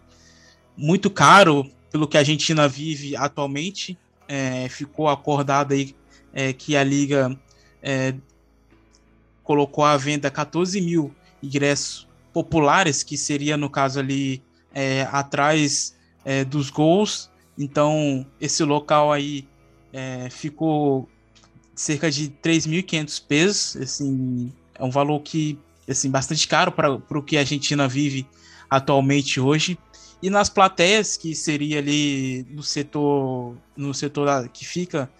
muito 0.75 1.09
caro 1.09 1.69
pelo 1.91 2.07
que 2.07 2.17
a 2.17 2.21
Argentina 2.21 2.67
vive 2.67 3.15
atualmente. 3.15 3.97
É, 4.27 4.67
ficou 4.69 5.07
acordado 5.07 5.73
aí 5.73 5.95
é, 6.33 6.51
que 6.53 6.75
a 6.75 6.83
liga 6.83 7.37
é, 7.81 8.15
colocou 9.43 9.83
à 9.83 9.95
venda 9.97 10.31
14 10.31 10.81
mil 10.81 11.13
ingressos 11.41 12.07
populares, 12.31 13.03
que 13.03 13.17
seria 13.17 13.57
no 13.57 13.69
caso 13.69 13.99
ali 13.99 14.41
é, 14.73 15.07
atrás 15.11 15.95
é, 16.25 16.43
dos 16.43 16.69
gols. 16.69 17.29
Então 17.57 18.25
esse 18.39 18.63
local 18.63 19.11
aí 19.11 19.47
é, 19.91 20.29
ficou 20.29 21.07
cerca 21.75 22.09
de 22.09 22.29
3.500 22.29 23.23
pesos, 23.27 23.75
assim, 23.77 24.51
é 24.75 24.83
um 24.83 24.89
valor 24.89 25.19
que 25.21 25.59
assim, 25.87 26.09
bastante 26.09 26.47
caro 26.47 26.71
para 26.71 26.93
o 26.95 27.23
que 27.23 27.37
a 27.37 27.41
Argentina 27.41 27.87
vive 27.87 28.27
atualmente 28.69 29.39
hoje. 29.39 29.77
E 30.21 30.29
nas 30.29 30.49
plateias, 30.49 31.17
que 31.17 31.35
seria 31.35 31.79
ali 31.79 32.45
no 32.49 32.63
setor, 32.63 33.57
no 33.75 33.93
setor 33.93 34.47
que 34.49 34.65
fica 34.65 35.11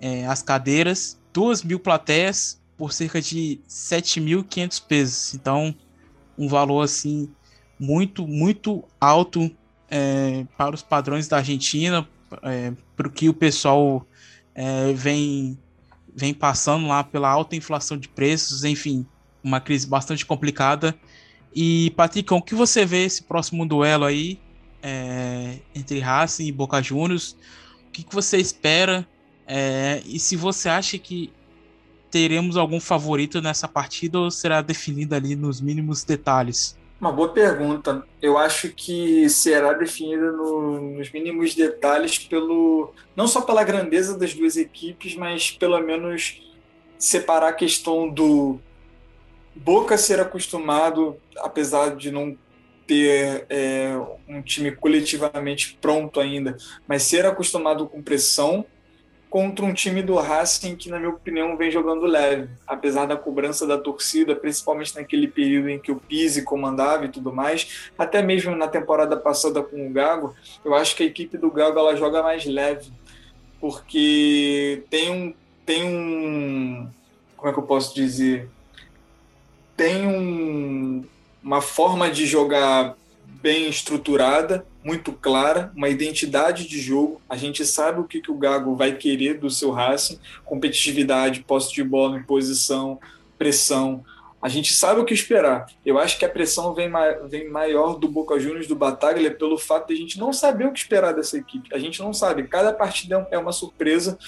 é, 0.00 0.26
as 0.26 0.42
cadeiras, 0.42 1.18
duas 1.32 1.62
mil 1.62 1.80
plateias 1.80 2.60
por 2.76 2.92
cerca 2.92 3.20
de 3.20 3.60
7.500 3.68 4.82
pesos. 4.86 5.34
Então, 5.34 5.74
um 6.38 6.48
valor 6.48 6.82
assim 6.82 7.28
muito, 7.78 8.26
muito 8.26 8.84
alto 9.00 9.50
é, 9.96 10.44
para 10.58 10.74
os 10.74 10.82
padrões 10.82 11.28
da 11.28 11.36
Argentina, 11.36 12.08
é, 12.42 12.72
para 12.96 13.06
o 13.06 13.10
que 13.10 13.28
o 13.28 13.32
pessoal 13.32 14.04
é, 14.52 14.92
vem, 14.92 15.56
vem 16.12 16.34
passando 16.34 16.88
lá 16.88 17.04
pela 17.04 17.28
alta 17.28 17.54
inflação 17.54 17.96
de 17.96 18.08
preços, 18.08 18.64
enfim, 18.64 19.06
uma 19.42 19.60
crise 19.60 19.86
bastante 19.86 20.26
complicada. 20.26 20.96
E, 21.54 21.92
Patrick, 21.92 22.34
o 22.34 22.42
que 22.42 22.56
você 22.56 22.84
vê 22.84 23.04
esse 23.04 23.22
próximo 23.22 23.64
duelo 23.64 24.04
aí 24.04 24.40
é, 24.82 25.60
entre 25.72 26.00
Racing 26.00 26.48
e 26.48 26.52
Boca 26.52 26.82
Juniors? 26.82 27.36
O 27.86 27.92
que, 27.92 28.02
que 28.02 28.12
você 28.12 28.38
espera? 28.38 29.06
É, 29.46 30.02
e 30.04 30.18
se 30.18 30.34
você 30.34 30.68
acha 30.68 30.98
que 30.98 31.32
teremos 32.10 32.56
algum 32.56 32.80
favorito 32.80 33.40
nessa 33.40 33.68
partida 33.68 34.18
ou 34.18 34.28
será 34.28 34.60
definida 34.60 35.14
ali 35.14 35.36
nos 35.36 35.60
mínimos 35.60 36.02
detalhes? 36.02 36.76
Uma 37.04 37.12
boa 37.12 37.28
pergunta. 37.28 38.02
Eu 38.22 38.38
acho 38.38 38.70
que 38.70 39.28
será 39.28 39.74
definida 39.74 40.32
no, 40.32 40.96
nos 40.96 41.12
mínimos 41.12 41.54
detalhes 41.54 42.18
pelo 42.18 42.94
não 43.14 43.28
só 43.28 43.42
pela 43.42 43.62
grandeza 43.62 44.16
das 44.16 44.32
duas 44.32 44.56
equipes, 44.56 45.14
mas 45.14 45.50
pelo 45.50 45.78
menos 45.80 46.40
separar 46.98 47.48
a 47.48 47.52
questão 47.52 48.08
do 48.08 48.58
Boca 49.54 49.98
ser 49.98 50.18
acostumado, 50.18 51.18
apesar 51.36 51.94
de 51.94 52.10
não 52.10 52.38
ter 52.86 53.44
é, 53.50 53.92
um 54.26 54.40
time 54.40 54.72
coletivamente 54.72 55.76
pronto 55.82 56.18
ainda, 56.18 56.56
mas 56.88 57.02
ser 57.02 57.26
acostumado 57.26 57.86
com 57.86 58.00
pressão 58.00 58.64
contra 59.34 59.64
um 59.64 59.74
time 59.74 60.00
do 60.00 60.14
Racing 60.14 60.76
que, 60.76 60.88
na 60.88 60.96
minha 60.96 61.10
opinião, 61.10 61.56
vem 61.56 61.68
jogando 61.68 62.06
leve, 62.06 62.48
apesar 62.64 63.04
da 63.04 63.16
cobrança 63.16 63.66
da 63.66 63.76
torcida, 63.76 64.36
principalmente 64.36 64.94
naquele 64.94 65.26
período 65.26 65.70
em 65.70 65.78
que 65.80 65.90
o 65.90 65.96
Pise 65.96 66.44
comandava 66.44 67.04
e 67.04 67.08
tudo 67.08 67.32
mais, 67.32 67.90
até 67.98 68.22
mesmo 68.22 68.54
na 68.54 68.68
temporada 68.68 69.16
passada 69.16 69.60
com 69.60 69.88
o 69.88 69.90
Gago, 69.90 70.36
eu 70.64 70.72
acho 70.72 70.94
que 70.94 71.02
a 71.02 71.06
equipe 71.06 71.36
do 71.36 71.50
Gago 71.50 71.76
ela 71.76 71.96
joga 71.96 72.22
mais 72.22 72.44
leve, 72.44 72.92
porque 73.60 74.84
tem 74.88 75.10
um 75.10 75.34
tem 75.66 75.82
um 75.82 76.88
como 77.36 77.50
é 77.50 77.52
que 77.52 77.58
eu 77.58 77.64
posso 77.64 77.92
dizer? 77.92 78.48
Tem 79.76 80.06
um, 80.06 81.04
uma 81.42 81.60
forma 81.60 82.08
de 82.08 82.24
jogar 82.24 82.96
bem 83.42 83.68
estruturada, 83.68 84.64
muito 84.84 85.12
clara, 85.12 85.72
uma 85.74 85.88
identidade 85.88 86.68
de 86.68 86.78
jogo. 86.78 87.20
A 87.28 87.36
gente 87.36 87.64
sabe 87.64 88.00
o 88.00 88.04
que, 88.04 88.20
que 88.20 88.30
o 88.30 88.36
Gago 88.36 88.76
vai 88.76 88.94
querer 88.94 89.38
do 89.38 89.48
seu 89.48 89.70
Racing: 89.70 90.18
competitividade, 90.44 91.42
posse 91.42 91.72
de 91.72 91.82
bola 91.82 92.22
posição, 92.26 93.00
pressão. 93.38 94.04
A 94.42 94.48
gente 94.48 94.74
sabe 94.74 95.00
o 95.00 95.06
que 95.06 95.14
esperar. 95.14 95.66
Eu 95.86 95.98
acho 95.98 96.18
que 96.18 96.24
a 96.24 96.28
pressão 96.28 96.74
vem, 96.74 96.92
vem 97.30 97.48
maior 97.48 97.98
do 97.98 98.06
Boca 98.06 98.38
Juniors, 98.38 98.66
do 98.66 98.76
Bataglia, 98.76 99.30
pelo 99.30 99.56
fato 99.56 99.88
de 99.88 99.94
a 99.94 99.96
gente 99.96 100.18
não 100.18 100.34
saber 100.34 100.66
o 100.66 100.72
que 100.72 100.80
esperar 100.80 101.14
dessa 101.14 101.38
equipe. 101.38 101.74
A 101.74 101.78
gente 101.78 102.00
não 102.00 102.12
sabe. 102.12 102.46
Cada 102.46 102.70
partida 102.70 103.26
é 103.30 103.38
uma 103.38 103.52
surpresa 103.52 104.18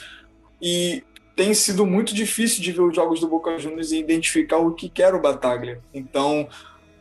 e 0.61 1.05
tem 1.37 1.53
sido 1.53 1.85
muito 1.85 2.15
difícil 2.15 2.63
de 2.63 2.73
ver 2.73 2.81
os 2.81 2.97
jogos 2.97 3.21
do 3.21 3.29
Boca 3.29 3.59
Juniors 3.59 3.93
e 3.93 3.99
identificar 3.99 4.57
o 4.57 4.73
que 4.73 4.89
quer 4.89 5.15
o 5.15 5.21
Bataglia. 5.21 5.83
Então, 5.93 6.49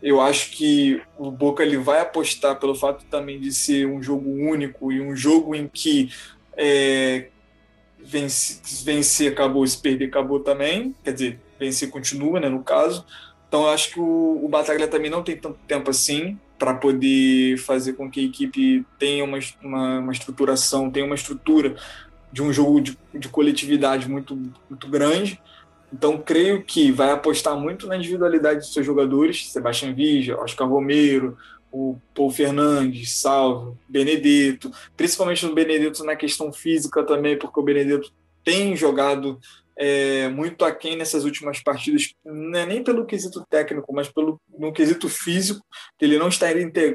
eu 0.06 0.22
acho 0.22 0.52
que 0.52 1.02
o 1.18 1.32
Boca 1.32 1.64
ele 1.64 1.78
vai 1.78 2.00
apostar 2.00 2.60
pelo 2.60 2.76
fato 2.76 3.04
também 3.06 3.40
de 3.40 3.52
ser 3.52 3.88
um 3.88 4.04
jogo 4.04 4.30
único 4.30 4.92
e 4.92 5.02
um 5.02 5.16
jogo 5.16 5.56
em 5.56 5.68
que 5.68 6.12
é, 6.56 7.30
vencer, 7.98 9.32
acabou, 9.32 9.66
se 9.66 9.80
perder 9.80 10.06
acabou 10.06 10.40
também. 10.40 10.94
Quer 11.04 11.12
dizer, 11.12 11.40
vencer 11.60 11.90
continua, 11.90 12.40
né, 12.40 12.48
no 12.48 12.64
caso. 12.64 13.04
Então 13.48 13.68
acho 13.68 13.94
que 13.94 14.00
o, 14.00 14.46
o 14.46 14.48
Bataglia 14.48 14.88
também 14.88 15.10
não 15.10 15.24
tem 15.24 15.38
tanto 15.38 15.58
tempo 15.68 15.90
assim 15.90 16.38
para 16.60 16.76
poder 16.76 17.58
fazer 17.58 17.94
com 17.94 18.08
que 18.08 18.20
a 18.20 18.24
equipe 18.24 18.86
tenha 19.00 19.24
uma, 19.24 19.40
uma, 19.64 20.00
uma, 20.02 20.12
estruturação, 20.12 20.92
tenha 20.92 21.06
uma 21.08 21.16
estrutura 21.16 21.78
de 22.32 22.44
um 22.44 22.54
jogo 22.54 22.80
de, 22.80 22.96
de 23.12 23.28
coletividade 23.28 24.08
muito, 24.08 24.40
muito 24.70 24.88
grande. 24.88 25.42
Então, 25.96 26.18
creio 26.18 26.62
que 26.62 26.92
vai 26.92 27.10
apostar 27.12 27.58
muito 27.58 27.88
na 27.88 27.96
individualidade 27.96 28.60
dos 28.60 28.74
seus 28.74 28.86
jogadores, 28.86 29.50
Sebastião 29.50 29.96
Vigia, 29.96 30.38
Oscar 30.38 30.68
Romero, 30.68 31.38
o 31.72 31.98
Paul 32.14 32.30
Fernandes, 32.30 33.14
Salvo, 33.14 33.78
Benedetto, 33.88 34.70
principalmente 34.98 35.46
no 35.46 35.56
Benedetto 35.56 36.04
na 36.04 36.18
questão 36.18 36.52
física 36.52 37.02
também, 37.02 37.40
porque 37.40 37.58
o 37.58 37.64
Benedetto 37.64 38.12
tem 38.44 38.76
jogado 38.76 39.40
é, 39.78 40.30
muito 40.30 40.64
aquém 40.64 40.96
nessas 40.96 41.26
últimas 41.26 41.62
partidas, 41.62 42.14
é 42.26 42.66
nem 42.66 42.84
pelo 42.84 43.06
quesito 43.06 43.46
técnico, 43.50 43.94
mas 43.94 44.10
pelo 44.10 44.40
no 44.58 44.72
quesito 44.72 45.10
físico, 45.10 45.66
que 45.98 46.06
ele 46.06 46.18
não 46.18 46.30
está 46.30 46.48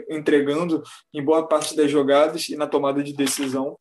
entregando 0.09 0.83
em 1.13 1.23
boa 1.23 1.47
parte 1.47 1.77
das 1.77 1.91
jogadas 1.91 2.49
e 2.49 2.57
na 2.57 2.67
tomada 2.67 3.03
de 3.03 3.13
decisão. 3.13 3.77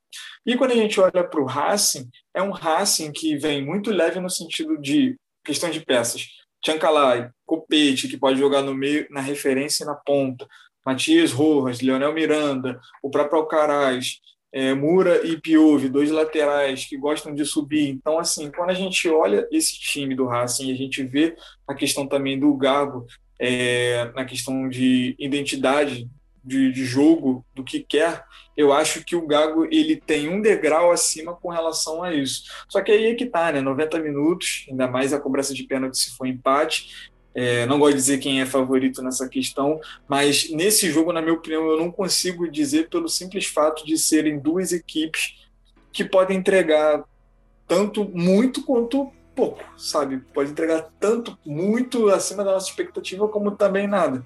E 0.45 0.57
quando 0.57 0.71
a 0.71 0.75
gente 0.75 0.99
olha 0.99 1.23
para 1.23 1.41
o 1.41 1.45
Racing, 1.45 2.09
é 2.33 2.41
um 2.41 2.51
Racing 2.51 3.11
que 3.11 3.37
vem 3.37 3.63
muito 3.63 3.91
leve 3.91 4.19
no 4.19 4.29
sentido 4.29 4.77
de 4.77 5.15
questão 5.43 5.69
de 5.69 5.79
peças. 5.79 6.27
Tchancalay, 6.61 7.29
Copete, 7.45 8.07
que 8.07 8.17
pode 8.17 8.37
jogar 8.37 8.61
no 8.61 8.75
meio, 8.75 9.07
na 9.09 9.21
referência 9.21 9.83
e 9.83 9.87
na 9.87 9.95
ponta. 9.95 10.45
Matias 10.85 11.31
Rojas, 11.31 11.81
Leonel 11.81 12.13
Miranda, 12.13 12.79
o 13.01 13.09
próprio 13.09 13.39
Alcaraz, 13.39 14.19
é, 14.51 14.73
Mura 14.73 15.25
e 15.25 15.39
Piove, 15.39 15.89
dois 15.89 16.09
laterais 16.11 16.85
que 16.85 16.97
gostam 16.97 17.33
de 17.33 17.45
subir. 17.45 17.89
Então, 17.89 18.17
assim, 18.19 18.51
quando 18.51 18.71
a 18.71 18.73
gente 18.73 19.07
olha 19.09 19.47
esse 19.51 19.79
time 19.79 20.15
do 20.15 20.25
Racing, 20.25 20.71
a 20.71 20.75
gente 20.75 21.03
vê 21.03 21.35
a 21.67 21.73
questão 21.73 22.07
também 22.07 22.39
do 22.39 22.53
Gago, 22.55 23.05
é, 23.37 24.11
na 24.15 24.25
questão 24.25 24.67
de 24.67 25.15
identidade 25.19 26.09
de, 26.43 26.71
de, 26.71 26.83
jogo, 26.83 27.45
do 27.53 27.63
que 27.63 27.79
quer, 27.79 28.23
eu 28.57 28.73
acho 28.73 29.03
que 29.05 29.15
o 29.15 29.27
Gago 29.27 29.65
ele 29.65 29.95
tem 29.95 30.27
um 30.27 30.41
degrau 30.41 30.91
acima 30.91 31.35
com 31.35 31.49
relação 31.49 32.01
a 32.01 32.13
isso. 32.13 32.43
Só 32.67 32.81
que 32.81 32.91
aí 32.91 33.05
é 33.05 33.15
que 33.15 33.25
tá, 33.25 33.51
né? 33.51 33.61
90 33.61 33.99
minutos, 33.99 34.65
ainda 34.69 34.87
mais 34.87 35.13
a 35.13 35.19
cobrança 35.19 35.53
de 35.53 35.63
pênalti 35.63 35.97
se 35.97 36.15
for 36.17 36.25
empate, 36.25 37.11
é, 37.41 37.65
não 37.65 37.79
gosto 37.79 37.91
de 37.93 37.99
dizer 37.99 38.17
quem 38.17 38.41
é 38.41 38.45
favorito 38.45 39.01
nessa 39.01 39.25
questão, 39.29 39.79
mas 40.09 40.49
nesse 40.51 40.91
jogo, 40.91 41.13
na 41.13 41.21
minha 41.21 41.33
opinião, 41.33 41.65
eu 41.69 41.77
não 41.77 41.89
consigo 41.89 42.51
dizer 42.51 42.89
pelo 42.89 43.07
simples 43.07 43.45
fato 43.45 43.85
de 43.85 43.97
serem 43.97 44.37
duas 44.37 44.73
equipes 44.73 45.35
que 45.93 46.03
podem 46.03 46.37
entregar 46.37 47.01
tanto 47.65 48.03
muito 48.13 48.61
quanto 48.63 49.09
pouco, 49.33 49.63
sabe? 49.77 50.17
Pode 50.33 50.51
entregar 50.51 50.89
tanto 50.99 51.39
muito 51.45 52.09
acima 52.09 52.43
da 52.43 52.51
nossa 52.51 52.67
expectativa 52.67 53.25
como 53.29 53.51
também 53.51 53.87
nada. 53.87 54.25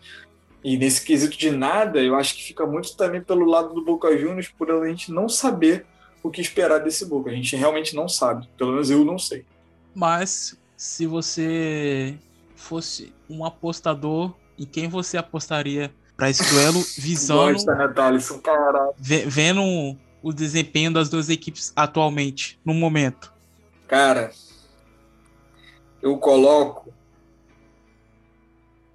E 0.64 0.76
nesse 0.76 1.06
quesito 1.06 1.38
de 1.38 1.52
nada, 1.52 2.02
eu 2.02 2.16
acho 2.16 2.34
que 2.34 2.44
fica 2.44 2.66
muito 2.66 2.98
também 2.98 3.22
pelo 3.22 3.46
lado 3.46 3.76
do 3.76 3.86
Boca 3.86 4.18
Juniors 4.18 4.48
por 4.48 4.72
a 4.72 4.88
gente 4.88 5.12
não 5.12 5.30
saber 5.30 5.86
o 6.24 6.32
que 6.32 6.42
esperar 6.42 6.80
desse 6.80 7.06
Boca. 7.06 7.30
A 7.30 7.36
gente 7.36 7.56
realmente 7.56 7.96
não 7.96 8.10
sabe, 8.10 8.50
pelo 8.58 8.72
menos 8.72 8.90
eu 8.90 9.06
não 9.06 9.20
sei. 9.20 9.46
Mas 9.94 10.58
se 10.76 11.06
você 11.06 12.18
fosse 12.64 13.14
um 13.30 13.46
apostador, 13.46 14.34
em 14.58 14.66
quem 14.66 14.88
você 14.88 15.18
apostaria 15.18 15.94
para 16.16 16.30
esse 16.30 16.50
duelo, 16.52 16.82
visando. 16.98 17.54
Gosta, 17.54 17.76
né, 17.76 17.88
Thaleson? 17.90 18.42
Vendo 18.98 19.98
o 20.22 20.32
desempenho 20.34 20.92
das 20.92 21.10
duas 21.10 21.30
equipes 21.30 21.74
atualmente, 21.76 22.60
no 22.64 22.74
momento? 22.74 23.34
Cara, 23.88 24.32
eu 26.02 26.18
coloco. 26.18 26.94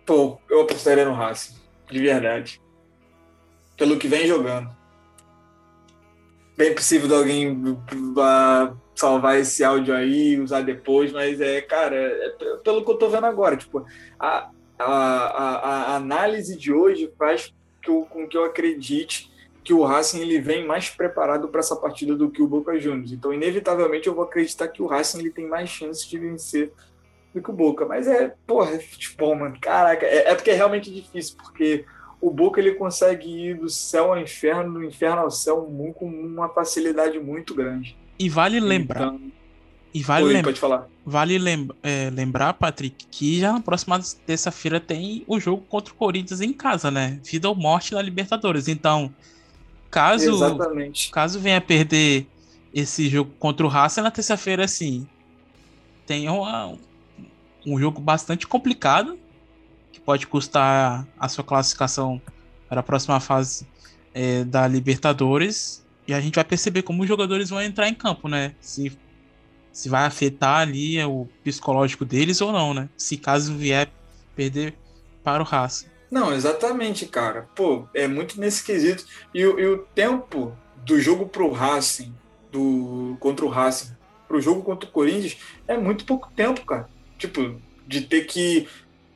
Pô, 0.06 0.40
eu 0.48 0.62
apostaria 0.62 1.04
no 1.04 1.12
Racing, 1.12 1.54
de 1.90 2.00
verdade. 2.00 2.62
Pelo 3.76 3.98
que 3.98 4.08
vem 4.08 4.26
jogando. 4.26 4.74
Bem 6.56 6.74
possível 6.74 7.06
de 7.06 7.14
alguém 7.14 7.52
uh, 7.52 8.76
salvar 8.98 9.38
esse 9.38 9.62
áudio 9.62 9.94
aí, 9.94 10.40
usar 10.40 10.62
depois, 10.62 11.12
mas 11.12 11.40
é, 11.40 11.60
cara, 11.60 11.96
é 11.96 12.30
pelo 12.64 12.84
que 12.84 12.90
eu 12.90 12.96
tô 12.96 13.08
vendo 13.08 13.26
agora, 13.26 13.56
tipo, 13.56 13.86
a, 14.18 14.50
a, 14.76 14.84
a, 14.84 15.92
a 15.92 15.96
análise 15.96 16.56
de 16.56 16.72
hoje 16.72 17.12
faz 17.16 17.54
que 17.80 17.90
eu, 17.90 18.02
com 18.10 18.26
que 18.26 18.36
eu 18.36 18.44
acredite 18.44 19.30
que 19.62 19.72
o 19.72 19.84
Racing 19.84 20.20
ele 20.20 20.40
vem 20.40 20.66
mais 20.66 20.90
preparado 20.90 21.46
para 21.48 21.60
essa 21.60 21.76
partida 21.76 22.16
do 22.16 22.30
que 22.30 22.42
o 22.42 22.46
Boca 22.48 22.78
Juniors. 22.78 23.12
Então, 23.12 23.32
inevitavelmente, 23.32 24.08
eu 24.08 24.14
vou 24.14 24.24
acreditar 24.24 24.66
que 24.66 24.82
o 24.82 24.86
Racing 24.86 25.18
ele 25.20 25.30
tem 25.30 25.46
mais 25.46 25.68
chances 25.68 26.06
de 26.06 26.18
vencer 26.18 26.72
do 27.34 27.42
que 27.42 27.50
o 27.50 27.52
Boca. 27.52 27.84
Mas 27.84 28.08
é, 28.08 28.34
porra, 28.46 28.70
é 28.72 28.78
futebol, 28.78 29.36
mano. 29.36 29.58
Caraca, 29.60 30.06
é, 30.06 30.30
é 30.30 30.34
porque 30.34 30.50
é 30.50 30.54
realmente 30.54 30.90
difícil, 30.90 31.36
porque 31.36 31.84
o 32.18 32.30
Boca 32.30 32.60
ele 32.60 32.76
consegue 32.76 33.28
ir 33.28 33.58
do 33.58 33.68
céu 33.68 34.14
ao 34.14 34.18
inferno, 34.18 34.72
do 34.72 34.82
inferno 34.82 35.20
ao 35.20 35.30
céu, 35.30 35.62
com 35.94 36.06
uma 36.08 36.48
facilidade 36.48 37.18
muito 37.20 37.54
grande. 37.54 37.94
E 38.18 38.28
vale 38.28 38.58
lembrar. 38.60 39.06
Então, 39.06 39.32
e 39.94 40.02
vale, 40.02 40.26
Oi, 40.26 40.32
lembra, 40.34 40.54
falar. 40.54 40.86
vale 41.04 41.38
lem 41.38 41.68
é, 41.82 42.10
lembrar, 42.10 42.52
Patrick, 42.54 43.06
que 43.10 43.40
já 43.40 43.52
na 43.52 43.60
próxima 43.60 43.98
terça-feira 44.26 44.78
tem 44.78 45.24
o 45.26 45.40
jogo 45.40 45.64
contra 45.68 45.92
o 45.92 45.96
Corinthians 45.96 46.40
em 46.40 46.52
casa, 46.52 46.90
né? 46.90 47.18
Vida 47.24 47.48
ou 47.48 47.54
morte 47.54 47.94
na 47.94 48.02
Libertadores. 48.02 48.68
Então, 48.68 49.12
caso 49.90 50.30
Exatamente. 50.30 51.10
caso 51.10 51.40
venha 51.40 51.60
perder 51.60 52.26
esse 52.72 53.08
jogo 53.08 53.32
contra 53.38 53.64
o 53.64 53.68
Racing 53.68 54.02
na 54.02 54.10
terça-feira, 54.10 54.64
assim, 54.64 55.06
tem 56.06 56.28
uma, 56.28 56.76
um 57.66 57.78
jogo 57.78 58.00
bastante 58.00 58.46
complicado 58.46 59.18
que 59.90 60.00
pode 60.00 60.26
custar 60.26 61.06
a 61.18 61.28
sua 61.28 61.42
classificação 61.42 62.20
para 62.68 62.80
a 62.80 62.82
próxima 62.82 63.18
fase 63.20 63.66
é, 64.12 64.44
da 64.44 64.66
Libertadores. 64.68 65.84
E 66.08 66.14
a 66.14 66.20
gente 66.20 66.36
vai 66.36 66.44
perceber 66.44 66.80
como 66.82 67.02
os 67.02 67.08
jogadores 67.08 67.50
vão 67.50 67.60
entrar 67.60 67.86
em 67.86 67.94
campo, 67.94 68.28
né? 68.28 68.54
Se, 68.62 68.90
se 69.70 69.90
vai 69.90 70.06
afetar 70.06 70.60
ali 70.60 70.96
é, 70.96 71.06
o 71.06 71.28
psicológico 71.44 72.02
deles 72.02 72.40
ou 72.40 72.50
não, 72.50 72.72
né? 72.72 72.88
Se 72.96 73.18
caso 73.18 73.54
vier 73.54 73.90
perder 74.34 74.74
para 75.22 75.42
o 75.42 75.46
Racing. 75.46 75.86
Não, 76.10 76.32
exatamente, 76.32 77.04
cara. 77.04 77.46
Pô, 77.54 77.86
é 77.92 78.08
muito 78.08 78.40
nesse 78.40 78.64
quesito. 78.64 79.04
E, 79.34 79.40
e 79.40 79.44
o 79.66 79.78
tempo 79.94 80.56
do 80.76 80.98
jogo 80.98 81.26
pro 81.26 81.52
Racing, 81.52 82.14
do, 82.50 83.14
contra 83.20 83.44
o 83.44 83.50
Racing, 83.50 83.94
pro 84.26 84.40
jogo 84.40 84.62
contra 84.62 84.88
o 84.88 84.92
Corinthians, 84.92 85.36
é 85.66 85.76
muito 85.76 86.06
pouco 86.06 86.32
tempo, 86.34 86.64
cara. 86.64 86.88
Tipo, 87.18 87.60
de 87.86 88.00
ter 88.00 88.22
que, 88.22 88.66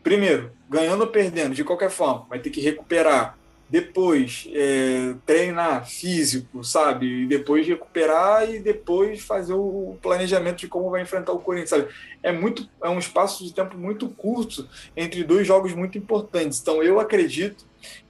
primeiro, 0.02 0.52
ganhando 0.68 1.02
ou 1.02 1.06
perdendo, 1.06 1.54
de 1.54 1.64
qualquer 1.64 1.90
forma, 1.90 2.26
vai 2.28 2.38
ter 2.38 2.50
que 2.50 2.60
recuperar. 2.60 3.38
Depois, 3.72 4.46
é, 4.52 5.14
treinar 5.24 5.88
físico, 5.88 6.62
sabe? 6.62 7.22
E 7.22 7.26
depois 7.26 7.66
recuperar 7.66 8.46
e 8.50 8.58
depois 8.58 9.22
fazer 9.22 9.54
o 9.54 9.96
planejamento 10.02 10.58
de 10.58 10.68
como 10.68 10.90
vai 10.90 11.00
enfrentar 11.00 11.32
o 11.32 11.38
Corinthians, 11.38 11.70
sabe? 11.70 11.88
É, 12.22 12.30
muito, 12.30 12.68
é 12.82 12.90
um 12.90 12.98
espaço 12.98 13.42
de 13.42 13.54
tempo 13.54 13.78
muito 13.78 14.10
curto 14.10 14.68
entre 14.94 15.24
dois 15.24 15.46
jogos 15.46 15.72
muito 15.72 15.96
importantes. 15.96 16.60
Então, 16.60 16.82
eu 16.82 17.00
acredito 17.00 17.64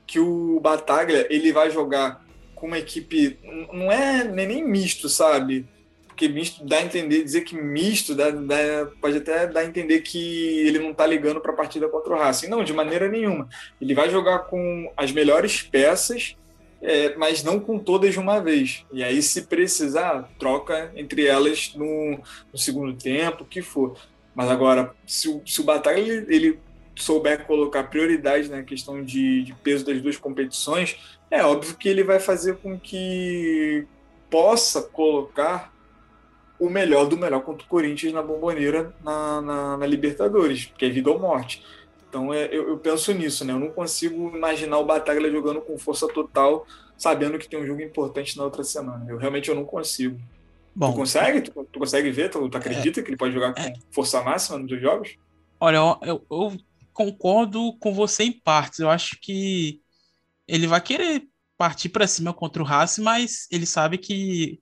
que 0.04 0.18
o 0.18 0.58
Bataglia 0.58 1.28
ele 1.30 1.52
vai 1.52 1.70
jogar 1.70 2.26
com 2.56 2.66
uma 2.66 2.78
equipe 2.78 3.38
não 3.72 3.90
é 3.92 4.24
nem 4.24 4.66
misto, 4.66 5.08
sabe? 5.08 5.64
Porque 6.22 6.32
misto 6.32 6.64
dá 6.64 6.78
a 6.78 6.82
entender, 6.82 7.24
dizer 7.24 7.40
que 7.40 7.56
misto 7.56 8.14
dá, 8.14 8.30
dá, 8.30 8.88
pode 9.00 9.16
até 9.16 9.44
dar 9.44 9.58
a 9.58 9.64
entender 9.64 10.02
que 10.02 10.60
ele 10.60 10.78
não 10.78 10.92
está 10.92 11.04
ligando 11.04 11.40
para 11.40 11.50
a 11.50 11.56
partida 11.56 11.88
contra 11.88 12.14
o 12.14 12.16
Racing. 12.16 12.46
Não, 12.46 12.62
de 12.62 12.72
maneira 12.72 13.08
nenhuma. 13.08 13.48
Ele 13.80 13.92
vai 13.92 14.08
jogar 14.08 14.38
com 14.40 14.92
as 14.96 15.10
melhores 15.10 15.62
peças, 15.62 16.36
é, 16.80 17.16
mas 17.16 17.42
não 17.42 17.58
com 17.58 17.76
todas 17.76 18.12
de 18.12 18.20
uma 18.20 18.38
vez. 18.38 18.86
E 18.92 19.02
aí, 19.02 19.20
se 19.20 19.42
precisar, 19.42 20.30
troca 20.38 20.92
entre 20.94 21.26
elas 21.26 21.72
no, 21.74 22.20
no 22.52 22.58
segundo 22.58 22.92
tempo, 22.92 23.42
o 23.42 23.46
que 23.46 23.60
for. 23.60 23.98
Mas 24.32 24.48
agora, 24.48 24.94
se 25.04 25.28
o, 25.28 25.42
se 25.44 25.60
o 25.60 25.64
Batalha 25.64 25.98
ele, 25.98 26.32
ele 26.32 26.58
souber 26.94 27.46
colocar 27.46 27.82
prioridade 27.90 28.48
na 28.48 28.62
questão 28.62 29.02
de, 29.02 29.42
de 29.42 29.54
peso 29.54 29.84
das 29.84 30.00
duas 30.00 30.16
competições, 30.16 31.18
é 31.28 31.42
óbvio 31.42 31.76
que 31.76 31.88
ele 31.88 32.04
vai 32.04 32.20
fazer 32.20 32.58
com 32.58 32.78
que 32.78 33.84
possa 34.30 34.82
colocar 34.82 35.71
o 36.62 36.70
melhor 36.70 37.06
do 37.06 37.16
melhor 37.16 37.42
contra 37.42 37.66
o 37.66 37.68
Corinthians 37.68 38.12
na 38.12 38.22
bomboneira 38.22 38.94
na, 39.02 39.42
na, 39.42 39.76
na 39.78 39.86
Libertadores, 39.86 40.66
porque 40.66 40.84
é 40.84 40.90
vida 40.90 41.10
ou 41.10 41.18
morte. 41.18 41.60
Então 42.08 42.32
é, 42.32 42.46
eu, 42.46 42.68
eu, 42.68 42.78
penso 42.78 43.12
nisso, 43.12 43.44
né? 43.44 43.52
Eu 43.52 43.58
não 43.58 43.70
consigo 43.70 44.36
imaginar 44.36 44.78
o 44.78 44.84
Bataglia 44.84 45.32
jogando 45.32 45.60
com 45.60 45.76
força 45.76 46.06
total, 46.06 46.64
sabendo 46.96 47.36
que 47.36 47.48
tem 47.48 47.58
um 47.58 47.66
jogo 47.66 47.82
importante 47.82 48.36
na 48.36 48.44
outra 48.44 48.62
semana. 48.62 49.04
Eu 49.08 49.16
realmente 49.16 49.48
eu 49.48 49.56
não 49.56 49.64
consigo. 49.64 50.20
Bom, 50.72 50.92
tu 50.92 50.98
consegue? 50.98 51.40
Tu, 51.40 51.50
tu 51.72 51.78
consegue 51.80 52.10
ver? 52.12 52.30
Tu, 52.30 52.48
tu 52.48 52.56
acredita 52.56 53.00
é, 53.00 53.02
que 53.02 53.10
ele 53.10 53.16
pode 53.16 53.34
jogar 53.34 53.54
com 53.54 53.60
é, 53.60 53.72
força 53.90 54.22
máxima 54.22 54.58
nos 54.58 54.68
dois 54.68 54.80
jogos? 54.80 55.16
Olha, 55.58 55.78
eu, 56.02 56.24
eu, 56.30 56.56
concordo 56.92 57.76
com 57.80 57.92
você 57.92 58.22
em 58.22 58.32
partes. 58.32 58.78
Eu 58.78 58.88
acho 58.88 59.18
que 59.20 59.80
ele 60.46 60.68
vai 60.68 60.80
querer 60.80 61.24
partir 61.58 61.88
para 61.88 62.06
cima 62.06 62.32
contra 62.32 62.62
o 62.62 62.66
Racing, 62.66 63.02
mas 63.02 63.48
ele 63.50 63.66
sabe 63.66 63.98
que 63.98 64.60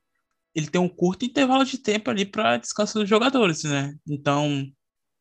ele 0.54 0.68
tem 0.68 0.80
um 0.80 0.88
curto 0.88 1.24
intervalo 1.24 1.64
de 1.64 1.78
tempo 1.78 2.10
ali 2.10 2.24
para 2.24 2.56
descanso 2.56 2.98
dos 2.98 3.08
jogadores, 3.08 3.64
né? 3.64 3.94
Então, 4.08 4.66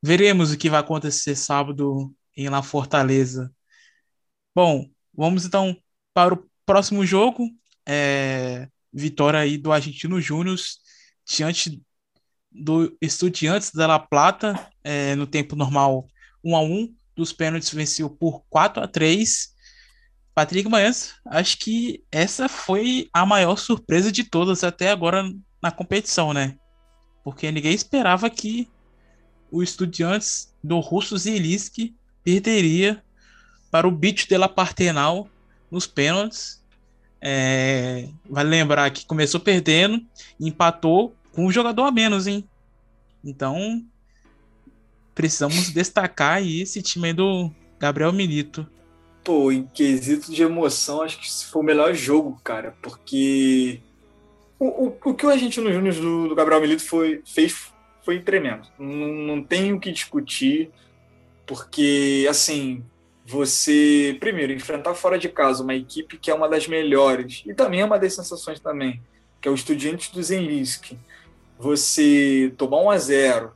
veremos 0.02 0.52
o 0.52 0.58
que 0.58 0.70
vai 0.70 0.80
acontecer 0.80 1.36
sábado 1.36 2.14
em 2.36 2.50
La 2.50 2.64
Fortaleza. 2.64 3.54
Bom, 4.56 4.90
vamos 5.14 5.46
então 5.46 5.76
para 6.14 6.34
o 6.34 6.50
próximo 6.66 7.06
jogo. 7.06 7.48
É, 7.88 8.68
vitória 8.92 9.40
aí 9.40 9.58
do 9.58 9.72
Argentino 9.72 10.20
Júnior 10.20 10.58
diante 11.26 11.82
do 12.52 12.96
Estudiantes 13.02 13.72
da 13.72 13.88
La 13.88 14.00
Plata 14.00 14.70
é, 14.84 15.16
no 15.16 15.28
tempo 15.28 15.56
normal 15.56 16.08
1 16.44 16.56
a 16.56 16.62
1 16.62 16.96
dos 17.16 17.32
pênaltis 17.32 17.70
venceu 17.70 18.10
por 18.10 18.44
4 18.50 18.84
a 18.84 18.88
3 18.88 19.54
Patrick 20.40 20.70
Manhãs, 20.70 21.16
acho 21.26 21.58
que 21.58 22.02
essa 22.10 22.48
foi 22.48 23.10
a 23.12 23.26
maior 23.26 23.58
surpresa 23.58 24.10
de 24.10 24.24
todas 24.24 24.64
até 24.64 24.90
agora 24.90 25.30
na 25.62 25.70
competição, 25.70 26.32
né? 26.32 26.56
Porque 27.26 27.52
ninguém 27.52 27.74
esperava 27.74 28.30
que 28.30 28.66
o 29.52 29.62
Estudiantes 29.62 30.56
do 30.64 30.80
Russo 30.80 31.18
Zielinski 31.18 31.94
perderia 32.24 33.04
para 33.70 33.86
o 33.86 33.92
Beach 33.92 34.30
de 34.30 34.38
la 34.38 34.48
Partenal 34.48 35.28
nos 35.70 35.86
pênaltis. 35.86 36.64
É, 37.20 38.08
vale 38.30 38.50
lembrar 38.50 38.92
que 38.92 39.06
começou 39.06 39.42
perdendo, 39.42 40.02
empatou 40.40 41.14
com 41.34 41.48
um 41.48 41.52
jogador 41.52 41.84
a 41.84 41.92
menos, 41.92 42.28
hein? 42.28 42.48
Então, 43.22 43.86
precisamos 45.14 45.70
destacar 45.70 46.38
aí 46.38 46.62
esse 46.62 46.82
time 46.82 47.08
aí 47.08 47.14
do 47.14 47.52
Gabriel 47.78 48.14
Milito. 48.14 48.66
Pô, 49.24 49.52
em 49.52 49.66
quesito 49.68 50.32
de 50.32 50.42
emoção, 50.42 51.02
acho 51.02 51.20
que 51.20 51.46
foi 51.46 51.62
o 51.62 51.66
melhor 51.66 51.94
jogo, 51.94 52.40
cara, 52.44 52.76
porque 52.82 53.82
o, 54.58 54.88
o, 54.88 54.98
o 55.06 55.14
que 55.14 55.26
o 55.26 55.30
Argentino 55.30 55.72
Júnior 55.72 55.96
do, 55.96 56.30
do, 56.30 56.36
Gabriel 56.36 56.62
Milito 56.62 56.84
foi, 56.84 57.22
fez 57.26 57.72
foi 58.04 58.22
tremendo. 58.22 58.68
Não, 58.78 59.36
não 59.36 59.44
tem 59.44 59.74
o 59.74 59.80
que 59.80 59.92
discutir, 59.92 60.72
porque, 61.46 62.26
assim, 62.30 62.84
você, 63.26 64.18
primeiro, 64.20 64.54
enfrentar 64.54 64.96
fora 64.96 65.20
de 65.20 65.30
casa 65.30 65.64
uma 65.64 65.76
equipe 65.76 66.18
que 66.18 66.32
é 66.32 66.34
uma 66.34 66.50
das 66.50 66.68
melhores, 66.68 67.44
e 67.46 67.54
também 67.54 67.82
é 67.82 67.86
uma 67.86 68.00
das 68.00 68.14
sensações 68.14 68.60
também, 68.60 69.02
que 69.40 69.48
é 69.48 69.52
o 69.52 69.56
Estudiantes 69.56 70.10
do 70.10 70.24
Zenlisk. 70.24 70.98
Você 71.60 72.54
tomar 72.58 72.82
um 72.82 72.90
a 72.90 72.98
0 72.98 73.52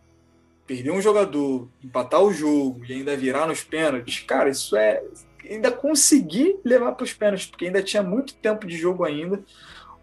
perder 0.65 0.91
um 0.91 1.01
jogador, 1.01 1.67
empatar 1.83 2.21
o 2.21 2.33
jogo 2.33 2.83
e 2.85 2.93
ainda 2.93 3.17
virar 3.17 3.47
nos 3.47 3.63
pênaltis, 3.63 4.19
cara, 4.19 4.49
isso 4.49 4.75
é. 4.75 5.03
Ainda 5.49 5.71
conseguir 5.71 6.57
levar 6.63 6.93
para 6.93 7.03
os 7.03 7.13
pênaltis, 7.13 7.47
porque 7.47 7.65
ainda 7.65 7.81
tinha 7.81 8.01
muito 8.01 8.35
tempo 8.35 8.65
de 8.65 8.77
jogo 8.77 9.03
ainda. 9.03 9.43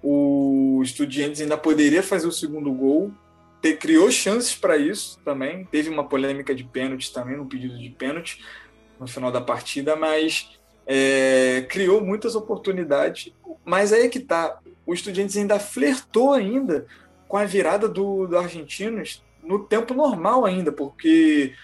O 0.02 0.80
Estudiantes 0.82 1.40
ainda 1.40 1.56
poderia 1.56 2.02
fazer 2.02 2.26
o 2.26 2.32
segundo 2.32 2.72
gol, 2.72 3.12
ter, 3.60 3.76
criou 3.76 4.10
chances 4.10 4.54
para 4.54 4.76
isso 4.76 5.18
também. 5.24 5.64
Teve 5.64 5.88
uma 5.88 6.08
polêmica 6.08 6.54
de 6.54 6.64
pênaltis 6.64 7.10
também, 7.10 7.36
no 7.36 7.46
pedido 7.46 7.78
de 7.78 7.90
pênalti 7.90 8.40
no 8.98 9.06
final 9.06 9.32
da 9.32 9.40
partida, 9.40 9.96
mas 9.96 10.50
é, 10.86 11.66
criou 11.70 12.02
muitas 12.02 12.34
oportunidades. 12.34 13.32
Mas 13.64 13.92
aí 13.92 14.02
é 14.06 14.08
que 14.08 14.20
tá. 14.20 14.60
O 14.84 14.92
Estudiantes 14.92 15.36
ainda 15.36 15.58
flertou 15.58 16.32
ainda 16.32 16.86
com 17.26 17.36
a 17.36 17.44
virada 17.44 17.88
do, 17.88 18.26
do 18.26 18.36
Argentinos 18.36 19.24
no 19.42 19.60
tempo 19.60 19.94
normal 19.94 20.44
ainda, 20.44 20.70
porque 20.70 21.54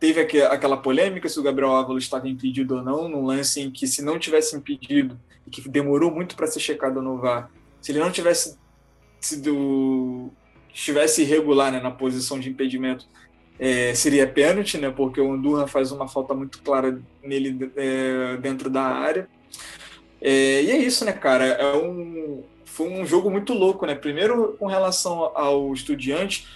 teve 0.00 0.20
aquela 0.44 0.78
polêmica 0.78 1.28
se 1.28 1.38
o 1.38 1.42
Gabriel 1.42 1.72
Ávalo 1.72 1.98
estava 1.98 2.26
impedido 2.26 2.76
ou 2.76 2.82
não, 2.82 3.08
num 3.08 3.24
lance 3.24 3.60
em 3.60 3.70
que 3.70 3.86
se 3.86 4.02
não 4.02 4.18
tivesse 4.18 4.56
impedido, 4.56 5.20
e 5.46 5.50
que 5.50 5.68
demorou 5.68 6.10
muito 6.10 6.34
para 6.34 6.46
ser 6.46 6.60
checado 6.60 7.02
no 7.02 7.18
VAR, 7.18 7.50
se 7.82 7.92
ele 7.92 7.98
não 7.98 8.10
tivesse 8.10 8.58
sido 9.20 10.32
estivesse 10.72 11.22
irregular 11.22 11.70
né, 11.70 11.80
na 11.80 11.90
posição 11.90 12.38
de 12.40 12.48
impedimento, 12.48 13.06
é, 13.58 13.94
seria 13.94 14.26
pênalti, 14.26 14.78
né, 14.78 14.90
porque 14.90 15.20
o 15.20 15.32
Andurra 15.32 15.66
faz 15.66 15.92
uma 15.92 16.08
falta 16.08 16.32
muito 16.32 16.62
clara 16.62 16.98
nele 17.22 17.70
é, 17.76 18.36
dentro 18.38 18.70
da 18.70 18.82
área. 18.82 19.28
É, 20.20 20.62
e 20.62 20.70
é 20.70 20.78
isso, 20.78 21.04
né, 21.04 21.12
cara? 21.12 21.44
É 21.44 21.76
um, 21.76 22.42
foi 22.64 22.88
um 22.88 23.04
jogo 23.04 23.30
muito 23.30 23.52
louco, 23.52 23.84
né? 23.86 23.94
Primeiro 23.94 24.54
com 24.58 24.66
relação 24.66 25.32
ao 25.34 25.72
Estudiante, 25.72 26.46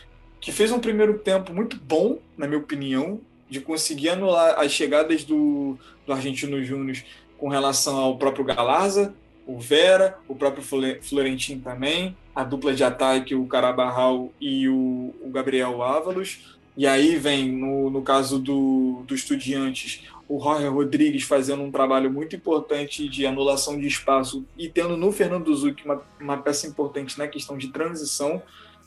que 0.40 0.52
fez 0.52 0.70
um 0.70 0.78
primeiro 0.78 1.18
tempo 1.18 1.52
muito 1.52 1.76
bom, 1.76 2.18
na 2.36 2.46
minha 2.46 2.60
opinião, 2.60 3.20
de 3.48 3.60
conseguir 3.60 4.10
anular 4.10 4.58
as 4.58 4.72
chegadas 4.72 5.24
do, 5.24 5.78
do 6.06 6.12
Argentino 6.12 6.62
Júnior 6.62 6.96
com 7.38 7.48
relação 7.48 7.96
ao 7.96 8.16
próprio 8.16 8.44
Galarza, 8.44 9.14
o 9.46 9.58
Vera, 9.58 10.18
o 10.26 10.34
próprio 10.34 10.62
Florentino 11.02 11.60
também, 11.60 12.16
a 12.34 12.42
dupla 12.42 12.74
de 12.74 12.82
ataque, 12.82 13.34
o 13.34 13.46
Carabarral 13.46 14.32
e 14.40 14.68
o, 14.68 15.14
o 15.22 15.30
Gabriel 15.30 15.82
Ávalos. 15.82 16.56
E 16.76 16.86
aí 16.86 17.16
vem, 17.16 17.52
no, 17.52 17.90
no 17.90 18.02
caso 18.02 18.38
do, 18.38 19.02
do 19.06 19.14
Estudiantes, 19.14 20.02
o 20.28 20.40
Jorge 20.40 20.66
Rodrigues 20.66 21.22
fazendo 21.22 21.62
um 21.62 21.70
trabalho 21.70 22.10
muito 22.10 22.34
importante 22.34 23.08
de 23.08 23.26
anulação 23.26 23.78
de 23.78 23.86
espaço 23.86 24.44
e 24.58 24.68
tendo 24.68 24.96
no 24.96 25.12
Fernando 25.12 25.54
Zucchi 25.54 25.84
uma, 25.84 26.02
uma 26.20 26.36
peça 26.38 26.66
importante 26.66 27.18
na 27.18 27.28
questão 27.28 27.56
de 27.56 27.68
transição, 27.68 28.42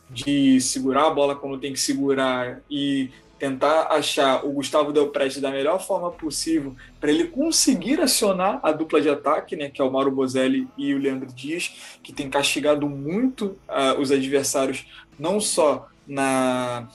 de 0.09 0.59
segurar 0.59 1.07
a 1.07 1.09
bola 1.11 1.35
quando 1.35 1.59
tem 1.59 1.71
que 1.71 1.79
segurar 1.79 2.61
e 2.69 3.09
tentar 3.37 3.87
achar 3.91 4.45
o 4.45 4.51
Gustavo 4.51 4.91
Del 4.91 5.09
Preste 5.09 5.39
da 5.39 5.51
melhor 5.51 5.85
forma 5.85 6.11
possível 6.11 6.75
para 6.99 7.11
ele 7.11 7.27
conseguir 7.27 8.01
acionar 8.01 8.59
a 8.63 8.71
dupla 8.71 8.99
de 8.99 9.09
ataque, 9.09 9.55
né, 9.55 9.69
que 9.69 9.81
é 9.81 9.85
o 9.85 9.91
Mauro 9.91 10.11
Bozelli 10.11 10.67
e 10.77 10.93
o 10.93 10.97
Leandro 10.97 11.31
Dias, 11.31 11.97
que 12.01 12.11
tem 12.11 12.29
castigado 12.29 12.89
muito 12.89 13.57
uh, 13.67 13.99
os 13.99 14.11
adversários, 14.11 14.85
não 15.19 15.39
só 15.39 15.87
na, 16.07 16.87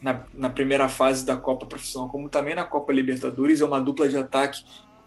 na, 0.00 0.20
na, 0.32 0.50
primeira 0.50 0.88
fase 0.88 1.24
da 1.26 1.36
Copa 1.36 1.66
Profissional, 1.66 2.08
como 2.08 2.28
também 2.28 2.54
na 2.54 2.64
Copa 2.64 2.92
Libertadores. 2.92 3.60
É 3.60 3.64
uma 3.64 3.80
dupla 3.80 4.08
de 4.08 4.16
ataque 4.16 4.64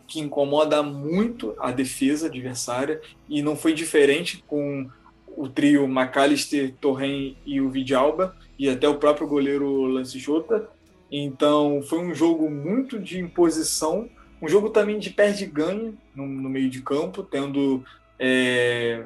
que 0.08 0.20
incomoda 0.20 0.82
muito 0.84 1.56
a 1.60 1.72
defesa 1.72 2.28
adversária 2.28 3.02
e 3.28 3.42
não 3.42 3.56
foi 3.56 3.74
diferente 3.74 4.44
com 4.48 4.90
o 5.28 5.48
trio 5.48 5.86
McAllister, 5.86 6.74
Torren 6.82 7.36
e 7.46 7.62
o 7.62 7.70
Vidalba, 7.70 8.36
e 8.58 8.70
até 8.70 8.88
o 8.88 8.98
próprio 8.98 9.28
goleiro 9.28 9.86
Lance 9.86 10.18
Jota. 10.20 10.70
Então 11.12 11.82
foi 11.84 12.00
um 12.00 12.14
jogo 12.14 12.50
muito 12.50 13.00
de 13.00 13.20
imposição, 13.20 14.10
um 14.42 14.48
jogo 14.48 14.70
também 14.70 15.00
de 15.00 15.10
perde-ganha 15.10 15.94
no, 16.16 16.26
no, 16.26 16.50
meio 16.50 16.70
de 16.70 16.82
campo, 16.82 17.24
tendo 17.24 17.84
é, 18.20 19.04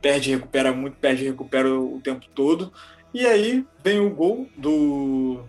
perde, 0.00 0.30
recupera 0.30 0.72
muito, 0.72 0.96
perde, 0.96 1.24
recupera 1.24 1.74
o 1.74 2.00
tempo 2.02 2.26
todo. 2.34 2.72
E 3.14 3.26
aí 3.26 3.64
vem 3.82 4.00
o 4.00 4.10
gol 4.10 4.48
do, 4.56 5.40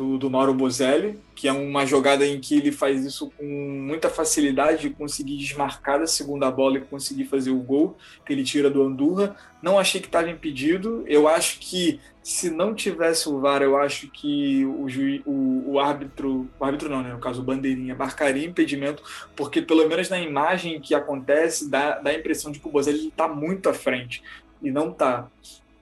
do, 0.00 0.16
do 0.16 0.30
Mauro 0.30 0.54
Bozelli, 0.54 1.18
que 1.34 1.46
é 1.46 1.52
uma 1.52 1.84
jogada 1.84 2.26
em 2.26 2.40
que 2.40 2.56
ele 2.56 2.72
faz 2.72 3.04
isso 3.04 3.30
com 3.36 3.44
muita 3.44 4.08
facilidade 4.08 4.80
de 4.80 4.90
conseguir 4.90 5.36
desmarcar 5.36 6.00
da 6.00 6.06
segunda 6.06 6.50
bola 6.50 6.78
e 6.78 6.80
conseguir 6.80 7.26
fazer 7.26 7.50
o 7.50 7.58
gol, 7.58 7.98
que 8.24 8.32
ele 8.32 8.42
tira 8.42 8.70
do 8.70 8.82
Andurra. 8.82 9.36
Não 9.62 9.78
achei 9.78 10.00
que 10.00 10.06
estava 10.06 10.30
impedido. 10.30 11.04
Eu 11.06 11.28
acho 11.28 11.58
que 11.58 12.00
se 12.22 12.48
não 12.48 12.74
tivesse 12.74 13.28
o 13.28 13.40
VAR, 13.40 13.60
eu 13.60 13.76
acho 13.76 14.08
que 14.08 14.64
o, 14.64 14.88
juiz, 14.88 15.20
o, 15.26 15.72
o 15.72 15.78
árbitro, 15.78 16.48
o 16.58 16.64
árbitro 16.64 16.88
não, 16.88 17.02
né, 17.02 17.12
no 17.12 17.20
caso 17.20 17.42
o 17.42 17.44
bandeirinha, 17.44 17.94
marcaria 17.94 18.46
impedimento, 18.46 19.02
porque 19.36 19.60
pelo 19.60 19.86
menos 19.86 20.08
na 20.08 20.18
imagem 20.18 20.80
que 20.80 20.94
acontece, 20.94 21.68
dá, 21.68 21.98
dá 21.98 22.08
a 22.08 22.14
impressão 22.14 22.50
de 22.50 22.58
que 22.58 22.66
o 22.66 22.70
Bozelli 22.70 23.08
está 23.08 23.28
muito 23.28 23.68
à 23.68 23.74
frente, 23.74 24.22
e 24.62 24.70
não 24.70 24.92
está. 24.92 25.28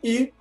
E 0.03 0.33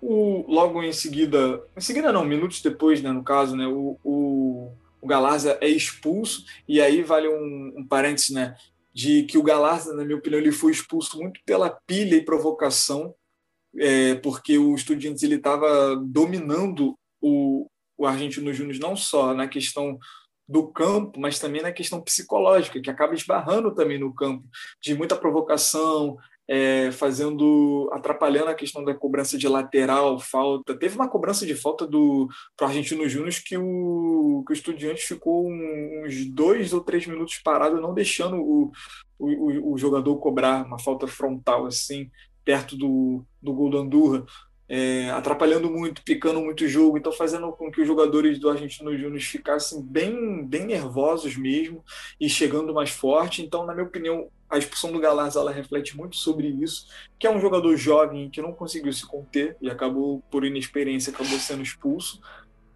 o, 0.00 0.44
logo 0.48 0.82
em 0.82 0.92
seguida, 0.92 1.62
em 1.76 1.80
seguida 1.80 2.12
não, 2.12 2.24
minutos 2.24 2.60
depois, 2.62 3.02
né, 3.02 3.10
no 3.10 3.24
caso, 3.24 3.56
né, 3.56 3.66
o, 3.66 3.98
o, 4.04 4.72
o 5.00 5.06
Galarza 5.06 5.58
é 5.60 5.68
expulso, 5.68 6.44
e 6.68 6.80
aí 6.80 7.02
vale 7.02 7.28
um, 7.28 7.74
um 7.78 7.86
parênteses, 7.86 8.30
né, 8.30 8.56
de 8.92 9.24
que 9.24 9.36
o 9.36 9.42
Galarza, 9.42 9.94
na 9.94 10.04
minha 10.04 10.16
opinião, 10.16 10.40
ele 10.40 10.52
foi 10.52 10.72
expulso 10.72 11.18
muito 11.18 11.40
pela 11.44 11.70
pilha 11.86 12.16
e 12.16 12.24
provocação, 12.24 13.14
é, 13.78 14.14
porque 14.16 14.56
o 14.56 14.74
Estudiantes 14.74 15.22
ele 15.22 15.34
estava 15.34 15.96
dominando 15.96 16.98
o, 17.20 17.68
o 17.98 18.06
Argentino 18.06 18.52
Júnior 18.52 18.78
não 18.80 18.96
só 18.96 19.34
na 19.34 19.46
questão 19.46 19.98
do 20.48 20.68
campo, 20.68 21.18
mas 21.18 21.38
também 21.38 21.60
na 21.60 21.72
questão 21.72 22.00
psicológica, 22.00 22.80
que 22.80 22.88
acaba 22.88 23.14
esbarrando 23.14 23.74
também 23.74 23.98
no 23.98 24.14
campo, 24.14 24.44
de 24.80 24.94
muita 24.94 25.16
provocação, 25.16 26.16
é, 26.48 26.90
fazendo, 26.92 27.88
atrapalhando 27.92 28.50
a 28.50 28.54
questão 28.54 28.84
da 28.84 28.94
cobrança 28.94 29.36
de 29.36 29.48
lateral, 29.48 30.18
falta. 30.18 30.76
Teve 30.78 30.96
uma 30.96 31.08
cobrança 31.08 31.44
de 31.44 31.54
falta 31.54 31.86
do 31.86 32.28
pro 32.56 32.66
Argentino 32.66 33.08
Júnior 33.08 33.34
que 33.44 33.56
o, 33.56 34.44
que 34.46 34.52
o 34.52 34.54
Estudiante 34.54 35.02
ficou 35.02 35.48
uns 35.48 36.24
dois 36.26 36.72
ou 36.72 36.80
três 36.80 37.06
minutos 37.06 37.38
parado, 37.38 37.80
não 37.80 37.94
deixando 37.94 38.36
o, 38.36 38.70
o, 39.18 39.72
o 39.72 39.78
jogador 39.78 40.16
cobrar 40.18 40.64
uma 40.64 40.78
falta 40.78 41.06
frontal 41.06 41.66
assim 41.66 42.10
perto 42.44 42.76
do, 42.76 43.24
do 43.42 43.52
gol 43.52 43.70
do 43.70 43.78
Andurra 43.78 44.24
é, 44.68 45.10
atrapalhando 45.10 45.70
muito, 45.70 46.02
picando 46.02 46.40
muito 46.40 46.64
o 46.64 46.68
jogo, 46.68 46.98
então 46.98 47.12
fazendo 47.12 47.52
com 47.52 47.70
que 47.70 47.80
os 47.80 47.86
jogadores 47.86 48.38
do 48.38 48.50
Argentino 48.50 48.96
Júnior 48.96 49.20
ficassem 49.20 49.80
bem, 49.82 50.44
bem 50.44 50.66
nervosos 50.66 51.36
mesmo 51.36 51.84
e 52.20 52.28
chegando 52.28 52.74
mais 52.74 52.90
forte. 52.90 53.42
Então, 53.42 53.64
na 53.64 53.74
minha 53.74 53.86
opinião, 53.86 54.28
a 54.48 54.58
expulsão 54.58 54.92
do 54.92 55.00
Galaz 55.00 55.36
ela 55.36 55.50
reflete 55.50 55.96
muito 55.96 56.16
sobre 56.16 56.48
isso, 56.48 56.86
que 57.18 57.26
é 57.26 57.30
um 57.30 57.40
jogador 57.40 57.76
jovem 57.76 58.30
que 58.30 58.40
não 58.40 58.52
conseguiu 58.52 58.92
se 58.92 59.06
conter 59.06 59.56
e 59.60 59.68
acabou, 59.68 60.22
por 60.30 60.44
inexperiência, 60.44 61.12
acabou 61.12 61.38
sendo 61.38 61.62
expulso. 61.62 62.20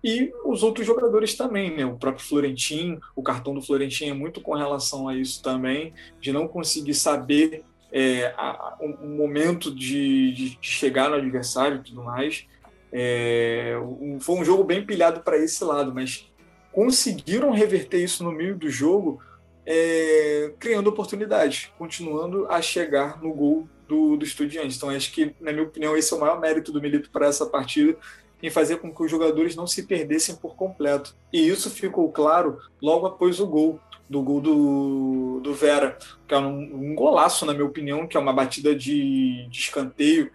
E 0.02 0.32
os 0.44 0.62
outros 0.62 0.86
jogadores 0.86 1.34
também, 1.34 1.76
né? 1.76 1.84
O 1.84 1.96
próprio 1.96 2.24
Florentin, 2.24 2.98
o 3.14 3.22
cartão 3.22 3.54
do 3.54 3.60
Florentin 3.60 4.06
é 4.06 4.14
muito 4.14 4.40
com 4.40 4.54
relação 4.54 5.06
a 5.06 5.14
isso 5.14 5.42
também, 5.42 5.92
de 6.20 6.32
não 6.32 6.48
conseguir 6.48 6.94
saber 6.94 7.62
é, 7.92 8.32
a, 8.36 8.76
um 8.80 9.16
momento 9.16 9.74
de, 9.74 10.32
de, 10.32 10.58
chegar 10.60 11.10
no 11.10 11.16
adversário 11.16 11.78
e 11.78 11.82
tudo 11.82 12.02
mais. 12.02 12.46
É, 12.92 13.76
um, 14.00 14.18
foi 14.18 14.36
um 14.36 14.44
jogo 14.44 14.64
bem 14.64 14.84
pilhado 14.84 15.20
para 15.20 15.36
esse 15.36 15.62
lado, 15.62 15.94
mas 15.94 16.26
conseguiram 16.72 17.50
reverter 17.50 18.02
isso 18.02 18.24
no 18.24 18.32
meio 18.32 18.56
do 18.56 18.70
jogo, 18.70 19.20
é, 19.66 20.52
criando 20.58 20.88
oportunidades, 20.88 21.70
continuando 21.78 22.46
a 22.48 22.60
chegar 22.60 23.22
no 23.22 23.32
gol 23.32 23.68
do, 23.86 24.16
do 24.16 24.24
Estudiantes. 24.24 24.76
Então, 24.76 24.90
acho 24.90 25.12
que, 25.12 25.34
na 25.40 25.52
minha 25.52 25.64
opinião, 25.64 25.96
esse 25.96 26.12
é 26.12 26.16
o 26.16 26.20
maior 26.20 26.40
mérito 26.40 26.72
do 26.72 26.80
Milito 26.80 27.10
para 27.10 27.26
essa 27.26 27.46
partida, 27.46 27.96
em 28.42 28.50
fazer 28.50 28.76
com 28.78 28.94
que 28.94 29.02
os 29.02 29.10
jogadores 29.10 29.54
não 29.54 29.66
se 29.66 29.82
perdessem 29.82 30.34
por 30.36 30.54
completo. 30.54 31.14
E 31.32 31.46
isso 31.46 31.68
ficou 31.70 32.10
claro 32.10 32.58
logo 32.80 33.06
após 33.06 33.38
o 33.38 33.46
gol 33.46 33.80
do 34.08 34.22
gol 34.22 34.40
do, 34.40 35.40
do 35.40 35.54
Vera, 35.54 35.96
que 36.26 36.34
é 36.34 36.38
um, 36.38 36.90
um, 36.90 36.94
golaço, 36.96 37.46
na 37.46 37.52
minha 37.52 37.64
opinião, 37.64 38.08
que 38.08 38.16
é 38.16 38.20
uma 38.20 38.32
batida 38.32 38.74
de, 38.74 39.46
de 39.48 39.58
escanteio, 39.58 40.30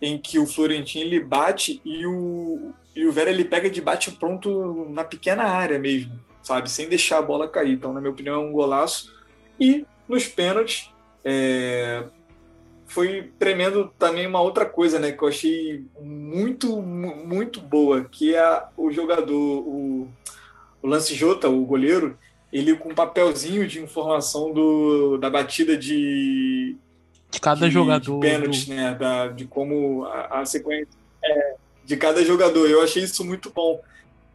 em 0.00 0.16
que 0.16 0.38
o 0.38 0.46
Florentino 0.46 1.04
ele 1.04 1.18
bate 1.18 1.80
e 1.84 2.06
o, 2.06 2.72
e 2.94 3.04
o 3.04 3.10
Vera 3.10 3.30
ele 3.30 3.44
pega 3.44 3.68
de 3.68 3.80
bate 3.80 4.12
pronto 4.12 4.86
na 4.90 5.02
pequena 5.02 5.42
área 5.42 5.78
mesmo, 5.78 6.12
sabe? 6.46 6.70
Sem 6.70 6.88
deixar 6.88 7.18
a 7.18 7.22
bola 7.22 7.48
cair. 7.48 7.72
Então, 7.72 7.92
na 7.92 8.00
minha 8.00 8.12
opinião, 8.12 8.36
é 8.36 8.44
um 8.44 8.52
golaço. 8.52 9.12
E 9.58 9.84
nos 10.08 10.28
pênaltis, 10.28 10.92
é, 11.24 12.04
foi 12.86 13.32
tremendo 13.36 13.92
também 13.98 14.28
uma 14.28 14.40
outra 14.40 14.64
coisa, 14.64 15.00
né? 15.00 15.10
Que 15.10 15.24
eu 15.24 15.28
achei 15.28 15.84
muito, 16.00 16.80
muito 16.80 17.60
boa, 17.60 18.04
que 18.04 18.32
é 18.32 18.62
o 18.76 18.92
jogador, 18.92 19.34
o, 19.34 20.08
o 20.80 20.86
Lance 20.86 21.16
Jota, 21.16 21.48
o 21.48 21.64
goleiro, 21.64 22.16
ele 22.52 22.76
com 22.76 22.90
um 22.90 22.94
papelzinho 22.94 23.66
de 23.66 23.82
informação 23.82 24.52
do, 24.52 25.18
da 25.18 25.28
batida 25.28 25.76
de, 25.76 26.76
de 27.28 27.40
cada 27.40 27.66
de, 27.66 27.74
jogador. 27.74 28.20
De 28.20 28.26
pênalti, 28.28 28.66
do... 28.66 28.74
né? 28.74 28.94
Da, 28.94 29.26
de 29.26 29.46
como 29.46 30.04
a, 30.04 30.42
a 30.42 30.46
sequência 30.46 30.94
é, 31.24 31.56
de 31.84 31.96
cada 31.96 32.24
jogador. 32.24 32.70
Eu 32.70 32.82
achei 32.82 33.02
isso 33.02 33.24
muito 33.24 33.50
bom. 33.50 33.80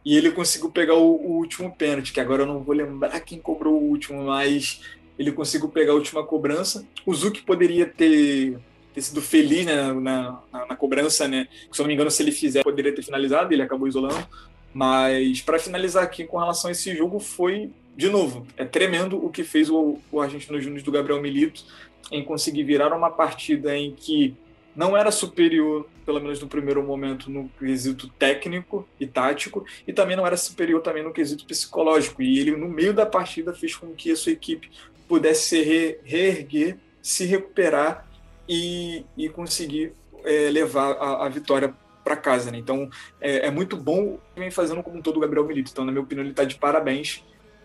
E 0.04 0.16
ele 0.16 0.32
conseguiu 0.32 0.70
pegar 0.70 0.94
o, 0.94 1.14
o, 1.14 1.36
último 1.36 1.74
pênalti, 1.74 2.12
que 2.12 2.20
agora 2.20 2.42
eu 2.42 2.46
não 2.46 2.62
vou 2.62 2.74
lembrar 2.74 3.18
quem 3.20 3.38
cobrou 3.38 3.74
o 3.74 3.88
último, 3.88 4.24
mas 4.24 4.80
ele 5.18 5.30
conseguiu 5.30 5.68
pegar 5.68 5.92
a 5.92 5.96
última 5.96 6.24
cobrança. 6.24 6.86
O 7.06 7.14
Zuki 7.14 7.42
poderia 7.42 7.86
ter, 7.86 8.58
ter 8.92 9.00
sido 9.00 9.22
feliz 9.22 9.64
né, 9.64 9.92
na, 9.92 10.42
na, 10.52 10.66
na, 10.66 10.76
cobrança, 10.76 11.28
né? 11.28 11.46
Se 11.70 11.80
eu 11.80 11.84
não 11.84 11.88
me 11.88 11.94
engano, 11.94 12.10
se 12.10 12.22
ele 12.22 12.32
fizer, 12.32 12.64
poderia 12.64 12.94
ter 12.94 13.02
finalizado, 13.02 13.52
ele 13.52 13.62
acabou 13.62 13.86
isolando. 13.86 14.26
Mas 14.74 15.40
para 15.40 15.58
finalizar 15.58 16.02
aqui 16.02 16.24
com 16.24 16.38
relação 16.38 16.68
a 16.68 16.72
esse 16.72 16.96
jogo, 16.96 17.20
foi 17.20 17.70
de 17.94 18.08
novo, 18.08 18.46
é 18.56 18.64
tremendo 18.64 19.22
o 19.22 19.28
que 19.28 19.44
fez 19.44 19.68
o, 19.68 19.98
o 20.10 20.20
Argentino 20.20 20.58
Júnior 20.60 20.82
do 20.82 20.90
Gabriel 20.90 21.20
Milito 21.20 21.64
em 22.10 22.24
conseguir 22.24 22.64
virar 22.64 22.94
uma 22.94 23.10
partida 23.10 23.76
em 23.76 23.92
que 23.92 24.34
não 24.74 24.96
era 24.96 25.10
superior, 25.10 25.86
pelo 26.04 26.20
menos 26.20 26.40
no 26.40 26.48
primeiro 26.48 26.82
momento, 26.82 27.30
no 27.30 27.48
quesito 27.58 28.08
técnico 28.08 28.86
e 28.98 29.06
tático, 29.06 29.64
e 29.86 29.92
também 29.92 30.16
não 30.16 30.26
era 30.26 30.36
superior 30.36 30.80
também 30.80 31.02
no 31.02 31.12
quesito 31.12 31.46
psicológico. 31.46 32.22
E 32.22 32.38
ele, 32.38 32.56
no 32.56 32.68
meio 32.68 32.92
da 32.92 33.06
partida, 33.06 33.54
fez 33.54 33.74
com 33.76 33.94
que 33.94 34.10
a 34.10 34.16
sua 34.16 34.32
equipe 34.32 34.70
pudesse 35.08 35.48
se 35.48 35.62
re 35.62 35.98
reerguer, 36.04 36.78
se 37.00 37.24
recuperar 37.24 38.06
e, 38.48 39.04
e 39.16 39.28
conseguir 39.28 39.92
é, 40.24 40.50
levar 40.50 40.92
a, 40.92 41.26
a 41.26 41.28
vitória 41.28 41.74
para 42.02 42.16
casa. 42.16 42.50
Né? 42.50 42.58
Então, 42.58 42.90
é, 43.20 43.46
é, 43.46 43.50
muito 43.50 43.76
bom 43.76 44.18
vem 44.36 44.50
fazendo 44.50 44.82
como 44.82 45.02
todo 45.02 45.16
o 45.16 45.20
Gabriel 45.20 45.46
Milito. 45.46 45.70
Então, 45.72 45.84
na 45.84 45.92
minha 45.92 46.02
opinião, 46.02 46.24
ele 46.24 46.32
está 46.32 46.44
de 46.44 46.56
parabéns 46.56 47.22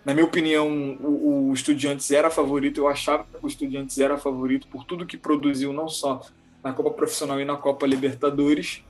na 0.08 0.13
minha 0.13 0.26
opinião, 0.26 0.69
o, 1.02 1.50
o 1.50 1.54
Estudiantes 1.54 2.10
era 2.12 2.30
favorito. 2.30 2.80
Eu 2.80 2.88
achava 2.88 3.26
que 3.26 3.45
o 3.45 3.47
Estudiantes 3.47 4.00
era 4.00 4.17
favorito 4.17 4.65
por 4.69 4.86
tudo 4.86 5.06
que 5.06 5.17
produziu, 5.17 5.73
não 5.73 5.89
só 5.89 6.21
na 6.63 6.74
Copa 6.74 6.91
Profissional 6.91 7.39
e 7.39 7.46
na 7.46 7.56
Copa 7.56 7.86
Libertadores. 7.86 8.84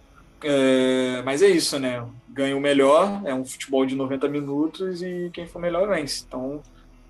É, 0.44 1.22
mas 1.24 1.42
é 1.42 1.48
isso, 1.48 1.80
né? 1.80 2.06
Ganha 2.30 2.56
o 2.56 2.62
melhor, 2.62 3.22
é 3.26 3.34
um 3.34 3.46
futebol 3.46 3.86
de 3.86 3.96
90 3.96 4.28
minutos 4.28 5.02
e 5.02 5.30
quem 5.34 5.48
for 5.48 5.60
melhor 5.60 5.88
vence. 5.88 6.24
Então 6.28 6.62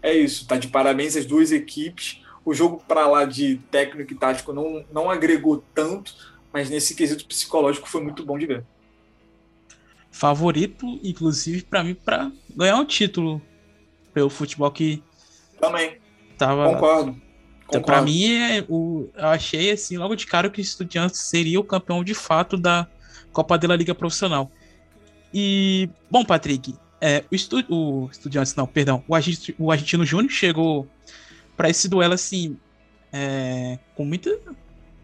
é 0.02 0.14
isso. 0.14 0.48
Tá 0.48 0.58
de 0.58 0.68
parabéns 0.68 1.16
as 1.16 1.26
duas 1.26 1.52
equipes. 1.52 2.22
O 2.46 2.54
jogo 2.54 2.82
para 2.88 3.08
lá 3.08 3.26
de 3.26 3.58
técnico 3.70 4.14
e 4.14 4.16
tático 4.16 4.54
não, 4.54 4.86
não 4.92 5.10
agregou 5.10 5.64
tanto, 5.74 6.16
mas 6.54 6.70
nesse 6.70 6.96
quesito 6.96 7.26
psicológico 7.26 7.90
foi 7.90 8.02
muito 8.02 8.26
bom 8.26 8.38
de 8.38 8.46
ver. 8.46 8.64
Favorito, 10.10 10.86
inclusive, 11.04 11.64
para 11.64 11.84
mim, 11.84 11.94
para 11.94 12.32
ganhar 12.56 12.78
o 12.78 12.82
um 12.82 12.86
título 12.86 13.42
pelo 14.14 14.30
futebol 14.30 14.72
que. 14.72 15.04
Também. 15.60 15.98
Tava, 16.38 16.74
Concordo. 16.74 17.27
Concordo. 17.68 17.86
Pra 17.86 18.02
mim, 18.02 18.32
é, 18.34 18.66
o, 18.70 19.10
eu 19.14 19.28
achei 19.28 19.72
assim, 19.72 19.98
logo 19.98 20.16
de 20.16 20.26
cara, 20.26 20.50
que 20.50 20.60
o 20.60 20.62
Estudiantes 20.62 21.20
seria 21.22 21.60
o 21.60 21.64
campeão 21.64 22.04
de 22.04 22.14
fato 22.14 22.58
da 22.58 22.88
Copa 23.34 23.58
da 23.58 23.76
Liga 23.76 23.94
Profissional. 23.94 24.50
E, 25.34 25.90
bom, 26.10 26.24
Patrick, 26.24 26.74
é, 27.02 27.26
o, 27.30 27.36
estu, 27.36 27.64
o 27.70 28.10
Estudiantes, 28.10 28.56
não, 28.56 28.66
perdão, 28.66 29.04
o, 29.06 29.14
Argentino, 29.14 29.58
o 29.60 29.72
Argentino 29.72 30.06
Júnior 30.06 30.32
chegou 30.32 30.88
para 31.58 31.70
esse 31.70 31.90
duelo 31.90 32.14
assim, 32.14 32.58
é, 33.12 33.78
com 33.96 34.06
muita, 34.06 34.40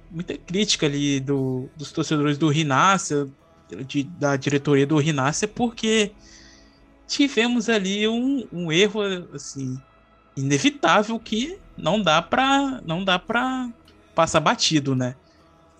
muita 0.09 0.37
crítica 0.37 0.85
ali 0.85 1.19
do, 1.19 1.69
dos 1.75 1.91
torcedores 1.91 2.37
do 2.37 2.47
Rinácia, 2.47 3.27
de, 3.85 4.03
da 4.03 4.37
diretoria 4.37 4.87
do 4.87 4.97
Rinácia, 4.97 5.47
porque 5.47 6.11
tivemos 7.07 7.67
ali 7.67 8.07
um, 8.07 8.47
um 8.53 8.71
erro 8.71 9.01
assim 9.33 9.77
inevitável 10.37 11.19
que 11.19 11.59
não 11.77 12.01
dá 12.01 12.21
para 12.21 12.81
não 12.85 13.03
dá 13.03 13.17
para 13.17 13.71
passar 14.15 14.39
batido, 14.39 14.95
né? 14.95 15.15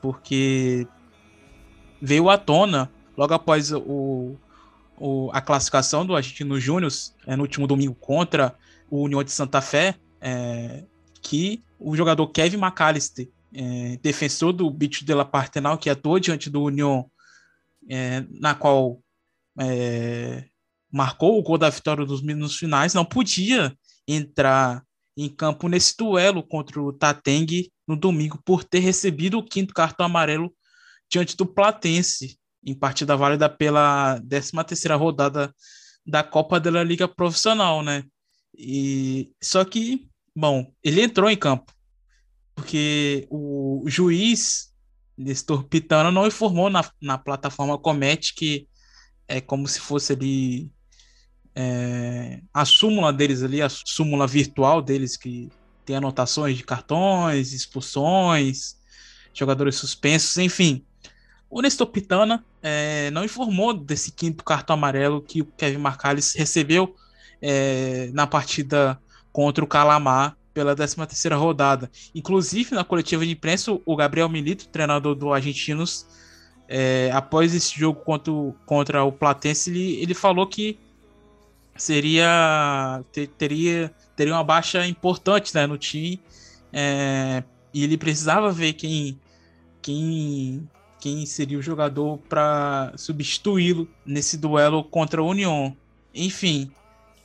Porque 0.02 0.88
veio 2.02 2.30
à 2.30 2.38
tona 2.38 2.92
logo 3.16 3.34
após 3.34 3.72
o, 3.72 4.36
o 4.98 5.30
a 5.34 5.42
classificação 5.42 6.06
do 6.06 6.16
Argentino 6.16 6.60
Júnior 6.60 6.92
é, 7.26 7.36
no 7.36 7.44
último 7.44 7.68
domingo 7.68 7.96
contra 7.96 8.56
o 8.90 9.04
União 9.04 9.24
de 9.24 9.32
Santa 9.32 9.62
Fé, 9.62 9.96
é, 10.22 10.84
que 11.22 11.64
o 11.80 11.96
jogador 11.96 12.28
Kevin 12.28 12.58
McAllister, 12.58 13.30
é, 13.54 13.98
defensor 14.02 14.54
do 14.54 14.70
Bicho 14.70 15.06
de 15.06 15.14
la 15.14 15.26
Partenal, 15.26 15.78
que 15.78 15.90
atuou 15.90 16.20
diante 16.20 16.50
do 16.50 16.64
União, 16.64 17.10
é, 17.90 18.24
na 18.30 18.54
qual 18.54 19.00
é, 19.60 20.46
marcou 20.92 21.40
o 21.40 21.44
gol 21.44 21.58
da 21.58 21.70
vitória 21.70 22.06
dos 22.06 22.22
minutos 22.22 22.58
finais, 22.58 22.94
não 22.94 23.06
podia 23.06 23.76
entrar 24.08 24.84
em 25.16 25.30
campo 25.30 25.68
nesse 25.68 25.96
duelo 25.96 26.44
contra 26.44 26.82
o 26.82 26.92
Tateng 26.92 27.72
no 27.88 27.96
domingo 27.96 28.42
por 28.44 28.64
ter 28.64 28.80
recebido 28.80 29.38
o 29.38 29.44
quinto 29.44 29.74
cartão 29.74 30.06
amarelo 30.06 30.54
diante 31.10 31.38
do 31.38 31.46
Platense 31.46 32.38
em 32.66 32.74
partida 32.74 33.16
válida 33.16 33.50
pela 33.50 34.20
13ª 34.22 34.98
rodada 34.98 35.54
da 36.06 36.24
Copa 36.24 36.60
da 36.60 36.84
Liga 36.84 37.08
Profissional, 37.08 37.84
né? 37.84 38.04
E 38.58 39.32
só 39.42 39.64
que, 39.66 40.08
bom, 40.36 40.72
ele 40.84 41.02
entrou 41.02 41.30
em 41.30 41.38
campo 41.38 41.74
porque 42.56 43.28
o 43.30 43.84
juiz 43.88 44.72
Nestor 45.18 45.64
Pitana 45.66 46.12
não 46.12 46.28
informou 46.28 46.70
na, 46.70 46.84
na 47.02 47.18
plataforma 47.18 47.78
Comet 47.78 48.34
que 48.34 48.68
é 49.28 49.42
como 49.42 49.68
se 49.68 49.80
fosse 49.80 50.14
ali 50.14 50.72
é, 51.56 52.40
a 52.54 52.66
súmula 52.66 53.14
deles 53.14 53.44
ali, 53.44 53.62
a 53.62 53.70
súmula 53.70 54.26
virtual 54.26 54.82
deles, 54.82 55.16
que 55.16 55.50
tem 55.86 55.96
anotações 55.96 56.58
de 56.58 56.64
cartões, 56.64 57.54
expulsões, 57.54 58.78
jogadores 59.34 59.76
suspensos, 59.76 60.38
enfim. 60.38 60.84
O 61.50 61.62
Nestor 61.62 61.88
Pitana 61.88 62.44
é, 62.62 63.12
não 63.12 63.24
informou 63.24 63.74
desse 63.74 64.12
quinto 64.12 64.44
cartão 64.44 64.74
amarelo 64.76 65.22
que 65.22 65.42
o 65.42 65.46
Kevin 65.46 65.78
Marcalis 65.78 66.34
recebeu 66.34 66.96
é, 67.42 68.10
na 68.14 68.26
partida 68.26 69.00
contra 69.32 69.64
o 69.64 69.68
Calamar 69.68 70.36
pela 70.54 70.76
13 70.76 70.96
terceira 70.96 71.36
rodada. 71.36 71.92
Inclusive, 72.14 72.74
na 72.74 72.84
coletiva 72.84 73.26
de 73.26 73.32
imprensa, 73.32 73.78
o 73.86 73.96
Gabriel 73.96 74.30
Milito, 74.30 74.68
treinador 74.68 75.16
do 75.16 75.34
Argentinos, 75.34 76.08
é, 76.68 77.12
após 77.14 77.54
esse 77.54 77.78
jogo 77.78 78.00
contra 78.02 78.32
o, 78.32 78.56
contra 78.66 79.04
o 79.04 79.12
Platense, 79.12 79.70
ele, 79.70 80.02
ele 80.02 80.14
falou 80.14 80.48
que 80.48 80.80
seria 81.76 83.04
ter, 83.12 83.28
teria 83.28 83.94
teria 84.16 84.34
uma 84.34 84.44
baixa 84.44 84.86
importante 84.86 85.54
né, 85.56 85.66
no 85.66 85.78
time 85.78 86.22
é, 86.72 87.44
e 87.74 87.84
ele 87.84 87.98
precisava 87.98 88.52
ver 88.52 88.74
quem 88.74 89.20
quem 89.82 90.68
quem 91.00 91.26
seria 91.26 91.60
o 91.60 91.62
jogador 91.62 92.18
para 92.30 92.94
substituí-lo 92.96 93.90
nesse 94.06 94.38
duelo 94.38 94.86
contra 94.86 95.20
a 95.20 95.24
União. 95.24 95.76
Enfim, 96.16 96.72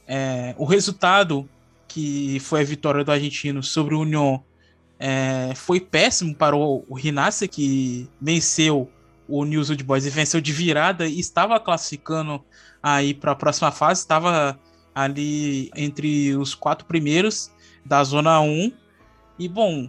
é, 0.06 0.52
o 0.58 0.64
resultado 0.64 1.48
que 1.86 2.40
foi 2.40 2.62
a 2.62 2.64
vitória 2.64 3.04
do 3.04 3.12
argentino 3.12 3.62
sobre 3.62 3.94
o 3.94 4.00
União 4.00 4.42
é, 4.98 5.52
foi 5.54 5.80
péssimo 5.80 6.34
para 6.34 6.56
o, 6.56 6.84
o 6.88 6.94
Rinassi, 6.94 7.46
que 7.46 8.08
venceu 8.20 8.90
o 9.28 9.44
News 9.44 9.68
Old 9.70 9.84
Boys 9.84 10.06
e 10.06 10.10
venceu 10.10 10.40
de 10.40 10.52
virada 10.52 11.06
e 11.06 11.20
estava 11.20 11.60
classificando 11.60 12.42
aí 12.82 13.12
para 13.12 13.32
a 13.32 13.36
próxima 13.36 13.70
fase, 13.70 14.00
estava 14.00 14.58
ali 14.94 15.70
entre 15.76 16.34
os 16.34 16.54
quatro 16.54 16.86
primeiros 16.86 17.52
da 17.84 18.02
zona 18.02 18.40
1. 18.40 18.72
E 19.38 19.48
bom, 19.48 19.88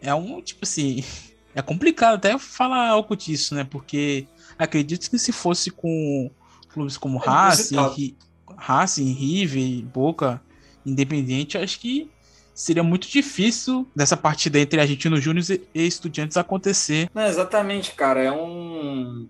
é 0.00 0.14
um 0.14 0.40
tipo 0.40 0.60
assim, 0.62 1.04
é 1.54 1.60
complicado 1.60 2.14
até 2.14 2.38
falar 2.38 2.88
algo 2.88 3.16
disso, 3.16 3.54
né? 3.54 3.64
Porque 3.64 4.26
acredito 4.58 5.10
que 5.10 5.18
se 5.18 5.32
fosse 5.32 5.70
com 5.70 6.30
clubes 6.68 6.96
como 6.96 7.18
é 7.18 7.26
Racing, 7.26 8.16
Racing, 8.56 9.12
River, 9.12 9.84
Boca, 9.86 10.40
Independente, 10.86 11.58
acho 11.58 11.80
que 11.80 12.10
seria 12.58 12.82
muito 12.82 13.08
difícil 13.08 13.86
dessa 13.94 14.16
partida 14.16 14.58
entre 14.58 14.80
Argentinos 14.80 15.22
Júnior 15.22 15.44
e 15.72 15.86
Estudiantes 15.86 16.36
acontecer. 16.36 17.08
Não, 17.14 17.24
exatamente, 17.24 17.92
cara. 17.92 18.20
É 18.20 18.32
um 18.32 19.28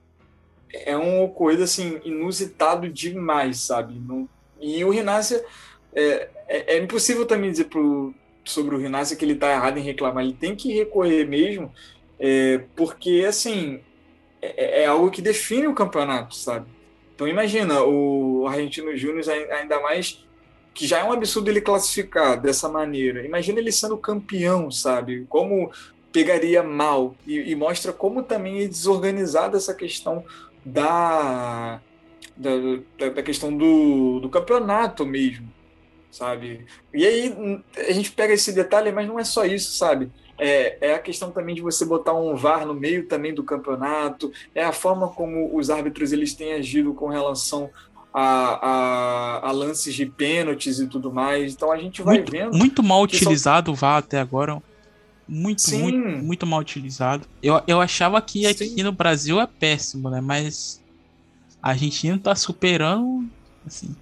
é 0.73 0.97
uma 0.97 1.29
coisa 1.29 1.65
assim 1.65 2.01
inusitado 2.05 2.89
demais, 2.89 3.61
sabe? 3.61 4.01
E 4.59 4.83
o 4.83 4.91
Rinácia 4.91 5.45
é, 5.95 6.29
é, 6.49 6.77
é, 6.77 6.79
impossível 6.79 7.27
também 7.27 7.51
dizer 7.51 7.65
pro, 7.65 8.15
sobre 8.45 8.75
o 8.75 8.79
Rinácia 8.79 9.15
que 9.15 9.27
ele 9.27 9.35
está 9.35 9.53
errado 9.53 9.77
em 9.77 9.83
reclamar. 9.83 10.25
Ele 10.25 10.33
tem 10.33 10.57
que 10.57 10.73
recorrer 10.73 11.27
mesmo, 11.27 11.71
é, 12.19 12.63
porque 12.75 13.27
assim 13.29 13.81
é, 14.41 14.85
é, 14.85 14.87
algo 14.87 15.11
que 15.11 15.21
define 15.21 15.67
o 15.67 15.75
campeonato, 15.75 16.35
sabe? 16.35 16.67
Então 17.15 17.29
imagina 17.29 17.83
o 17.83 18.47
Argentino 18.47 18.97
Júnior 18.97 19.23
ainda 19.51 19.81
mais 19.81 20.25
que 20.79 20.87
já 20.87 21.01
é 21.01 21.05
um 21.05 21.11
absurdo 21.11 21.51
ele 21.51 21.61
classificar 21.61 22.41
dessa 22.41 22.69
maneira. 22.69 23.27
Imagina 23.27 23.59
ele 23.59 23.73
sendo 23.73 23.99
campeão, 23.99 24.71
sabe? 24.71 25.27
Como 25.29 25.73
pegaria 26.13 26.63
mal 26.63 27.17
e, 27.27 27.51
e 27.51 27.57
mostra 27.57 27.93
como 27.93 28.23
também 28.23 28.63
é 28.63 28.69
desorganizada 28.69 29.57
essa 29.57 29.75
questão 29.75 30.25
da, 30.65 31.81
da, 32.37 33.09
da 33.11 33.23
questão 33.25 33.57
do, 33.57 34.21
do 34.21 34.29
campeonato 34.29 35.05
mesmo, 35.05 35.53
sabe? 36.13 36.65
E 36.95 37.05
aí 37.05 37.61
a 37.77 37.93
gente 37.93 38.13
pega 38.13 38.33
esse 38.33 38.53
detalhe, 38.53 38.93
mas 38.93 39.09
não 39.09 39.19
é 39.19 39.25
só 39.25 39.45
isso, 39.45 39.73
sabe? 39.73 40.13
É, 40.39 40.79
é, 40.81 40.95
a 40.95 41.01
questão 41.01 41.33
também 41.33 41.57
de 41.57 41.61
você 41.61 41.85
botar 41.85 42.15
um 42.15 42.37
VAR 42.37 42.65
no 42.65 42.73
meio 42.73 43.09
também 43.09 43.35
do 43.35 43.43
campeonato, 43.43 44.31
é 44.55 44.63
a 44.63 44.71
forma 44.71 45.09
como 45.09 45.57
os 45.57 45.71
árbitros 45.71 46.13
eles 46.13 46.35
têm 46.35 46.53
agido 46.53 46.95
com 46.95 47.09
relação 47.09 47.69
a, 48.13 49.41
a, 49.43 49.49
a 49.49 49.53
lances 49.53 49.95
de 49.95 50.07
pênaltis 50.07 50.79
e 50.79 50.87
tudo 50.87 51.13
mais. 51.13 51.53
Então 51.53 51.71
a 51.71 51.77
gente 51.77 52.03
vai 52.03 52.17
muito, 52.17 52.33
vendo. 52.33 52.57
Muito 52.57 52.83
mal 52.83 53.03
utilizado 53.03 53.73
o 53.73 53.75
VAR 53.75 53.99
até 53.99 54.19
agora. 54.19 54.63
Muito, 55.27 55.61
Sim. 55.61 55.83
muito, 55.83 56.25
muito 56.25 56.47
mal 56.47 56.61
utilizado. 56.61 57.27
Eu, 57.43 57.61
eu 57.67 57.81
achava 57.81 58.21
que 58.23 58.47
aqui 58.47 58.69
Sim. 58.69 58.83
no 58.83 58.93
Brasil 58.93 59.39
é 59.41 59.47
péssimo, 59.47 60.09
né? 60.09 60.21
Mas 60.21 60.83
a 61.63 61.71
Argentina 61.71 62.19
tá 62.19 62.35
superando, 62.35 63.29
assim, 63.67 63.95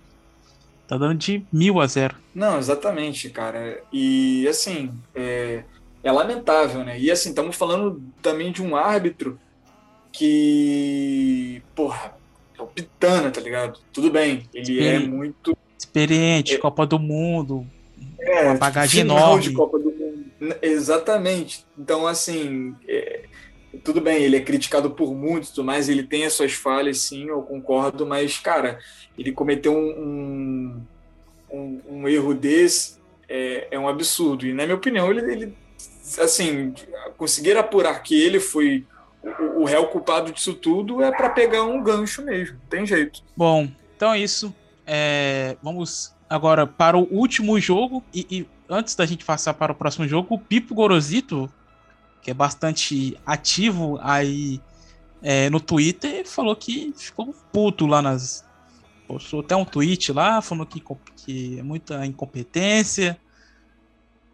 tá 0.87 0.97
dando 0.97 1.17
de 1.17 1.45
mil 1.53 1.81
a 1.81 1.87
zero. 1.87 2.15
Não, 2.35 2.59
exatamente, 2.59 3.29
cara. 3.31 3.83
E 3.93 4.47
assim, 4.47 4.93
é, 5.15 5.65
é 6.03 6.13
lamentável, 6.13 6.85
né? 6.85 6.99
E 6.99 7.11
assim, 7.11 7.31
estamos 7.31 7.57
falando 7.57 8.01
também 8.23 8.53
de 8.53 8.63
um 8.63 8.77
árbitro 8.77 9.39
que, 10.13 11.61
porra, 11.75 12.15
é 12.59 12.63
o 12.63 12.67
Pitana, 12.67 13.31
tá 13.31 13.41
ligado? 13.41 13.79
Tudo 13.93 14.11
bem, 14.11 14.49
ele 14.55 14.87
é 14.87 14.99
muito. 14.99 15.57
Experiente, 15.79 16.55
é, 16.55 16.59
Copa 16.59 16.87
do 16.87 16.99
Mundo. 16.99 17.67
É, 18.19 18.45
uma 18.45 18.55
bagagem 18.55 19.01
enorme. 19.01 19.43
De 19.43 19.53
Copa 19.53 19.79
do 19.79 19.91
Mundo. 19.91 20.57
Exatamente. 20.63 21.65
Então, 21.79 22.07
assim, 22.07 22.75
é, 22.89 23.25
tudo 23.85 24.01
bem, 24.01 24.23
ele 24.23 24.37
é 24.37 24.41
criticado 24.41 24.91
por 24.91 25.15
muitos, 25.15 25.57
mas 25.59 25.89
ele 25.89 26.03
tem 26.03 26.25
as 26.25 26.33
suas 26.33 26.53
falhas, 26.53 26.99
sim, 26.99 27.29
eu 27.29 27.43
concordo, 27.43 28.07
mas, 28.07 28.39
cara, 28.39 28.79
ele 29.19 29.33
cometeu 29.33 29.73
um, 29.73 30.81
um, 31.51 31.81
um 31.89 32.09
erro 32.09 32.35
desse, 32.35 32.97
é, 33.29 33.69
é, 33.71 33.79
um 33.79 33.89
absurdo. 33.89 34.47
E, 34.47 34.53
na 34.53 34.65
minha 34.65 34.77
opinião, 34.77 35.11
ele, 35.11 35.33
ele 35.33 35.55
assim, 36.19 36.75
conseguir 37.17 37.57
apurar 37.57 38.03
que 38.03 38.21
ele 38.21 38.41
foi 38.41 38.85
o, 39.57 39.64
réu 39.64 39.87
culpado 39.89 40.33
disso 40.33 40.55
tudo 40.55 41.03
é 41.03 41.11
para 41.11 41.31
pegar 41.31 41.64
um 41.64 41.83
gancho 41.83 42.23
mesmo, 42.23 42.59
tem 42.71 42.87
jeito. 42.87 43.23
Bom, 43.37 43.69
então 43.97 44.12
é 44.12 44.19
isso. 44.21 44.55
É, 44.87 45.57
vamos 45.62 46.14
agora 46.29 46.67
para 46.67 46.97
o 46.97 47.03
último 47.11 47.59
jogo. 47.59 48.05
E, 48.14 48.27
e, 48.31 48.47
antes 48.69 48.95
da 48.95 49.07
gente 49.07 49.25
passar 49.25 49.55
para 49.55 49.73
o 49.73 49.75
próximo 49.75 50.07
jogo, 50.07 50.35
o 50.35 50.39
Pipo 50.39 50.75
Gorosito, 50.75 51.51
que 52.23 52.31
é 52.31 52.35
bastante 52.35 53.19
ativo 53.27 53.99
aí 54.03 54.61
é, 55.23 55.51
no 55.51 55.61
Twitter, 55.61 56.27
falou 56.27 56.55
que 56.55 56.93
ficou 56.97 57.35
puto 57.53 57.87
lá 57.87 58.01
nas. 58.01 58.45
Postou 59.09 59.39
até 59.39 59.55
um 59.55 59.64
tweet 59.64 60.12
lá, 60.12 60.43
falando 60.43 60.67
que, 60.67 60.83
que 61.17 61.59
é 61.59 61.62
muita 61.62 62.05
incompetência. 62.05 63.17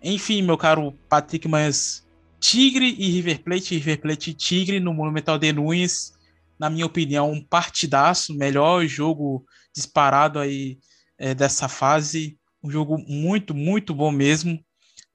Enfim, 0.02 0.42
meu 0.42 0.56
caro 0.56 0.94
Patrick, 1.08 1.46
mas 1.46 2.01
Tigre 2.42 2.96
e 2.98 3.08
River 3.08 3.44
Plate, 3.44 3.76
River 3.76 4.00
Plate 4.00 4.30
e 4.30 4.34
Tigre 4.34 4.80
no 4.80 4.92
Monumental 4.92 5.38
de 5.38 5.52
Nunes, 5.52 6.12
na 6.58 6.68
minha 6.68 6.84
opinião, 6.84 7.30
um 7.30 7.40
partidaço, 7.40 8.34
melhor 8.36 8.84
jogo 8.84 9.46
disparado 9.72 10.40
aí 10.40 10.80
é, 11.16 11.36
dessa 11.36 11.68
fase, 11.68 12.36
um 12.60 12.68
jogo 12.68 12.98
muito, 12.98 13.54
muito 13.54 13.94
bom 13.94 14.10
mesmo. 14.10 14.60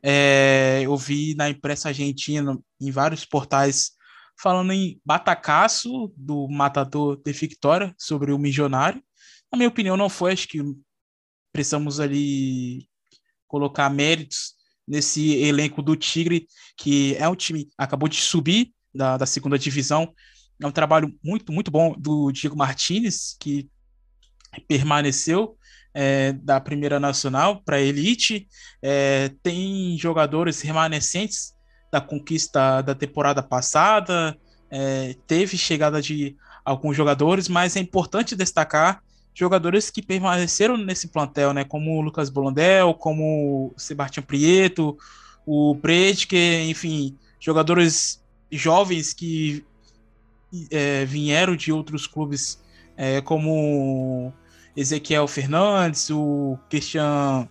É, 0.02 0.80
eu 0.84 0.96
vi 0.96 1.36
na 1.36 1.50
imprensa 1.50 1.90
argentina, 1.90 2.58
em 2.80 2.92
vários 2.92 3.26
portais, 3.26 3.92
falando 4.40 4.72
em 4.72 4.98
batacaço 5.04 6.14
do 6.16 6.48
matador 6.48 7.22
de 7.22 7.34
Victória 7.34 7.94
sobre 7.98 8.32
o 8.32 8.38
Milionário. 8.38 9.04
Na 9.52 9.58
minha 9.58 9.70
opinião, 9.70 9.98
não 9.98 10.08
foi, 10.08 10.32
acho 10.32 10.48
que 10.48 10.60
precisamos 11.52 12.00
ali 12.00 12.88
colocar 13.50 13.90
méritos 13.90 14.57
nesse 14.88 15.36
elenco 15.44 15.82
do 15.82 15.96
Tigre, 15.96 16.48
que 16.78 17.16
é 17.16 17.28
um 17.28 17.36
time 17.36 17.68
acabou 17.78 18.08
de 18.08 18.18
subir 18.18 18.72
da, 18.94 19.18
da 19.18 19.26
segunda 19.26 19.60
divisão. 19.60 20.14
É 20.62 20.66
um 20.66 20.72
trabalho 20.72 21.14
muito, 21.24 21.52
muito 21.52 21.70
bom 21.70 21.94
do 21.98 22.32
Diego 22.32 22.56
Martinez, 22.56 23.36
que 23.40 23.70
permaneceu 24.68 25.58
é, 25.94 26.32
da 26.32 26.60
Primeira 26.60 27.00
Nacional 27.00 27.62
para 27.64 27.78
a 27.78 27.82
Elite. 27.82 28.48
É, 28.82 29.32
tem 29.44 29.98
jogadores 29.98 30.62
remanescentes 30.62 31.54
da 31.92 32.02
conquista 32.02 32.82
da 32.82 32.94
temporada 32.94 33.42
passada, 33.42 34.38
é, 34.70 35.16
teve 35.26 35.58
chegada 35.58 36.02
de 36.02 36.36
alguns 36.66 36.98
jogadores, 36.98 37.48
mas 37.48 37.76
é 37.76 37.80
importante 37.80 38.36
destacar 38.36 39.02
jogadores 39.38 39.92
que 39.92 40.02
permaneceram 40.02 40.76
nesse 40.78 41.10
plantel, 41.10 41.54
né? 41.54 41.64
Como 41.64 41.96
o 41.96 42.02
Lucas 42.02 42.28
Bolondel, 42.28 42.96
como 42.96 43.68
o 43.68 43.80
Sebastião 43.80 44.24
Prieto, 44.24 44.98
o 45.46 45.76
Bredke, 45.76 46.36
enfim, 46.68 47.16
jogadores 47.40 48.20
jovens 48.52 49.14
que 49.14 49.64
é, 50.72 51.06
vieram 51.06 51.56
de 51.56 51.72
outros 51.72 52.08
clubes, 52.08 52.60
é, 52.98 53.22
como 53.22 54.34
Ezequiel 54.76 55.28
Fernandes, 55.28 56.10
o 56.10 56.58
Christian, 56.68 57.48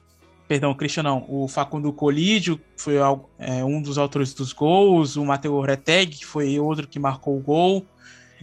perdão, 0.49 0.75
Christian 0.75 1.05
não, 1.05 1.25
o 1.29 1.47
Facundo 1.47 1.93
Colídio, 1.93 2.61
foi 2.77 2.97
é, 3.39 3.65
um 3.65 3.81
dos 3.81 3.97
autores 3.97 4.35
dos 4.35 4.53
gols, 4.53 5.15
o 5.15 5.25
Matheus 5.25 5.65
Reteg, 5.65 6.17
que 6.17 6.27
foi 6.27 6.59
outro 6.59 6.89
que 6.89 6.99
marcou 6.99 7.37
o 7.37 7.41
gol. 7.41 7.87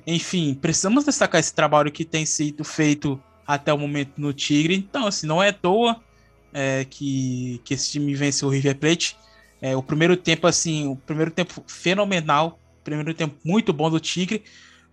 Enfim, 0.08 0.54
precisamos 0.54 1.04
destacar 1.04 1.42
esse 1.42 1.54
trabalho 1.54 1.92
que 1.92 2.06
tem 2.06 2.26
sido 2.26 2.64
feito 2.64 3.22
até 3.46 3.74
o 3.74 3.78
momento 3.78 4.14
no 4.18 4.34
Tigre. 4.34 4.76
Então, 4.76 5.08
assim, 5.08 5.28
não 5.28 5.42
é 5.42 5.50
à 5.50 5.54
toa 5.54 6.02
é, 6.54 6.86
que, 6.86 7.62
que 7.64 7.74
esse 7.74 7.92
time 7.92 8.14
venceu 8.14 8.48
o 8.48 8.52
River 8.52 8.78
Plate. 8.78 9.18
É, 9.62 9.76
o 9.76 9.84
primeiro 9.84 10.18
tempo, 10.18 10.46
assim, 10.48 10.88
o 10.88 10.96
primeiro 10.96 11.32
tempo 11.32 11.64
fenomenal, 11.68 12.60
primeiro 12.84 13.14
tempo 13.14 13.36
muito 13.44 13.72
bom 13.72 13.90
do 13.90 14.00
Tigre, 14.00 14.44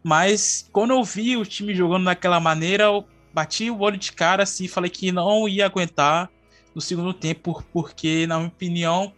mas 0.03 0.69
quando 0.73 0.93
eu 0.93 1.03
vi 1.03 1.37
o 1.37 1.45
time 1.45 1.75
jogando 1.75 2.05
daquela 2.05 2.39
maneira, 2.39 2.85
eu 2.85 3.05
bati 3.33 3.71
o 3.71 3.81
olho 3.81 3.97
de 3.97 4.13
cara 4.13 4.45
assim, 4.45 4.69
falei 4.69 4.91
que 4.91 5.13
não 5.13 5.49
ia 5.49 5.67
aguentar 5.67 6.31
no 6.75 6.81
segundo 6.81 7.13
tempo, 7.13 7.65
porque, 7.73 8.27
na 8.27 8.39
minha 8.39 8.49
opinião, 8.49 9.13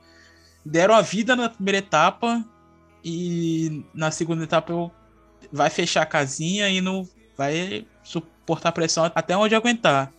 deram 0.65 0.95
a 0.95 1.03
vida 1.03 1.37
na 1.37 1.49
primeira 1.49 1.79
etapa 1.79 2.45
e 3.05 3.85
na 3.93 4.11
segunda 4.11 4.45
etapa 4.45 4.73
eu 4.73 4.91
vai 5.53 5.69
fechar 5.69 6.03
a 6.03 6.07
casinha 6.07 6.69
e 6.69 6.81
não 6.81 7.07
vai 7.37 7.87
suportar 8.43 8.73
pressão 8.73 9.11
até 9.15 9.37
onde 9.37 9.55
aguentar. 9.55 10.13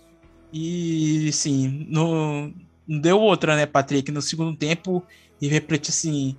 E 0.52 1.32
sim, 1.32 1.86
não, 1.90 2.54
deu 2.88 3.20
outra, 3.20 3.56
né, 3.56 3.66
Patrick? 3.66 4.12
No 4.12 4.22
segundo 4.22 4.56
tempo, 4.56 5.04
e 5.42 5.48
repete 5.48 5.90
assim, 5.90 6.38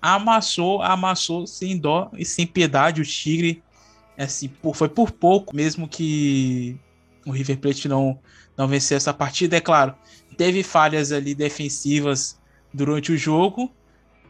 amassou, 0.00 0.82
amassou 0.82 1.46
sem 1.46 1.78
dó 1.78 2.10
e 2.16 2.24
sem 2.24 2.46
piedade 2.46 3.00
o 3.00 3.04
Tigre. 3.04 3.62
Assim, 4.16 4.48
por, 4.48 4.76
foi 4.76 4.88
por 4.88 5.10
pouco, 5.10 5.54
mesmo 5.56 5.88
que 5.88 6.78
o 7.26 7.30
River 7.30 7.58
Plate 7.58 7.88
não, 7.88 8.18
não 8.56 8.68
venceu 8.68 8.96
essa 8.96 9.14
partida. 9.14 9.56
É 9.56 9.60
claro, 9.60 9.94
teve 10.36 10.62
falhas 10.62 11.10
ali 11.10 11.34
defensivas 11.34 12.38
durante 12.72 13.12
o 13.12 13.16
jogo, 13.16 13.72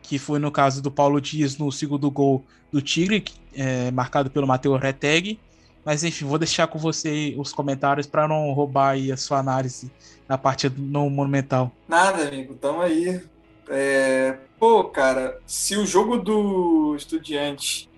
que 0.02 0.18
foi 0.18 0.38
no 0.38 0.50
caso 0.50 0.82
do 0.82 0.90
Paulo 0.90 1.20
Dias 1.20 1.56
no 1.58 1.72
segundo 1.72 2.10
gol 2.10 2.44
do 2.70 2.80
Tigre, 2.80 3.24
é, 3.54 3.90
marcado 3.90 4.30
pelo 4.30 4.46
Matheus 4.46 4.80
Reteg. 4.80 5.38
Mas 5.84 6.02
enfim, 6.02 6.24
vou 6.24 6.38
deixar 6.38 6.66
com 6.66 6.78
você 6.78 7.34
os 7.36 7.52
comentários 7.52 8.06
para 8.06 8.26
não 8.26 8.52
roubar 8.52 8.96
a 9.12 9.16
sua 9.16 9.38
análise 9.38 9.90
na 10.28 10.38
partida 10.38 10.74
no 10.78 11.10
Monumental. 11.10 11.70
Nada, 11.86 12.26
amigo, 12.26 12.54
tamo 12.54 12.80
aí. 12.80 13.20
É... 13.68 14.38
Pô, 14.58 14.84
cara, 14.84 15.38
se 15.46 15.76
o 15.76 15.84
jogo 15.84 16.16
do 16.16 16.94
Estudiante 16.96 17.88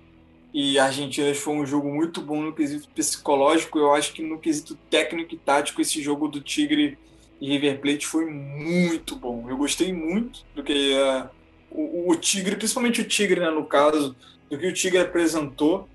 e 0.52 0.78
Argentinas 0.78 1.36
foi 1.36 1.54
um 1.54 1.66
jogo 1.66 1.92
muito 1.92 2.20
bom 2.20 2.42
no 2.42 2.52
quesito 2.52 2.88
psicológico, 2.88 3.78
eu 3.78 3.92
acho 3.94 4.12
que 4.12 4.22
no 4.22 4.38
quesito 4.38 4.74
técnico 4.90 5.34
e 5.34 5.38
tático, 5.38 5.80
esse 5.80 6.02
jogo 6.02 6.28
do 6.28 6.40
Tigre 6.40 6.98
e 7.40 7.50
River 7.50 7.80
Plate 7.80 8.06
foi 8.06 8.24
muito 8.24 9.16
bom. 9.16 9.44
Eu 9.48 9.56
gostei 9.56 9.92
muito 9.92 10.44
do 10.54 10.62
que 10.62 10.94
uh, 10.94 11.28
o, 11.70 12.10
o, 12.10 12.16
Tigre, 12.16 12.56
principalmente 12.56 13.00
o 13.00 13.04
Tigre, 13.04 13.40
né, 13.40 13.50
no 13.50 13.64
caso, 13.66 14.16
do 14.50 14.58
que 14.58 14.66
o 14.66 14.72
Tigre 14.72 14.98
apresentou 14.98 15.88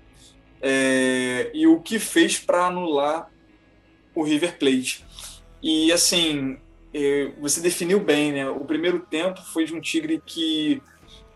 é, 0.62 1.50
e 1.52 1.66
o 1.66 1.80
que 1.80 1.98
fez 1.98 2.38
para 2.38 2.66
anular 2.66 3.28
o 4.14 4.22
River 4.22 4.56
Plate. 4.58 5.04
E 5.60 5.92
assim, 5.92 6.56
é, 6.94 7.32
você 7.40 7.60
definiu 7.60 7.98
bem, 8.00 8.32
né? 8.32 8.48
O 8.48 8.64
primeiro 8.64 9.00
tempo 9.00 9.42
foi 9.42 9.64
de 9.64 9.74
um 9.74 9.80
Tigre 9.80 10.22
que 10.24 10.80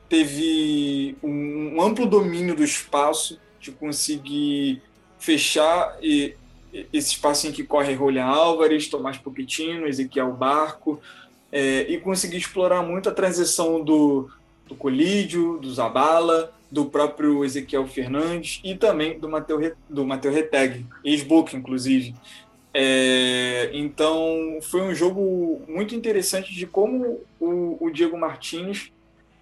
teve 0.09 1.16
um, 1.22 1.83
amplo 1.83 2.07
domínio 2.07 2.55
do 2.55 2.62
espaço, 2.62 3.41
de 3.61 3.72
conseguir 3.72 4.81
fechar 5.18 5.97
e, 6.01 6.37
esse 6.93 7.12
espaço 7.12 7.49
em 7.49 7.53
que 7.53 7.64
corre 7.64 7.95
Rolha 7.95 8.24
Álvares, 8.24 8.89
Tomás 8.89 9.16
Pochettino, 9.16 9.89
Ezequiel 9.89 10.33
Barco, 10.33 11.01
é, 11.51 11.83
e 11.91 11.99
conseguir 11.99 12.37
explorar 12.37 12.83
muito 12.83 13.09
a 13.09 13.12
transição 13.12 13.83
do, 13.83 14.31
do 14.66 14.74
Colídio, 14.74 15.58
do 15.58 15.72
Zabala, 15.72 16.52
do 16.70 16.86
próprio 16.86 17.44
Ezequiel 17.44 17.86
Fernandes 17.86 18.60
e 18.64 18.74
também 18.74 19.18
do 19.18 19.28
Matheus 19.28 19.72
do 19.88 20.04
Mateu 20.04 20.32
Reteg, 20.32 20.84
ex-Boca, 21.04 21.56
inclusive. 21.56 22.14
É, 22.74 23.70
então, 23.72 24.58
foi 24.62 24.82
um 24.82 24.94
jogo 24.94 25.62
muito 25.66 25.94
interessante 25.94 26.52
de 26.52 26.66
como 26.66 27.20
o, 27.40 27.78
o 27.80 27.90
Diego 27.90 28.18
Martins 28.18 28.92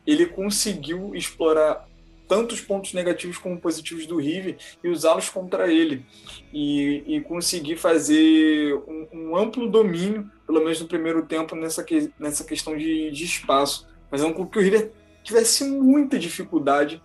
ele 0.07 0.27
conseguiu 0.27 1.15
explorar 1.15 1.89
tanto 2.29 2.55
os 2.55 2.61
pontos 2.61 2.93
negativos 2.93 3.37
como 3.39 3.61
positivos 3.61 4.07
do 4.07 4.17
River 4.17 4.57
e 4.83 4.89
usá-los 4.89 5.29
contra 5.29 5.73
ele 5.73 6.05
e, 6.53 7.03
e 7.07 7.21
conseguir 7.23 7.77
fazer 7.77 8.75
um, 8.87 9.07
um, 9.13 9.37
amplo 9.37 9.69
domínio, 9.69 10.31
pelo 10.47 10.61
menos 10.61 10.81
no 10.81 10.87
primeiro 10.87 11.25
tempo, 11.27 11.55
nessa, 11.55 11.83
que, 11.83 12.11
nessa 12.19 12.45
questão 12.45 12.77
de, 12.77 13.11
de 13.11 13.25
espaço, 13.25 13.87
fazendo 14.11 14.35
com 14.35 14.47
que 14.47 14.59
o 14.59 14.63
River 14.63 14.93
tivesse 15.25 15.65
muita 15.65 16.19
dificuldade 16.19 17.03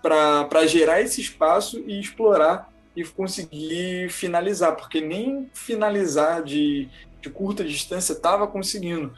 para 0.00 0.66
gerar 0.66 1.02
esse 1.02 1.20
espaço 1.20 1.82
e 1.86 2.00
explorar 2.00 2.72
e 2.94 3.04
conseguir 3.04 4.08
finalizar, 4.08 4.76
porque 4.76 5.00
nem 5.00 5.50
finalizar 5.52 6.42
de, 6.42 6.88
de 7.20 7.28
curta 7.28 7.62
distância 7.64 8.12
estava 8.14 8.46
conseguindo. 8.46 9.12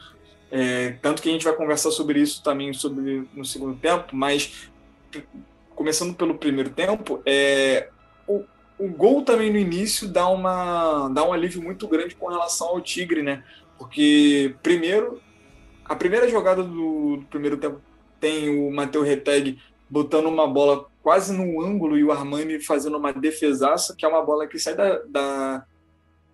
É, 0.51 0.93
tanto 1.01 1.21
que 1.21 1.29
a 1.29 1.31
gente 1.31 1.45
vai 1.45 1.55
conversar 1.55 1.91
sobre 1.91 2.19
isso 2.19 2.43
também 2.43 2.73
sobre 2.73 3.27
no 3.33 3.45
segundo 3.45 3.77
tempo, 3.77 4.15
mas 4.15 4.69
começando 5.75 6.15
pelo 6.15 6.35
primeiro 6.35 6.71
tempo, 6.71 7.21
é, 7.25 7.89
o, 8.27 8.43
o 8.77 8.89
gol 8.89 9.21
também 9.23 9.51
no 9.51 9.57
início 9.57 10.07
dá, 10.07 10.27
uma, 10.27 11.07
dá 11.09 11.23
um 11.23 11.31
alívio 11.31 11.61
muito 11.61 11.87
grande 11.87 12.15
com 12.15 12.27
relação 12.27 12.69
ao 12.69 12.81
Tigre, 12.81 13.21
né? 13.21 13.43
Porque, 13.77 14.55
primeiro, 14.61 15.21
a 15.85 15.95
primeira 15.95 16.27
jogada 16.27 16.63
do, 16.63 17.17
do 17.17 17.25
primeiro 17.29 17.57
tempo 17.57 17.79
tem 18.19 18.49
o 18.49 18.71
Matheus 18.71 19.07
Reteg 19.07 19.59
botando 19.89 20.27
uma 20.27 20.47
bola 20.47 20.87
quase 21.01 21.33
no 21.33 21.61
ângulo 21.61 21.97
e 21.97 22.03
o 22.03 22.11
Armani 22.11 22.59
fazendo 22.59 22.97
uma 22.97 23.11
defesaça, 23.11 23.95
que 23.95 24.05
é 24.05 24.07
uma 24.07 24.23
bola 24.23 24.47
que 24.47 24.59
sai 24.59 24.75
da, 24.75 24.99
da, 25.07 25.65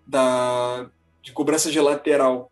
da 0.06 0.90
de 1.22 1.32
cobrança 1.32 1.72
de 1.72 1.80
lateral 1.80 2.52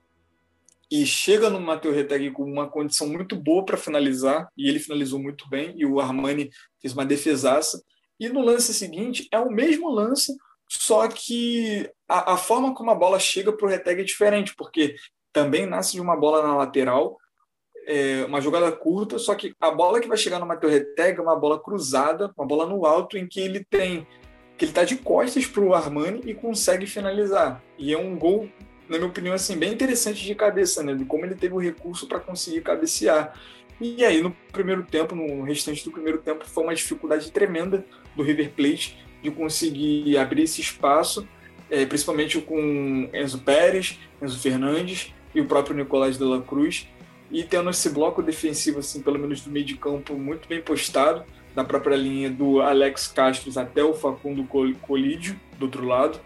e 0.93 1.07
chega 1.07 1.49
no 1.49 1.59
Matheus 1.59 1.95
Reteg 1.95 2.29
com 2.29 2.43
uma 2.43 2.69
condição 2.69 3.07
muito 3.07 3.35
boa 3.35 3.65
para 3.65 3.77
finalizar, 3.77 4.47
e 4.55 4.69
ele 4.69 4.77
finalizou 4.77 5.19
muito 5.19 5.49
bem, 5.49 5.73
e 5.75 5.87
o 5.87 5.99
Armani 5.99 6.51
fez 6.79 6.93
uma 6.93 7.03
defesaça. 7.03 7.83
E 8.19 8.29
no 8.29 8.41
lance 8.41 8.71
seguinte, 8.75 9.27
é 9.31 9.39
o 9.39 9.49
mesmo 9.49 9.89
lance, 9.89 10.37
só 10.69 11.07
que 11.07 11.89
a, 12.07 12.33
a 12.33 12.37
forma 12.37 12.75
como 12.75 12.91
a 12.91 12.95
bola 12.95 13.17
chega 13.17 13.51
para 13.51 13.65
o 13.65 13.69
Reteg 13.69 14.01
é 14.01 14.03
diferente, 14.03 14.55
porque 14.55 14.95
também 15.31 15.65
nasce 15.65 15.93
de 15.93 15.99
uma 15.99 16.15
bola 16.15 16.43
na 16.43 16.55
lateral, 16.55 17.17
é, 17.87 18.25
uma 18.25 18.41
jogada 18.41 18.71
curta, 18.71 19.17
só 19.17 19.35
que 19.35 19.53
a 19.59 19.71
bola 19.71 19.99
que 19.99 20.07
vai 20.07 20.17
chegar 20.17 20.39
no 20.39 20.45
Matheus 20.45 20.73
Reteg 20.73 21.17
é 21.17 21.21
uma 21.21 21.35
bola 21.35 21.59
cruzada, 21.59 22.31
uma 22.37 22.45
bola 22.45 22.65
no 22.65 22.85
alto, 22.85 23.17
em 23.17 23.27
que 23.27 23.39
ele 23.39 23.63
tem 23.63 24.07
que 24.55 24.65
ele 24.65 24.71
está 24.71 24.83
de 24.83 24.97
costas 24.97 25.47
para 25.47 25.63
o 25.63 25.73
Armani 25.73 26.21
e 26.25 26.33
consegue 26.33 26.85
finalizar. 26.85 27.61
E 27.75 27.91
é 27.91 27.97
um 27.97 28.15
gol 28.15 28.47
na 28.87 28.97
minha 28.97 29.09
opinião, 29.09 29.33
assim, 29.33 29.57
bem 29.57 29.73
interessante 29.73 30.23
de 30.23 30.35
cabeça, 30.35 30.83
né? 30.83 30.93
De 30.93 31.05
como 31.05 31.25
ele 31.25 31.35
teve 31.35 31.53
o 31.53 31.59
recurso 31.59 32.07
para 32.07 32.19
conseguir 32.19 32.61
cabecear. 32.61 33.33
E 33.79 34.03
aí, 34.03 34.21
no 34.21 34.31
primeiro 34.51 34.83
tempo, 34.83 35.15
no 35.15 35.43
restante 35.43 35.83
do 35.83 35.91
primeiro 35.91 36.19
tempo, 36.19 36.45
foi 36.47 36.63
uma 36.63 36.75
dificuldade 36.75 37.31
tremenda 37.31 37.85
do 38.15 38.23
River 38.23 38.51
Plate 38.51 38.97
de 39.21 39.31
conseguir 39.31 40.17
abrir 40.17 40.43
esse 40.43 40.61
espaço, 40.61 41.27
é, 41.69 41.85
principalmente 41.85 42.39
com 42.41 43.09
Enzo 43.13 43.39
Pérez, 43.39 43.97
Enzo 44.21 44.39
Fernandes 44.39 45.13
e 45.33 45.41
o 45.41 45.45
próprio 45.45 45.75
Nicolás 45.75 46.17
de 46.17 46.23
la 46.23 46.41
Cruz. 46.41 46.87
E 47.33 47.43
tendo 47.43 47.69
esse 47.69 47.89
bloco 47.89 48.23
defensivo, 48.23 48.79
assim, 48.79 49.01
pelo 49.01 49.19
menos 49.19 49.41
do 49.41 49.51
meio 49.51 49.65
de 49.65 49.75
campo, 49.75 50.13
muito 50.13 50.47
bem 50.47 50.61
postado, 50.61 51.25
da 51.53 51.65
própria 51.65 51.97
linha 51.97 52.29
do 52.29 52.61
Alex 52.61 53.07
Castro 53.07 53.51
até 53.59 53.83
o 53.83 53.93
Facundo 53.93 54.47
Colídio, 54.81 55.39
do 55.57 55.65
outro 55.65 55.85
lado 55.85 56.19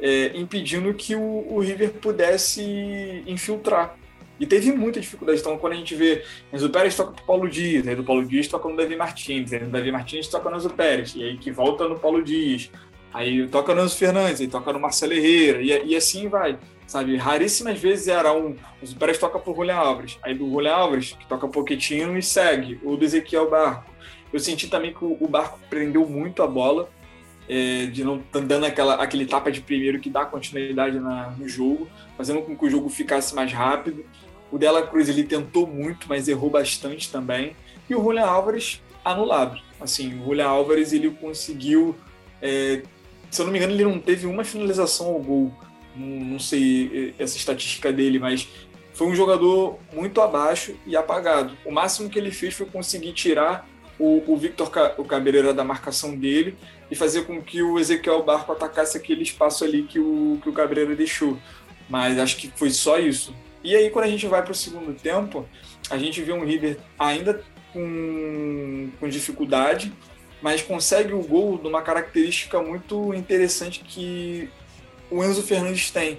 é, 0.00 0.36
impedindo 0.36 0.92
que 0.94 1.14
o, 1.14 1.46
o, 1.48 1.60
River 1.60 1.92
pudesse 1.94 3.22
infiltrar. 3.26 3.96
E 4.38 4.46
teve 4.46 4.70
muita 4.72 5.00
dificuldade. 5.00 5.40
Então, 5.40 5.56
quando 5.56 5.72
a 5.72 5.76
gente 5.76 5.94
vê 5.94 6.22
Enzo 6.52 6.68
Pérez 6.68 6.94
toca 6.94 7.12
para 7.12 7.24
Paulo 7.24 7.48
Dias, 7.48 7.88
aí 7.88 7.96
do 7.96 8.04
Paulo 8.04 8.24
Dias 8.24 8.46
toca 8.46 8.68
no 8.68 8.76
Davi 8.76 8.94
Martins, 8.94 9.52
aí 9.52 9.60
do 9.60 9.70
Davi 9.70 9.90
Martins 9.90 10.28
toca 10.28 10.50
no 10.50 10.56
Enzo 10.56 10.70
Pérez, 10.70 11.14
e 11.16 11.24
aí 11.24 11.38
que 11.38 11.50
volta 11.50 11.88
no 11.88 11.98
Paulo 11.98 12.22
Dias, 12.22 12.70
aí 13.14 13.48
toca 13.48 13.74
no 13.74 13.82
Enzo 13.82 13.96
Fernandes, 13.96 14.42
aí 14.42 14.46
toca 14.46 14.72
no 14.74 14.78
Marcelo 14.78 15.14
Herrera, 15.14 15.62
e, 15.62 15.86
e 15.86 15.96
assim 15.96 16.28
vai. 16.28 16.58
Sabe, 16.86 17.16
raríssimas 17.16 17.80
vezes 17.80 18.06
era 18.06 18.32
um. 18.32 18.54
Enzo 18.80 18.96
Pérez 18.96 19.18
toca 19.18 19.38
pro 19.38 19.54
Julian 19.54 19.74
Alves, 19.74 20.18
aí 20.22 20.34
do 20.34 20.48
Julian 20.48 20.72
Alves, 20.72 21.12
que 21.18 21.26
toca 21.26 21.48
Poquetino 21.48 22.16
e 22.16 22.22
segue, 22.22 22.80
o 22.84 22.96
do 22.96 23.04
Ezequiel 23.04 23.50
Barco. 23.50 23.90
Eu 24.32 24.38
senti 24.38 24.68
também 24.68 24.92
que 24.92 25.04
o, 25.04 25.16
o 25.20 25.26
Barco 25.26 25.58
prendeu 25.68 26.08
muito 26.08 26.42
a 26.42 26.46
bola, 26.46 26.88
é, 27.48 27.86
de 27.86 28.04
não 28.04 28.22
dando 28.32 28.66
aquela, 28.66 28.94
aquele 28.96 29.26
tapa 29.26 29.50
de 29.50 29.60
primeiro 29.60 29.98
que 29.98 30.10
dá 30.10 30.24
continuidade 30.24 30.98
na, 31.00 31.30
no 31.30 31.48
jogo, 31.48 31.88
fazendo 32.16 32.42
com 32.42 32.56
que 32.56 32.64
o 32.64 32.70
jogo 32.70 32.88
ficasse 32.88 33.34
mais 33.34 33.52
rápido. 33.52 34.04
O 34.50 34.58
Dela 34.58 34.86
Cruz 34.86 35.08
ele 35.08 35.24
tentou 35.24 35.66
muito, 35.66 36.08
mas 36.08 36.28
errou 36.28 36.50
bastante 36.50 37.10
também. 37.10 37.56
E 37.90 37.94
o 37.94 38.02
Julian 38.02 38.26
Álvares 38.26 38.80
anulado. 39.04 39.60
Assim, 39.80 40.20
o 40.20 40.24
Julian 40.24 40.46
Álvares 40.46 40.92
ele 40.92 41.10
conseguiu, 41.10 41.96
é, 42.40 42.82
se 43.30 43.40
eu 43.40 43.46
não 43.46 43.52
me 43.52 43.58
engano, 43.58 43.74
ele 43.74 43.84
não 43.84 43.98
teve 43.98 44.26
uma 44.26 44.44
finalização 44.44 45.08
ao 45.08 45.20
gol. 45.20 45.52
Não, 45.96 46.24
não 46.24 46.38
sei 46.38 47.14
é, 47.18 47.22
essa 47.22 47.36
estatística 47.36 47.92
dele, 47.92 48.18
mas 48.18 48.48
foi 48.92 49.06
um 49.06 49.14
jogador 49.14 49.78
muito 49.92 50.20
abaixo 50.20 50.74
e 50.86 50.96
apagado. 50.96 51.56
O 51.64 51.70
máximo 51.70 52.08
que 52.08 52.18
ele 52.18 52.30
fez 52.30 52.54
foi 52.54 52.66
conseguir 52.66 53.12
tirar 53.12 53.68
o, 53.98 54.22
o 54.26 54.36
Victor 54.36 54.70
o 54.98 55.04
Cabreira 55.04 55.52
da 55.52 55.64
marcação 55.64 56.16
dele 56.16 56.56
e 56.90 56.94
fazer 56.94 57.24
com 57.26 57.42
que 57.42 57.62
o 57.62 57.78
Ezequiel 57.78 58.22
Barco 58.22 58.52
atacasse 58.52 58.96
aquele 58.96 59.22
espaço 59.22 59.64
ali 59.64 59.82
que 59.82 59.98
o, 59.98 60.38
que 60.42 60.48
o 60.48 60.52
Cabreira 60.52 60.94
deixou. 60.94 61.36
Mas 61.88 62.18
acho 62.18 62.36
que 62.36 62.50
foi 62.56 62.70
só 62.70 62.98
isso. 62.98 63.34
E 63.62 63.74
aí, 63.74 63.90
quando 63.90 64.04
a 64.04 64.08
gente 64.08 64.26
vai 64.26 64.42
para 64.42 64.52
o 64.52 64.54
segundo 64.54 64.94
tempo, 64.94 65.46
a 65.90 65.98
gente 65.98 66.22
vê 66.22 66.32
um 66.32 66.44
River 66.44 66.78
ainda 66.98 67.42
com, 67.72 68.90
com 68.98 69.08
dificuldade, 69.08 69.92
mas 70.40 70.62
consegue 70.62 71.12
o 71.12 71.22
gol 71.22 71.58
de 71.58 71.66
uma 71.66 71.82
característica 71.82 72.60
muito 72.62 73.12
interessante 73.14 73.80
que 73.80 74.48
o 75.10 75.22
Enzo 75.24 75.42
Fernandes 75.42 75.90
tem, 75.90 76.18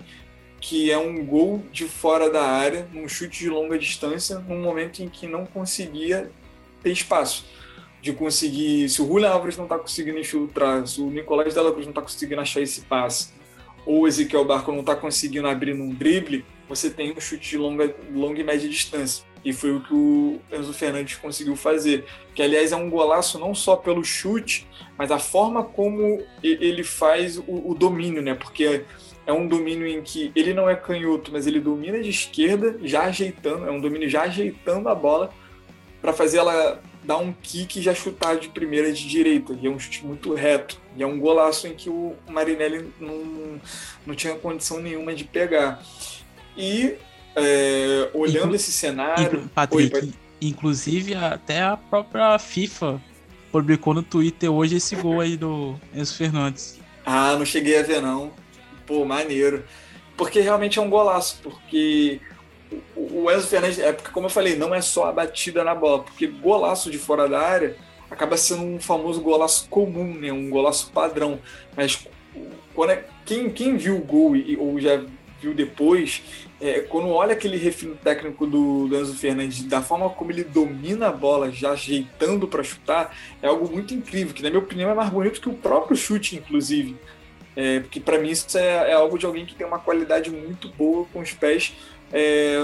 que 0.59 0.91
é 0.91 0.97
um 0.97 1.25
gol 1.25 1.63
de 1.71 1.85
fora 1.85 2.29
da 2.29 2.43
área, 2.43 2.87
num 2.93 3.07
chute 3.07 3.39
de 3.39 3.49
longa 3.49 3.77
distância, 3.77 4.39
num 4.39 4.61
momento 4.61 5.01
em 5.01 5.09
que 5.09 5.27
não 5.27 5.45
conseguia 5.45 6.31
ter 6.81 6.91
espaço. 6.91 7.45
De 8.01 8.13
conseguir, 8.13 8.87
se 8.89 9.01
o 9.01 9.07
Julian 9.07 9.29
Alves 9.29 9.57
não 9.57 9.65
está 9.65 9.77
conseguindo 9.77 10.19
infiltrar, 10.19 10.85
se 10.87 11.01
o 11.01 11.09
Nicolás 11.09 11.53
Dela 11.53 11.71
Cruz 11.71 11.85
não 11.85 11.91
está 11.91 12.01
conseguindo 12.01 12.41
achar 12.41 12.61
esse 12.61 12.81
passe, 12.81 13.29
ou 13.85 14.01
o 14.01 14.07
Ezequiel 14.07 14.45
Barco 14.45 14.71
não 14.71 14.81
está 14.81 14.95
conseguindo 14.95 15.47
abrir 15.47 15.73
num 15.73 15.89
drible, 15.89 16.45
você 16.67 16.89
tem 16.89 17.11
um 17.11 17.19
chute 17.19 17.49
de 17.49 17.57
longa, 17.57 17.93
longa 18.13 18.39
e 18.39 18.43
média 18.43 18.69
distância. 18.69 19.23
E 19.47 19.53
foi 19.53 19.71
o 19.71 19.79
que 19.79 19.93
o 19.93 20.41
Enzo 20.51 20.73
Fernandes 20.73 21.15
conseguiu 21.15 21.55
fazer. 21.55 22.03
Que, 22.35 22.43
aliás, 22.43 22.73
é 22.73 22.75
um 22.75 22.89
golaço 22.89 23.39
não 23.39 23.55
só 23.55 23.77
pelo 23.77 24.03
chute, 24.03 24.67
mas 24.97 25.09
a 25.09 25.19
forma 25.19 25.63
como 25.63 26.21
ele 26.43 26.83
faz 26.83 27.37
o, 27.37 27.71
o 27.71 27.73
domínio, 27.73 28.21
né? 28.21 28.35
Porque 28.35 28.83
é 29.25 29.31
um 29.31 29.47
domínio 29.47 29.87
em 29.87 30.01
que 30.01 30.33
ele 30.35 30.53
não 30.53 30.69
é 30.69 30.75
canhoto, 30.75 31.31
mas 31.31 31.47
ele 31.47 31.61
domina 31.61 32.01
de 32.03 32.09
esquerda, 32.09 32.77
já 32.83 33.03
ajeitando, 33.03 33.65
é 33.65 33.71
um 33.71 33.79
domínio 33.79 34.09
já 34.09 34.23
ajeitando 34.23 34.89
a 34.89 34.93
bola 34.93 35.31
para 36.01 36.11
fazer 36.11 36.39
ela 36.39 36.83
dar 37.01 37.15
um 37.15 37.31
kick 37.31 37.79
e 37.79 37.81
já 37.81 37.95
chutar 37.95 38.35
de 38.35 38.49
primeira 38.49 38.91
de 38.91 39.07
direita. 39.07 39.57
E 39.61 39.65
é 39.65 39.69
um 39.69 39.79
chute 39.79 40.05
muito 40.05 40.33
reto. 40.33 40.77
E 40.97 41.01
é 41.01 41.07
um 41.07 41.17
golaço 41.17 41.67
em 41.67 41.73
que 41.73 41.89
o 41.89 42.17
Marinelli 42.27 42.93
não, 42.99 43.61
não 44.05 44.13
tinha 44.13 44.35
condição 44.35 44.81
nenhuma 44.81 45.15
de 45.15 45.23
pegar. 45.23 45.81
E 46.57 46.97
é, 47.37 48.09
olhando 48.13 48.45
Inclu 48.45 48.55
esse 48.55 48.71
cenário. 48.71 49.49
Patrick, 49.53 49.95
Oi, 49.95 50.13
inclusive 50.41 51.13
até 51.13 51.61
a 51.61 51.77
própria 51.77 52.37
FIFA 52.39 52.99
publicou 53.51 53.93
no 53.93 54.03
Twitter 54.03 54.51
hoje 54.51 54.77
esse 54.77 54.95
gol 54.95 55.21
aí 55.21 55.37
do 55.37 55.75
Enzo 55.93 56.15
Fernandes. 56.15 56.79
Ah, 57.05 57.35
não 57.37 57.45
cheguei 57.45 57.79
a 57.79 57.83
ver 57.83 58.01
não. 58.01 58.31
Pô, 58.85 59.05
maneiro. 59.05 59.63
Porque 60.17 60.41
realmente 60.41 60.79
é 60.79 60.81
um 60.81 60.89
golaço, 60.89 61.39
porque 61.43 62.19
o 62.95 63.31
Enzo 63.31 63.47
Fernandes, 63.47 63.79
é 63.79 63.93
porque, 63.93 64.11
como 64.11 64.25
eu 64.25 64.31
falei, 64.31 64.55
não 64.55 64.73
é 64.73 64.81
só 64.81 65.05
a 65.05 65.11
batida 65.11 65.63
na 65.63 65.75
bola, 65.75 66.03
porque 66.03 66.25
golaço 66.25 66.89
de 66.89 66.97
fora 66.97 67.29
da 67.29 67.39
área 67.39 67.75
acaba 68.09 68.35
sendo 68.35 68.63
um 68.63 68.79
famoso 68.79 69.21
golaço 69.21 69.67
comum, 69.69 70.13
né? 70.15 70.31
um 70.31 70.49
golaço 70.49 70.91
padrão. 70.91 71.39
Mas 71.75 72.07
quando 72.73 72.91
é, 72.91 73.05
quem, 73.25 73.49
quem 73.49 73.77
viu 73.77 73.97
o 73.97 74.03
gol 74.03 74.35
e, 74.35 74.57
ou 74.57 74.79
já 74.79 75.03
viu 75.41 75.53
depois, 75.53 76.23
é, 76.59 76.79
quando 76.81 77.09
olha 77.09 77.33
aquele 77.33 77.57
refino 77.57 77.95
técnico 77.95 78.47
do, 78.47 78.87
do 78.87 78.99
Enzo 78.99 79.15
Fernandes, 79.15 79.63
da 79.63 79.81
forma 79.81 80.09
como 80.09 80.31
ele 80.31 80.43
domina 80.43 81.09
a 81.09 81.11
bola, 81.11 81.51
já 81.51 81.71
ajeitando 81.71 82.47
para 82.47 82.63
chutar, 82.63 83.15
é 83.41 83.47
algo 83.47 83.71
muito 83.71 83.93
incrível, 83.93 84.33
que 84.33 84.41
na 84.41 84.49
minha 84.49 84.61
opinião 84.61 84.89
é 84.89 84.93
mais 84.93 85.09
bonito 85.09 85.39
que 85.39 85.49
o 85.49 85.53
próprio 85.53 85.95
chute, 85.95 86.35
inclusive. 86.35 86.95
É, 87.55 87.79
porque 87.79 87.99
para 87.99 88.19
mim 88.19 88.29
isso 88.29 88.57
é, 88.57 88.91
é, 88.91 88.93
algo 88.93 89.17
de 89.17 89.25
alguém 89.25 89.45
que 89.45 89.55
tem 89.55 89.65
uma 89.65 89.79
qualidade 89.79 90.29
muito 90.29 90.69
boa 90.69 91.07
com 91.11 91.21
os 91.21 91.33
pés 91.33 91.73
é, 92.13 92.55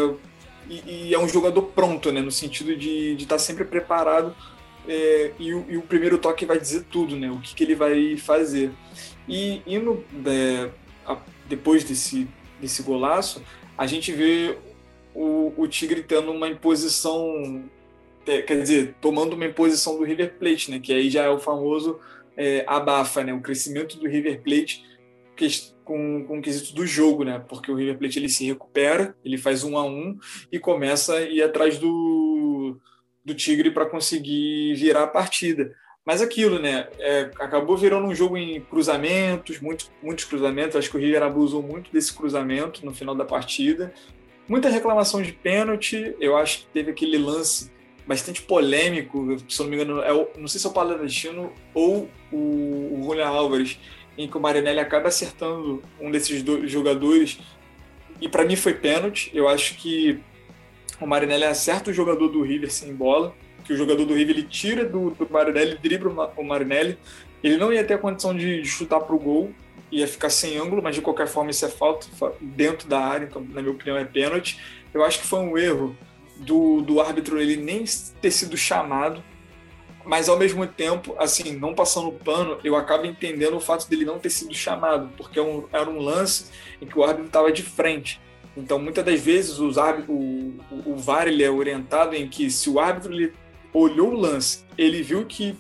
e, 0.70 1.08
e, 1.10 1.14
é 1.16 1.18
um 1.18 1.28
jogador 1.28 1.64
pronto, 1.64 2.12
né, 2.12 2.22
no 2.22 2.32
sentido 2.32 2.76
de 2.76 3.14
estar 3.14 3.36
tá 3.36 3.40
sempre 3.40 3.66
preparado 3.66 4.36
é, 4.88 5.32
e, 5.40 5.52
o, 5.52 5.66
e, 5.68 5.78
o, 5.78 5.82
primeiro 5.82 6.20
toque 6.20 6.46
vai 6.46 6.60
dizer 6.60 6.86
tudo, 6.92 7.16
né, 7.16 7.32
o 7.32 7.40
que, 7.40 7.56
que 7.56 7.64
ele 7.64 7.74
vai 7.74 8.18
fazer. 8.18 8.72
E 9.28 9.62
indo 9.66 10.04
é, 10.28 10.70
depois 11.48 11.84
desse, 11.84 12.28
desse 12.62 12.84
golaço, 12.84 13.42
a 13.78 13.88
gente 13.88 14.12
vê 14.12 14.58
o, 15.14 15.54
o 15.58 15.68
Tigre 15.68 16.04
tendo 16.04 16.32
uma 16.32 16.48
imposição, 16.48 17.64
é, 18.26 18.42
quer 18.42 18.62
dizer, 18.62 18.96
tomando 19.02 19.34
uma 19.34 19.46
imposição 19.46 19.98
do 19.98 20.04
River 20.04 20.36
Plate, 20.38 20.72
né? 20.72 20.80
Que 20.80 20.94
aí 20.94 21.10
já 21.10 21.24
é 21.24 21.30
o 21.30 21.40
famoso 21.40 22.00
é, 22.38 22.64
abafa, 22.68 23.24
né? 23.24 23.34
O 23.34 23.42
crescimento 23.42 23.98
do 23.98 24.08
River 24.08 24.42
Plate 24.42 24.84
que, 25.36 25.48
com, 25.84 26.26
com 26.26 26.40
o 26.40 26.42
quesito 26.42 26.74
do 26.74 26.86
jogo, 26.86 27.24
né? 27.24 27.44
Porque 27.48 27.72
o 27.72 27.76
River 27.76 27.98
Plate 27.98 28.20
ele 28.20 28.30
se 28.30 28.46
recupera, 28.46 29.16
ele 29.24 29.38
faz 29.38 29.64
um 29.64 29.78
a 29.78 29.86
um 29.86 30.18
e 30.52 30.60
começa 30.60 31.16
a 31.16 31.22
ir 31.22 31.42
atrás 31.42 31.78
do, 31.78 32.80
do 33.24 33.34
Tigre 33.34 33.72
para 33.72 33.86
conseguir 33.86 34.76
virar 34.76 35.04
a 35.04 35.08
partida. 35.08 35.76
Mas 36.06 36.22
aquilo, 36.22 36.60
né? 36.60 36.88
É, 37.00 37.32
acabou 37.40 37.78
virando 37.78 38.08
um 38.08 38.14
jogo 38.14 38.36
em 38.36 38.60
cruzamentos, 38.60 39.60
muitos, 39.62 39.90
muitos 40.02 40.26
cruzamentos. 40.26 40.76
Acho 40.76 40.90
que 40.90 40.98
o 40.98 41.00
River 41.00 41.24
abusou 41.24 41.64
muito 41.64 41.92
desse 41.92 42.14
cruzamento 42.14 42.86
no 42.86 42.94
final 42.94 43.16
da 43.16 43.24
partida. 43.24 43.94
Muita 44.48 44.68
reclamação 44.70 45.22
de 45.22 45.32
pênalti. 45.32 46.14
Eu 46.20 46.36
acho 46.36 46.60
que 46.60 46.66
teve 46.68 46.92
aquele 46.92 47.18
lance 47.18 47.72
bastante 48.06 48.42
polêmico, 48.42 49.38
se 49.48 49.62
não 49.62 49.70
me 49.70 49.78
engano, 49.78 50.02
é 50.02 50.12
o, 50.12 50.28
não 50.38 50.48
sei 50.48 50.60
se 50.60 50.68
é 50.68 50.70
o 50.70 50.74
Palestino 50.74 51.54
ou 51.74 52.10
o, 52.30 52.38
o 52.38 53.02
Julian 53.02 53.28
Álvares, 53.28 53.80
em 54.18 54.28
que 54.28 54.38
o 54.38 54.42
Marinelli 54.42 54.80
acaba 54.80 55.08
acertando 55.08 55.82
um 56.02 56.12
desses 56.12 56.44
dois 56.44 56.70
jogadores. 56.70 57.40
E 58.20 58.28
para 58.28 58.44
mim 58.44 58.58
foi 58.58 58.74
pênalti. 58.74 59.32
Eu 59.34 59.48
acho 59.48 59.76
que 59.76 60.20
o 61.00 61.08
Marinelli 61.08 61.46
acerta 61.46 61.92
o 61.92 61.94
jogador 61.94 62.28
do 62.28 62.42
River 62.42 62.70
sem 62.70 62.94
bola 62.94 63.34
que 63.64 63.74
o 63.74 63.78
jogador 63.78 64.06
do 64.06 64.14
River 64.14 64.36
ele 64.36 64.48
tira 64.48 64.86
do, 64.86 65.12
do 65.12 65.28
Marinelli, 65.30 65.78
dribla 65.78 66.34
o 66.36 66.44
Marinelli. 66.44 66.98
Ele 67.44 67.58
não 67.58 67.72
ia 67.72 67.84
ter 67.84 67.96
a 67.96 67.98
condição 67.98 68.36
de, 68.36 68.64
chutar 68.66 69.00
para 69.00 69.16
o 69.16 69.20
gol, 69.20 69.52
ia 69.92 70.08
ficar 70.08 70.30
sem 70.30 70.58
ângulo, 70.58 70.82
mas 70.82 70.96
de 70.96 71.02
qualquer 71.02 71.28
forma 71.28 71.52
isso 71.52 71.66
é 71.66 71.70
falta 71.70 72.08
dentro 72.42 72.88
da 72.88 73.00
área, 73.00 73.26
então 73.26 73.46
na 73.50 73.62
minha 73.62 73.74
opinião 73.74 73.98
é 73.98 74.06
pênalti. 74.06 74.60
Eu 74.94 75.04
acho 75.04 75.20
que 75.20 75.28
foi 75.28 75.40
um 75.40 75.58
erro 75.58 75.96
do, 76.38 76.82
do 76.82 77.00
árbitro 77.00 77.40
ele 77.40 77.56
nem 77.56 77.84
ter 78.22 78.32
sido 78.32 78.58
chamado, 78.58 79.24
mas 80.06 80.28
ao 80.28 80.38
mesmo 80.38 80.66
tempo, 80.68 81.16
assim, 81.18 81.54
não 81.54 81.74
passando 81.74 82.10
o 82.10 82.14
pano, 82.14 82.60
eu 82.64 82.76
acabo 82.76 83.06
entendendo 83.06 83.56
o 83.56 83.60
fato 83.60 83.88
dele 83.90 84.04
não 84.04 84.20
ter 84.20 84.30
sido 84.30 84.54
chamado, 84.54 85.10
porque 85.16 85.40
é 85.40 85.44
era 85.72 85.90
um 85.90 86.00
lance 86.00 86.52
em 86.82 86.86
que 86.86 86.98
o 86.98 87.04
árbitro 87.04 87.28
estava 87.28 87.52
de 87.52 87.64
frente. 87.64 88.20
Então, 88.56 88.78
muitas 88.78 89.04
das 89.04 89.20
vezes, 89.20 89.60
os 89.60 89.78
árbitros, 89.78 90.16
o, 90.16 90.54
o, 90.72 90.94
o 90.94 90.98
VAR 90.98 91.28
ele 91.28 91.44
é 91.44 91.50
orientado 91.50 92.16
em 92.16 92.28
que 92.28 92.52
se 92.52 92.70
o 92.70 92.80
árbitro 92.80 93.14
ele 93.14 93.34
olhou 93.74 94.12
o 94.12 94.20
lance, 94.20 94.64
ele 94.78 95.02
viu 95.02 95.26
que 95.26 95.56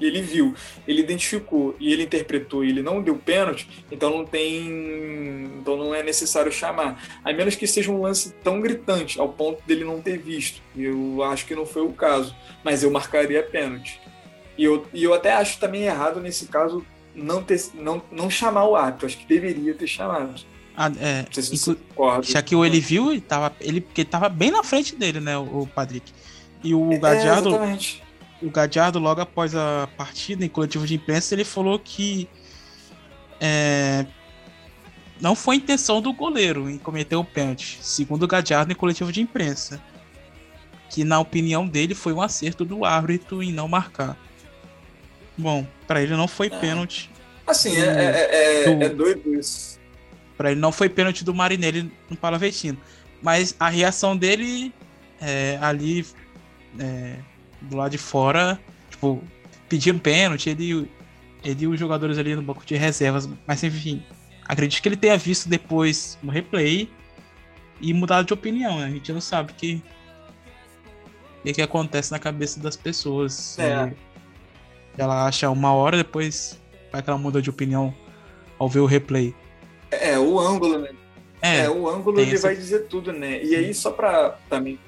ele 0.00 0.20
viu, 0.20 0.54
ele 0.86 1.00
identificou 1.00 1.76
e 1.78 1.92
ele 1.92 2.02
interpretou 2.02 2.64
e 2.64 2.68
ele 2.68 2.82
não 2.82 3.02
deu 3.02 3.16
pênalti, 3.16 3.68
então 3.90 4.10
não 4.10 4.24
tem. 4.24 4.68
Então 5.60 5.76
não 5.76 5.94
é 5.94 6.02
necessário 6.02 6.50
chamar. 6.50 7.02
A 7.24 7.32
menos 7.32 7.54
que 7.54 7.66
seja 7.66 7.90
um 7.90 8.00
lance 8.00 8.34
tão 8.42 8.60
gritante, 8.60 9.20
ao 9.20 9.28
ponto 9.28 9.62
dele 9.64 9.84
não 9.84 10.00
ter 10.00 10.18
visto. 10.18 10.60
Eu 10.76 11.22
acho 11.22 11.46
que 11.46 11.54
não 11.54 11.64
foi 11.64 11.82
o 11.82 11.92
caso. 11.92 12.34
Mas 12.64 12.82
eu 12.82 12.90
marcaria 12.90 13.42
pênalti. 13.42 14.00
E 14.58 14.64
eu, 14.64 14.86
e 14.92 15.02
eu 15.04 15.14
até 15.14 15.32
acho 15.32 15.58
também 15.58 15.82
errado 15.82 16.20
nesse 16.20 16.46
caso 16.46 16.84
não, 17.14 17.42
ter, 17.42 17.60
não, 17.74 18.02
não 18.10 18.28
chamar 18.28 18.64
o 18.64 18.76
árbitro. 18.76 19.06
Acho 19.06 19.18
que 19.18 19.26
deveria 19.26 19.74
ter 19.74 19.86
chamado. 19.86 20.34
Ah, 20.76 20.90
é, 21.00 21.26
se 21.30 21.54
inclu... 21.54 21.76
Já 22.22 22.40
que 22.42 22.56
o 22.56 22.64
ele 22.64 22.80
viu, 22.80 23.10
ele 23.10 23.20
tava, 23.20 23.54
ele, 23.60 23.80
porque 23.80 24.00
ele 24.00 24.08
tava 24.08 24.28
bem 24.28 24.50
na 24.50 24.62
frente 24.64 24.96
dele, 24.96 25.20
né, 25.20 25.36
o, 25.36 25.60
o 25.60 25.66
Patrick. 25.66 26.10
E 26.62 26.74
o 26.74 26.98
Gadiardo, 26.98 27.56
é, 27.56 27.78
o 28.40 28.50
Gadiardo, 28.50 28.98
logo 28.98 29.20
após 29.20 29.54
a 29.54 29.88
partida, 29.96 30.44
em 30.44 30.48
coletivo 30.48 30.86
de 30.86 30.94
imprensa, 30.94 31.34
ele 31.34 31.44
falou 31.44 31.78
que 31.78 32.28
é, 33.40 34.06
não 35.20 35.34
foi 35.34 35.56
intenção 35.56 36.00
do 36.00 36.12
goleiro 36.12 36.68
em 36.70 36.78
cometer 36.78 37.16
o 37.16 37.24
pênalti, 37.24 37.78
segundo 37.80 38.24
o 38.24 38.28
Gadiardo 38.28 38.72
em 38.72 38.74
coletivo 38.74 39.12
de 39.12 39.20
imprensa. 39.20 39.80
Que, 40.90 41.04
na 41.04 41.18
opinião 41.18 41.66
dele, 41.66 41.94
foi 41.94 42.12
um 42.12 42.20
acerto 42.20 42.64
do 42.64 42.84
árbitro 42.84 43.42
em 43.42 43.52
não 43.52 43.66
marcar. 43.66 44.16
Bom, 45.36 45.66
para 45.86 46.02
ele 46.02 46.14
não 46.16 46.28
foi 46.28 46.48
é. 46.48 46.50
pênalti. 46.50 47.10
Assim, 47.46 47.70
do, 47.70 47.80
é, 47.80 48.10
é, 48.10 48.62
é, 48.64 48.74
do, 48.74 48.84
é 48.84 48.88
doido 48.88 49.34
isso. 49.34 49.80
Pra 50.36 50.50
ele 50.50 50.60
não 50.60 50.70
foi 50.70 50.88
pênalti 50.88 51.24
do 51.24 51.34
Marinelli 51.34 51.90
no 52.10 52.16
Palavecino. 52.16 52.78
Mas 53.22 53.54
a 53.58 53.68
reação 53.68 54.16
dele 54.16 54.72
é, 55.20 55.58
ali 55.60 56.04
é, 56.78 57.16
do 57.60 57.76
lado 57.76 57.92
de 57.92 57.98
fora, 57.98 58.60
tipo, 58.90 59.22
pedindo 59.68 60.00
pênalti, 60.00 60.50
ele 60.50 60.90
ele 61.44 61.64
e 61.64 61.66
os 61.66 61.78
jogadores 61.78 62.18
ali 62.18 62.36
no 62.36 62.42
banco 62.42 62.64
de 62.64 62.76
reservas, 62.76 63.28
mas 63.46 63.62
enfim, 63.64 64.02
acredito 64.46 64.80
que 64.80 64.88
ele 64.88 64.96
tenha 64.96 65.16
visto 65.16 65.48
depois 65.48 66.16
no 66.22 66.30
replay 66.30 66.88
e 67.80 67.92
mudado 67.92 68.26
de 68.26 68.32
opinião, 68.32 68.78
né? 68.78 68.86
A 68.86 68.90
gente 68.90 69.12
não 69.12 69.20
sabe 69.20 69.52
que 69.54 69.82
o 71.40 71.42
que, 71.42 71.54
que 71.54 71.62
acontece 71.62 72.12
na 72.12 72.18
cabeça 72.20 72.60
das 72.60 72.76
pessoas. 72.76 73.58
É. 73.58 73.92
Ela 74.96 75.26
acha 75.26 75.50
uma 75.50 75.74
hora, 75.74 75.96
depois 75.96 76.60
vai 76.92 77.02
que 77.02 77.10
ela 77.10 77.18
muda 77.18 77.42
de 77.42 77.50
opinião 77.50 77.92
ao 78.58 78.68
ver 78.68 78.80
o 78.80 78.86
replay. 78.86 79.34
É, 79.90 80.16
o 80.18 80.38
ângulo, 80.38 80.78
né? 80.78 80.90
É, 81.40 81.62
é 81.62 81.70
o 81.70 81.88
ângulo 81.88 82.20
ele 82.20 82.34
essa... 82.34 82.46
vai 82.46 82.56
dizer 82.56 82.86
tudo, 82.86 83.12
né? 83.12 83.42
E 83.42 83.56
aí, 83.56 83.74
só 83.74 83.90
pra 83.90 84.38
também. 84.48 84.78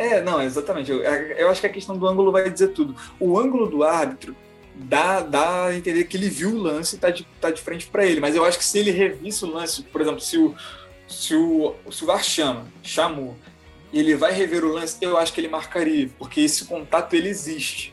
É, 0.00 0.22
não, 0.22 0.40
exatamente. 0.40 0.90
Eu, 0.90 1.02
eu 1.02 1.50
acho 1.50 1.60
que 1.60 1.66
a 1.66 1.70
questão 1.70 1.94
do 1.94 2.08
ângulo 2.08 2.32
vai 2.32 2.48
dizer 2.48 2.68
tudo. 2.68 2.96
O 3.20 3.38
ângulo 3.38 3.66
do 3.66 3.84
árbitro 3.84 4.34
dá, 4.74 5.20
dá 5.20 5.66
a 5.66 5.76
entender 5.76 6.04
que 6.04 6.16
ele 6.16 6.30
viu 6.30 6.52
o 6.52 6.58
lance 6.58 6.96
e 6.96 6.98
tá 6.98 7.10
de, 7.10 7.22
tá 7.38 7.50
de 7.50 7.60
frente 7.60 7.86
para 7.86 8.06
ele. 8.06 8.18
Mas 8.18 8.34
eu 8.34 8.42
acho 8.42 8.56
que 8.56 8.64
se 8.64 8.78
ele 8.78 8.90
revisse 8.90 9.44
o 9.44 9.52
lance, 9.52 9.82
por 9.82 10.00
exemplo, 10.00 10.18
se 10.18 10.38
o, 10.38 10.54
se 11.06 11.34
o, 11.34 11.74
se 11.90 12.02
o 12.02 12.06
VAR 12.06 12.24
chama, 12.24 12.66
chamou, 12.82 13.36
e 13.92 14.00
ele 14.00 14.14
vai 14.14 14.32
rever 14.32 14.64
o 14.64 14.72
lance, 14.72 14.96
eu 15.02 15.18
acho 15.18 15.34
que 15.34 15.40
ele 15.42 15.48
marcaria, 15.48 16.08
porque 16.18 16.40
esse 16.40 16.64
contato 16.64 17.12
ele 17.12 17.28
existe, 17.28 17.92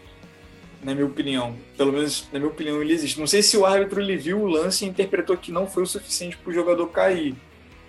na 0.82 0.96
minha 0.96 1.08
opinião. 1.08 1.58
Pelo 1.76 1.92
menos 1.92 2.26
na 2.32 2.40
minha 2.40 2.50
opinião 2.50 2.82
ele 2.82 2.94
existe. 2.94 3.20
Não 3.20 3.28
sei 3.28 3.44
se 3.44 3.58
o 3.58 3.66
árbitro 3.66 4.00
ele 4.00 4.16
viu 4.16 4.40
o 4.40 4.48
lance 4.48 4.86
e 4.86 4.88
interpretou 4.88 5.36
que 5.36 5.52
não 5.52 5.68
foi 5.68 5.84
o 5.84 5.88
suficiente 5.88 6.38
para 6.38 6.52
o 6.52 6.54
jogador 6.54 6.88
cair, 6.88 7.36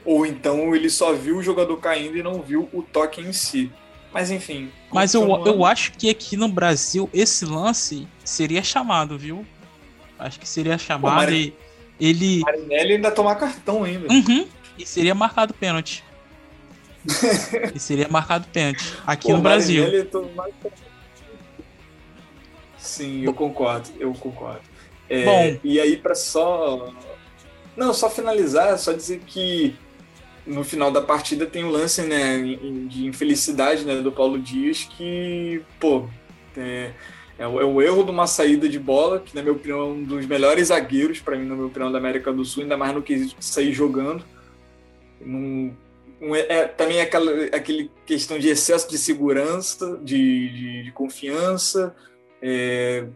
ou 0.05 0.27
então 0.27 0.75
ele 0.75 0.91
só 0.91 1.13
viu 1.13 1.37
o 1.37 1.43
jogador 1.43 1.77
caindo 1.77 2.17
e 2.17 2.23
não 2.23 2.43
viu 2.43 2.69
o 2.73 2.83
toque 2.83 3.21
em 3.21 3.33
si. 3.33 3.71
Mas 4.13 4.31
enfim. 4.31 4.71
Mas 4.93 5.15
eu, 5.15 5.29
eu 5.45 5.65
acho 5.65 5.93
que 5.93 6.09
aqui 6.09 6.37
no 6.37 6.49
Brasil 6.49 7.09
esse 7.13 7.45
lance 7.45 8.07
seria 8.25 8.63
chamado, 8.63 9.19
viu? 9.19 9.45
Acho 10.19 10.41
que 10.41 10.49
seria 10.49 10.79
chamado 10.79 11.13
Pô, 11.13 11.17
Mari... 11.17 11.55
e 12.01 12.09
ele. 12.09 12.41
Marinelli 12.41 12.95
ainda 12.95 13.11
tomar 13.11 13.37
cartão 13.37 13.85
ainda. 13.85 14.13
Uhum. 14.13 14.47
E 14.79 14.87
seria 14.87 15.15
marcado 15.15 15.53
pênalti. 15.55 16.05
e 17.75 17.79
seria 17.79 18.09
marcado 18.09 18.47
pênalti 18.49 18.95
aqui 19.07 19.29
Pô, 19.29 19.37
no 19.37 19.43
Brasil. 19.43 19.85
Sim, 22.77 23.25
eu 23.25 23.35
concordo, 23.35 23.91
eu 23.99 24.13
concordo. 24.15 24.63
É, 25.09 25.25
Bom, 25.25 25.61
e 25.65 25.81
aí 25.81 25.97
para 25.97 26.15
só 26.15 26.93
não, 27.77 27.95
só 27.95 28.11
finalizar, 28.11 28.77
só 28.79 28.93
dizer 28.93 29.21
que 29.25 29.77
no 30.49 30.65
final 30.65 30.91
da 30.91 31.03
partida 31.03 31.47
tem 31.47 31.63
um 31.63 31.71
lance 31.71 32.03
né, 32.03 32.39
de 32.89 33.07
infelicidade 33.07 33.85
né, 33.85 34.01
do 34.01 34.11
Paulo 34.11 34.39
Dias 34.39 34.85
que, 34.85 35.63
pô, 35.79 36.09
é, 36.57 36.93
é, 37.39 37.47
o, 37.47 37.81
é 37.81 37.85
erro 37.85 38.03
de 38.03 38.11
uma 38.11 38.27
saída 38.27 38.69
de 38.69 38.79
bola, 38.79 39.21
que 39.21 39.35
na 39.35 39.43
minha 39.43 39.53
opinião 39.53 39.81
é 39.81 39.85
um 39.85 40.03
dos 40.03 40.27
melhores 40.27 40.69
zagueiros, 40.69 41.21
para 41.21 41.37
mim, 41.37 41.47
na 41.47 41.55
minha 41.55 41.67
opinião, 41.67 41.93
da 41.93 41.99
América 41.99 42.33
do 42.33 42.45
Sul, 42.45 42.63
ainda 42.63 42.77
mais 42.77 42.95
no 42.95 43.03
de 43.03 43.37
sair 43.41 43.73
jogando. 43.73 44.25
Um, 45.21 45.75
é, 46.35 46.65
também 46.67 46.99
é 46.99 47.03
aquela 47.03 47.31
aquele 47.53 47.91
questão 48.07 48.39
de 48.39 48.49
excesso 48.49 48.89
de 48.89 48.99
segurança, 48.99 50.01
de, 50.03 50.49
de, 50.49 50.83
de 50.85 50.93
confiança, 50.93 51.95
é, 52.43 53.07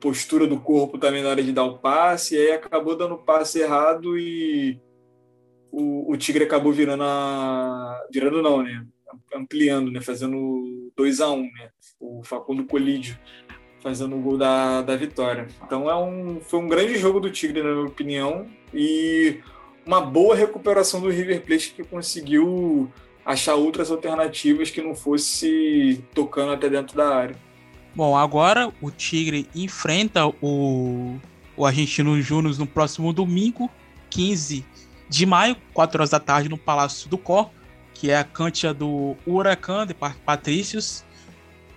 postura 0.00 0.46
do 0.46 0.58
corpo 0.58 0.98
também 0.98 1.22
na 1.22 1.30
hora 1.30 1.42
de 1.42 1.52
dar 1.52 1.64
o 1.64 1.78
passe, 1.78 2.34
e 2.34 2.38
aí 2.38 2.52
acabou 2.52 2.96
dando 2.96 3.14
o 3.14 3.18
passe 3.18 3.60
errado 3.60 4.18
e 4.18 4.78
o, 5.70 6.12
o 6.12 6.16
Tigre 6.16 6.44
acabou 6.44 6.72
virando 6.72 7.02
a. 7.02 8.06
virando 8.12 8.42
não, 8.42 8.62
né? 8.62 8.84
Ampliando, 9.34 9.90
né? 9.90 10.00
Fazendo 10.00 10.90
2 10.96 11.20
a 11.20 11.30
1 11.30 11.34
um, 11.34 11.42
né? 11.42 11.70
O 11.98 12.22
Facundo 12.22 12.64
Colídio 12.64 13.18
fazendo 13.82 14.16
o 14.16 14.20
gol 14.20 14.36
da, 14.36 14.82
da 14.82 14.96
vitória. 14.96 15.48
Então 15.64 15.90
é 15.90 15.96
um, 15.96 16.40
foi 16.40 16.60
um 16.60 16.68
grande 16.68 16.98
jogo 16.98 17.18
do 17.18 17.30
Tigre, 17.30 17.62
na 17.62 17.70
minha 17.70 17.86
opinião, 17.86 18.46
e 18.72 19.40
uma 19.86 20.00
boa 20.00 20.36
recuperação 20.36 21.00
do 21.00 21.08
River 21.08 21.42
Plate 21.42 21.72
que 21.74 21.82
conseguiu 21.82 22.90
achar 23.24 23.54
outras 23.54 23.90
alternativas 23.90 24.70
que 24.70 24.82
não 24.82 24.94
fosse 24.94 26.04
tocando 26.14 26.52
até 26.52 26.68
dentro 26.68 26.96
da 26.96 27.14
área. 27.14 27.36
Bom, 27.94 28.16
agora 28.16 28.72
o 28.80 28.90
Tigre 28.90 29.48
enfrenta 29.54 30.26
o, 30.40 31.16
o 31.56 31.66
Argentino 31.66 32.20
Júnior 32.20 32.56
no 32.58 32.66
próximo 32.66 33.12
domingo, 33.12 33.68
15 34.10 34.64
de 35.10 35.26
maio, 35.26 35.56
4 35.74 35.98
horas 35.98 36.10
da 36.10 36.20
tarde, 36.20 36.48
no 36.48 36.56
Palácio 36.56 37.10
do 37.10 37.18
Cor, 37.18 37.50
que 37.92 38.10
é 38.10 38.16
a 38.16 38.24
cancha 38.24 38.72
do 38.72 39.16
Huracan 39.26 39.84
de 39.84 39.92
Patrícios. 39.92 41.04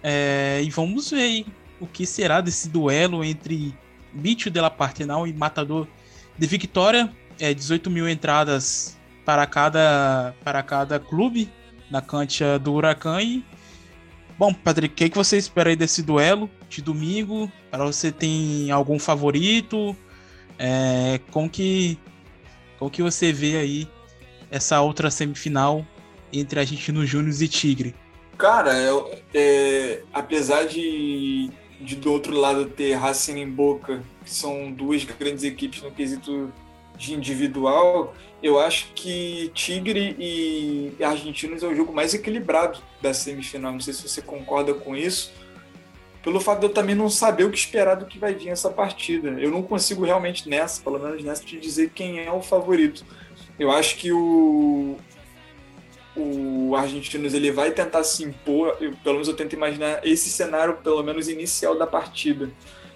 É, 0.04 0.62
e 0.64 0.70
vamos 0.70 1.10
ver 1.10 1.22
aí 1.22 1.46
o 1.80 1.88
que 1.88 2.06
será 2.06 2.40
desse 2.42 2.70
duelo 2.70 3.24
entre 3.24 3.76
Bicho 4.14 4.52
de 4.52 4.62
la 4.62 4.70
Partenal 4.70 5.28
e 5.28 5.34
Matador 5.34 5.88
de 6.38 6.48
Victoria. 6.48 7.12
É, 7.40 7.54
18 7.54 7.90
mil 7.90 8.08
entradas 8.08 8.96
para 9.26 9.48
cada, 9.48 10.36
para 10.44 10.62
cada 10.62 11.00
clube 11.00 11.50
na 11.90 12.02
cancha 12.02 12.60
do 12.60 12.72
Huracan. 12.72 13.20
E, 13.20 13.44
bom, 14.38 14.54
Patrick, 14.54 14.94
o 14.94 14.96
que, 14.96 15.06
é 15.06 15.10
você 15.10 15.38
espera 15.38 15.72
aí 15.72 15.76
desse 15.76 16.04
duelo 16.04 16.48
de 16.70 16.84
domingo? 16.84 17.52
Para 17.72 17.84
você 17.84 18.12
tem 18.12 18.70
algum 18.70 19.00
favorito? 19.00 19.96
É, 20.60 21.20
com 21.32 21.50
que 21.50 21.98
qual 22.84 22.90
que 22.90 23.02
você 23.02 23.32
vê 23.32 23.56
aí 23.56 23.88
essa 24.52 24.82
outra 24.82 25.10
semifinal 25.10 25.86
entre 26.34 26.60
Argentino 26.60 27.06
Júnior 27.06 27.34
e 27.42 27.48
Tigre? 27.48 27.96
Cara, 28.38 28.74
eu, 28.78 29.10
é, 29.34 30.02
apesar 30.12 30.66
de, 30.66 31.50
de 31.80 31.96
do 31.96 32.12
outro 32.12 32.38
lado 32.38 32.66
ter 32.66 32.96
Racing 32.96 33.40
em 33.40 33.50
Boca, 33.50 34.04
que 34.26 34.30
são 34.30 34.70
duas 34.70 35.06
grandes 35.06 35.46
equipes 35.46 35.82
no 35.82 35.92
quesito 35.92 36.52
de 36.98 37.14
individual, 37.14 38.14
eu 38.42 38.60
acho 38.60 38.88
que 38.94 39.50
Tigre 39.54 40.18
e 40.20 41.02
Argentinos 41.02 41.64
é 41.64 41.68
o 41.68 41.76
jogo 41.76 41.94
mais 41.94 42.14
equilibrado 42.14 42.80
da 43.02 43.14
semifinal. 43.14 43.72
Não 43.72 43.80
sei 43.80 43.94
se 43.94 44.06
você 44.06 44.22
concorda 44.22 44.74
com 44.74 44.94
isso 44.94 45.32
pelo 46.24 46.40
fato 46.40 46.62
de 46.62 46.66
eu 46.68 46.70
também 46.74 46.96
não 46.96 47.10
saber 47.10 47.44
o 47.44 47.52
que 47.52 47.58
esperar 47.58 47.96
do 47.96 48.06
que 48.06 48.18
vai 48.18 48.34
vir 48.34 48.48
essa 48.48 48.70
partida. 48.70 49.30
Eu 49.32 49.52
não 49.52 49.62
consigo 49.62 50.06
realmente 50.06 50.48
nessa, 50.50 50.82
pelo 50.82 50.98
menos 50.98 51.22
nessa, 51.22 51.44
te 51.44 51.60
dizer 51.60 51.92
quem 51.94 52.26
é 52.26 52.32
o 52.32 52.42
favorito. 52.42 53.06
Eu 53.60 53.70
acho 53.70 53.98
que 53.98 54.12
o, 54.12 54.96
o 56.16 56.74
Argentinos 56.76 57.34
ele 57.34 57.52
vai 57.52 57.72
tentar 57.72 58.06
se 58.06 58.24
impor, 58.24 58.78
eu, 58.80 58.94
pelo 59.04 59.16
menos 59.16 59.28
eu 59.28 59.36
tento 59.36 59.54
imaginar 59.54 60.00
esse 60.08 60.30
cenário, 60.30 60.78
pelo 60.78 61.04
menos 61.04 61.28
inicial 61.28 61.78
da 61.78 61.86
partida. 61.86 62.50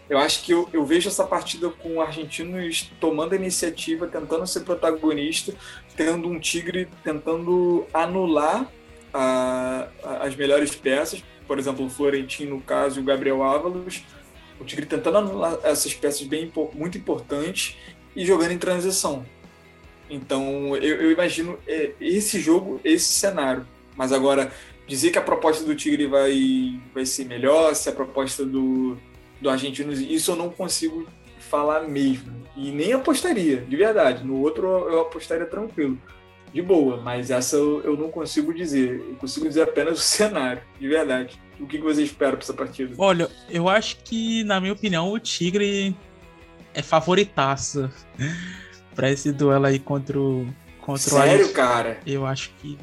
Eu 0.10 0.18
acho 0.18 0.44
que 0.44 0.54
eu, 0.54 0.70
eu 0.72 0.86
vejo 0.86 1.10
essa 1.10 1.26
partida 1.26 1.70
com 1.70 1.96
o 1.96 2.02
Argentinos 2.02 2.90
tomando 2.98 3.34
a 3.34 3.36
iniciativa, 3.36 4.08
tentando 4.08 4.48
ser 4.48 4.62
protagonista, 4.62 5.54
tendo 5.98 6.30
um 6.30 6.40
Tigre 6.40 6.88
tentando 7.04 7.86
anular 7.94 8.72
a, 9.14 9.88
a, 10.02 10.24
as 10.24 10.34
melhores 10.34 10.74
peças, 10.74 11.22
por 11.48 11.58
exemplo, 11.58 11.86
o 11.86 11.89
Florentino, 11.89 12.56
no 12.56 12.62
caso, 12.62 13.00
e 13.00 13.02
o 13.02 13.06
Gabriel 13.06 13.41
Ávalos, 13.41 14.04
o 14.60 14.66
Tigre 14.66 14.86
tentando 14.86 15.18
anular 15.20 15.58
essas 15.64 15.93
peças 15.93 16.26
bem, 16.28 16.52
muito 16.74 16.98
importantes 16.98 17.78
e 18.16 18.26
jogando 18.26 18.52
em 18.52 18.58
transição. 18.58 19.26
Então, 20.10 20.76
eu, 20.78 21.02
eu 21.02 21.12
imagino 21.12 21.58
é, 21.68 21.91
esse 22.00 22.39
jogo, 22.39 22.80
esse 22.84 23.06
cenário. 23.06 23.66
Mas 23.95 24.12
agora, 24.12 24.52
dizer 24.88 25.12
que 25.12 25.18
a 25.18 25.22
proposta 25.22 25.64
do 25.64 25.76
Tigre 25.76 26.08
vai, 26.08 26.80
vai 26.93 27.06
ser 27.06 27.26
melhor, 27.26 27.74
se 27.76 27.89
a 27.89 27.91
proposta 27.91 28.45
do, 28.45 28.98
do 29.41 29.50
Argentino, 29.50 29.93
isso 29.93 30.32
eu 30.32 30.36
não 30.36 30.50
consigo 30.50 31.08
falar 31.39 31.82
mesmo. 31.88 32.45
E 32.56 32.72
nem 32.72 32.93
apostaria, 32.93 33.58
de 33.58 33.76
verdade. 33.76 34.26
No 34.26 34.41
outro 34.41 34.68
eu 34.68 35.02
apostaria 35.02 35.45
tranquilo 35.45 35.98
de 36.54 36.62
boa, 36.62 36.98
mas 37.02 37.30
essa 37.30 37.56
eu, 37.56 37.82
eu 37.84 37.98
não 37.98 38.10
consigo 38.10 38.54
dizer. 38.54 39.00
Eu 39.10 39.16
consigo 39.16 39.48
dizer 39.48 39.64
apenas 39.64 40.00
o 40.00 40.02
cenário, 40.04 40.62
de 40.80 40.88
verdade. 40.88 41.39
O 41.60 41.66
que, 41.66 41.78
que 41.78 41.84
você 41.84 42.04
espera 42.04 42.32
para 42.32 42.43
essa 42.43 42.54
partida? 42.54 42.93
Olha, 42.98 43.30
eu 43.50 43.68
acho 43.68 43.98
que, 44.04 44.43
na 44.43 44.60
minha 44.60 44.74
opinião, 44.74 45.12
o 45.12 45.20
Tigre 45.20 45.95
é 46.74 46.82
favoritaço 46.82 47.89
para 48.93 49.12
esse 49.12 49.32
duelo 49.32 49.66
aí 49.66 49.80
contra 49.80 50.20
o. 50.20 50.48
Contra 50.80 51.02
Sério, 51.02 51.48
o 51.48 51.54
cara? 51.54 52.00
Eu 52.06 52.26
acho 52.26 52.52
que. 52.60 52.78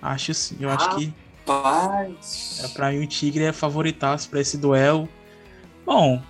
Acho 0.00 0.32
sim, 0.34 0.56
eu 0.60 0.70
acho 0.70 0.96
que. 0.96 1.12
Rapaz! 1.46 2.60
É, 2.64 2.68
pra 2.68 2.90
mim, 2.90 3.02
o 3.02 3.06
Tigre 3.06 3.44
é 3.44 3.52
favoritaço 3.52 4.30
para 4.30 4.40
esse 4.40 4.56
duelo. 4.56 5.08
Bom, 5.84 6.22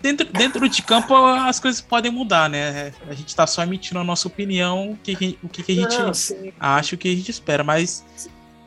dentro, 0.00 0.26
dentro 0.26 0.68
de 0.68 0.82
campo 0.82 1.14
as 1.14 1.60
coisas 1.60 1.80
podem 1.80 2.10
mudar, 2.10 2.50
né? 2.50 2.92
A 3.08 3.14
gente 3.14 3.34
tá 3.34 3.46
só 3.46 3.62
emitindo 3.62 4.00
a 4.00 4.04
nossa 4.04 4.26
opinião, 4.26 4.92
o 4.92 4.96
que, 4.96 5.38
o 5.42 5.48
que, 5.48 5.72
a 5.72 5.74
gente 5.74 5.98
Não, 5.98 6.52
acha, 6.58 6.94
o 6.96 6.98
que 6.98 7.08
a 7.08 7.14
gente 7.14 7.30
espera. 7.30 7.62
Mas 7.62 8.04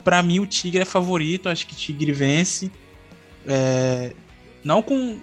para 0.04 0.24
mim 0.24 0.40
o 0.40 0.48
Tigre 0.48 0.82
é 0.82 0.86
favorito, 0.86 1.50
acho 1.50 1.68
que 1.68 1.74
o 1.74 1.76
Tigre 1.76 2.14
vence. 2.14 2.72
É, 3.46 4.14
não 4.64 4.82
com, 4.82 5.20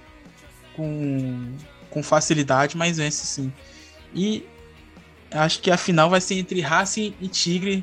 com, 0.77 1.55
com 1.89 2.03
facilidade, 2.03 2.77
mas 2.77 2.99
vence 2.99 3.27
sim. 3.27 3.53
E 4.15 4.45
acho 5.31 5.61
que 5.61 5.71
a 5.71 5.79
final 5.79 6.11
vai 6.11 6.21
ser 6.21 6.35
entre 6.35 6.61
Racing 6.61 7.15
e 7.19 7.29
Tigre. 7.29 7.83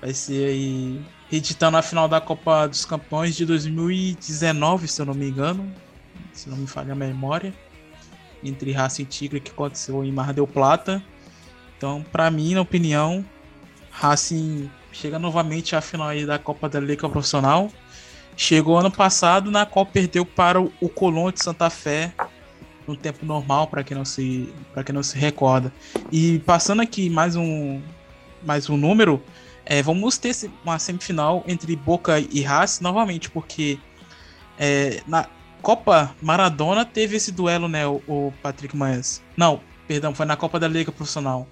Vai 0.00 0.14
ser 0.14 0.48
aí 0.48 1.00
reeditando 1.28 1.76
a 1.76 1.82
final 1.82 2.08
da 2.08 2.20
Copa 2.20 2.68
dos 2.68 2.84
Campeões 2.84 3.34
de 3.34 3.44
2019, 3.44 4.86
se 4.86 5.02
eu 5.02 5.06
não 5.06 5.14
me 5.14 5.28
engano 5.28 5.74
se 6.32 6.48
não 6.48 6.56
me 6.56 6.66
falha 6.66 6.92
a 6.92 6.96
memória. 6.96 7.52
entre 8.42 8.72
Racing 8.72 9.02
e 9.02 9.06
Tigre 9.06 9.40
que 9.40 9.50
aconteceu 9.50 10.02
em 10.04 10.10
Mar 10.10 10.32
del 10.32 10.46
Plata. 10.46 11.02
Então, 11.76 12.04
para 12.10 12.30
mim, 12.30 12.54
na 12.54 12.60
opinião, 12.60 13.24
Racing 13.90 14.70
chega 14.92 15.18
novamente 15.18 15.76
à 15.76 15.80
final 15.80 16.08
da 16.26 16.38
Copa 16.38 16.68
da 16.68 16.80
Liga 16.80 17.08
Profissional. 17.08 17.70
Chegou 18.36 18.78
ano 18.78 18.90
passado, 18.90 19.50
na 19.50 19.66
qual 19.66 19.84
perdeu 19.84 20.24
para 20.24 20.60
o 20.60 20.88
Colón 20.88 21.30
de 21.30 21.42
Santa 21.42 21.68
Fé 21.68 22.12
no 22.86 22.96
tempo 22.96 23.24
normal, 23.24 23.66
para 23.66 23.84
quem 23.84 23.96
não 23.96 24.04
se 24.04 24.52
para 24.72 24.82
quem 24.82 24.94
não 24.94 25.02
se 25.02 25.16
recorda. 25.16 25.72
E 26.10 26.38
passando 26.40 26.80
aqui 26.80 27.10
mais 27.10 27.36
um 27.36 27.80
mais 28.42 28.70
um 28.70 28.76
número, 28.76 29.22
é, 29.66 29.82
vamos 29.82 30.16
ter 30.16 30.34
uma 30.64 30.78
semifinal 30.78 31.44
entre 31.46 31.76
Boca 31.76 32.18
e 32.18 32.40
Racing 32.40 32.82
novamente, 32.82 33.30
porque 33.30 33.78
é, 34.58 35.02
na 35.06 35.28
Copa 35.60 36.14
Maradona 36.20 36.84
teve 36.84 37.16
esse 37.16 37.30
duelo, 37.30 37.68
né, 37.68 37.86
o, 37.86 38.02
o 38.06 38.32
Patrick 38.42 38.76
Manhãs. 38.76 39.22
Não, 39.36 39.60
perdão, 39.86 40.14
foi 40.14 40.26
na 40.26 40.36
Copa 40.36 40.58
da 40.58 40.68
Liga 40.68 40.90
Profissional. 40.92 41.46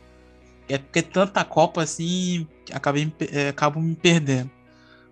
É 0.69 0.79
porque 0.79 1.03
tanta 1.03 1.45
Copa 1.45 1.83
assim, 1.83 2.47
acabei, 2.73 3.13
é, 3.33 3.49
acabo 3.49 3.81
me 3.81 3.95
perdendo. 3.95 4.51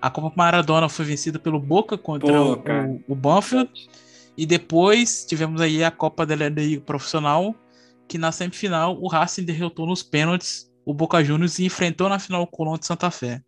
A 0.00 0.10
Copa 0.10 0.32
Maradona 0.36 0.88
foi 0.88 1.04
vencida 1.04 1.38
pelo 1.38 1.58
Boca 1.58 1.96
contra 1.96 2.40
o, 2.40 3.02
o 3.08 3.14
Banfield. 3.14 3.70
E 4.36 4.44
depois 4.44 5.24
tivemos 5.24 5.60
aí 5.60 5.82
a 5.82 5.90
Copa 5.90 6.26
da 6.26 6.34
Liga 6.34 6.82
Profissional, 6.82 7.54
que 8.06 8.18
na 8.18 8.30
semifinal 8.30 8.98
o 9.00 9.08
Racing 9.08 9.44
derrotou 9.44 9.86
nos 9.86 10.02
pênaltis 10.02 10.70
o 10.84 10.92
Boca 10.92 11.24
Juniors 11.24 11.58
e 11.58 11.64
enfrentou 11.64 12.08
na 12.08 12.18
final 12.18 12.42
o 12.42 12.46
Colón 12.46 12.78
de 12.78 12.86
Santa 12.86 13.10
Fé. 13.10 13.42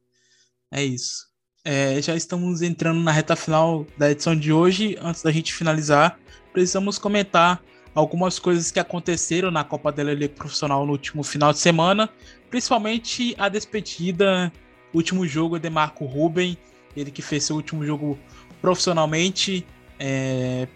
É 0.73 0.83
isso. 0.83 1.28
É, 1.71 2.01
já 2.01 2.17
estamos 2.17 2.63
entrando 2.63 2.99
na 2.99 3.13
reta 3.13 3.37
final 3.37 3.87
da 3.99 4.11
edição 4.11 4.35
de 4.35 4.51
hoje. 4.51 4.97
Antes 5.03 5.23
da 5.23 5.31
gente 5.31 5.53
finalizar, 5.53 6.19
precisamos 6.51 6.97
comentar 6.97 7.63
algumas 7.95 8.39
coisas 8.39 8.71
que 8.71 8.81
aconteceram 8.81 9.51
na 9.51 9.63
Copa 9.63 9.93
da 9.93 10.03
Liga 10.03 10.31
Profissional 10.31 10.87
no 10.87 10.93
último 10.93 11.23
final 11.23 11.53
de 11.53 11.59
semana, 11.59 12.09
principalmente 12.49 13.35
a 13.37 13.51
despedida, 13.51 14.51
último 14.95 15.27
jogo 15.27 15.59
de 15.59 15.69
Marco 15.69 16.07
Ruben, 16.07 16.57
ele 16.97 17.11
que 17.11 17.21
fez 17.21 17.45
seu 17.45 17.57
último 17.57 17.85
jogo 17.85 18.19
profissionalmente, 18.63 19.67
é, 19.99 20.67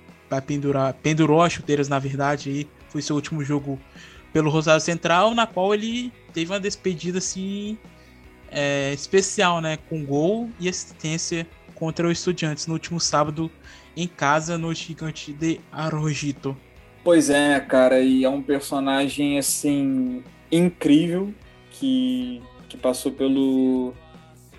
pendurar, 0.46 0.92
pendurou 1.02 1.40
as 1.40 1.54
chuteiras 1.54 1.88
na 1.88 1.98
verdade, 1.98 2.50
e 2.50 2.68
foi 2.90 3.00
seu 3.00 3.16
último 3.16 3.42
jogo 3.42 3.80
pelo 4.30 4.50
Rosário 4.50 4.82
Central, 4.82 5.34
na 5.34 5.46
qual 5.46 5.72
ele 5.72 6.12
teve 6.34 6.52
uma 6.52 6.60
despedida 6.60 7.16
assim 7.16 7.78
é, 8.52 8.92
especial, 8.92 9.60
né, 9.60 9.78
com 9.88 10.04
gol 10.04 10.48
e 10.60 10.68
assistência 10.68 11.46
contra 11.74 12.06
o 12.06 12.12
Estudiantes 12.12 12.66
no 12.66 12.74
último 12.74 13.00
sábado 13.00 13.50
em 13.96 14.06
casa 14.06 14.56
no 14.56 14.72
Gigante 14.72 15.32
de 15.32 15.60
Arrojito. 15.72 16.56
Pois 17.02 17.30
é, 17.30 17.58
cara, 17.58 18.00
e 18.00 18.24
é 18.24 18.28
um 18.28 18.42
personagem 18.42 19.38
assim 19.38 20.22
incrível 20.50 21.34
que, 21.70 22.40
que 22.68 22.76
passou 22.76 23.10
pelo, 23.10 23.92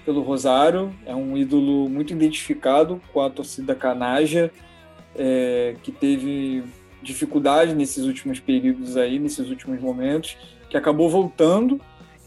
pelo 0.03 0.21
Rosário, 0.21 0.93
é 1.05 1.15
um 1.15 1.37
ídolo 1.37 1.87
muito 1.87 2.11
identificado 2.11 3.01
com 3.13 3.21
a 3.21 3.29
torcida 3.29 3.73
canaja, 3.73 4.51
é, 5.15 5.75
que 5.83 5.91
teve 5.91 6.63
dificuldade 7.01 7.73
nesses 7.73 8.05
últimos 8.05 8.39
períodos 8.39 8.97
aí, 8.97 9.19
nesses 9.19 9.49
últimos 9.49 9.79
momentos, 9.79 10.37
que 10.69 10.75
acabou 10.75 11.09
voltando 11.09 11.79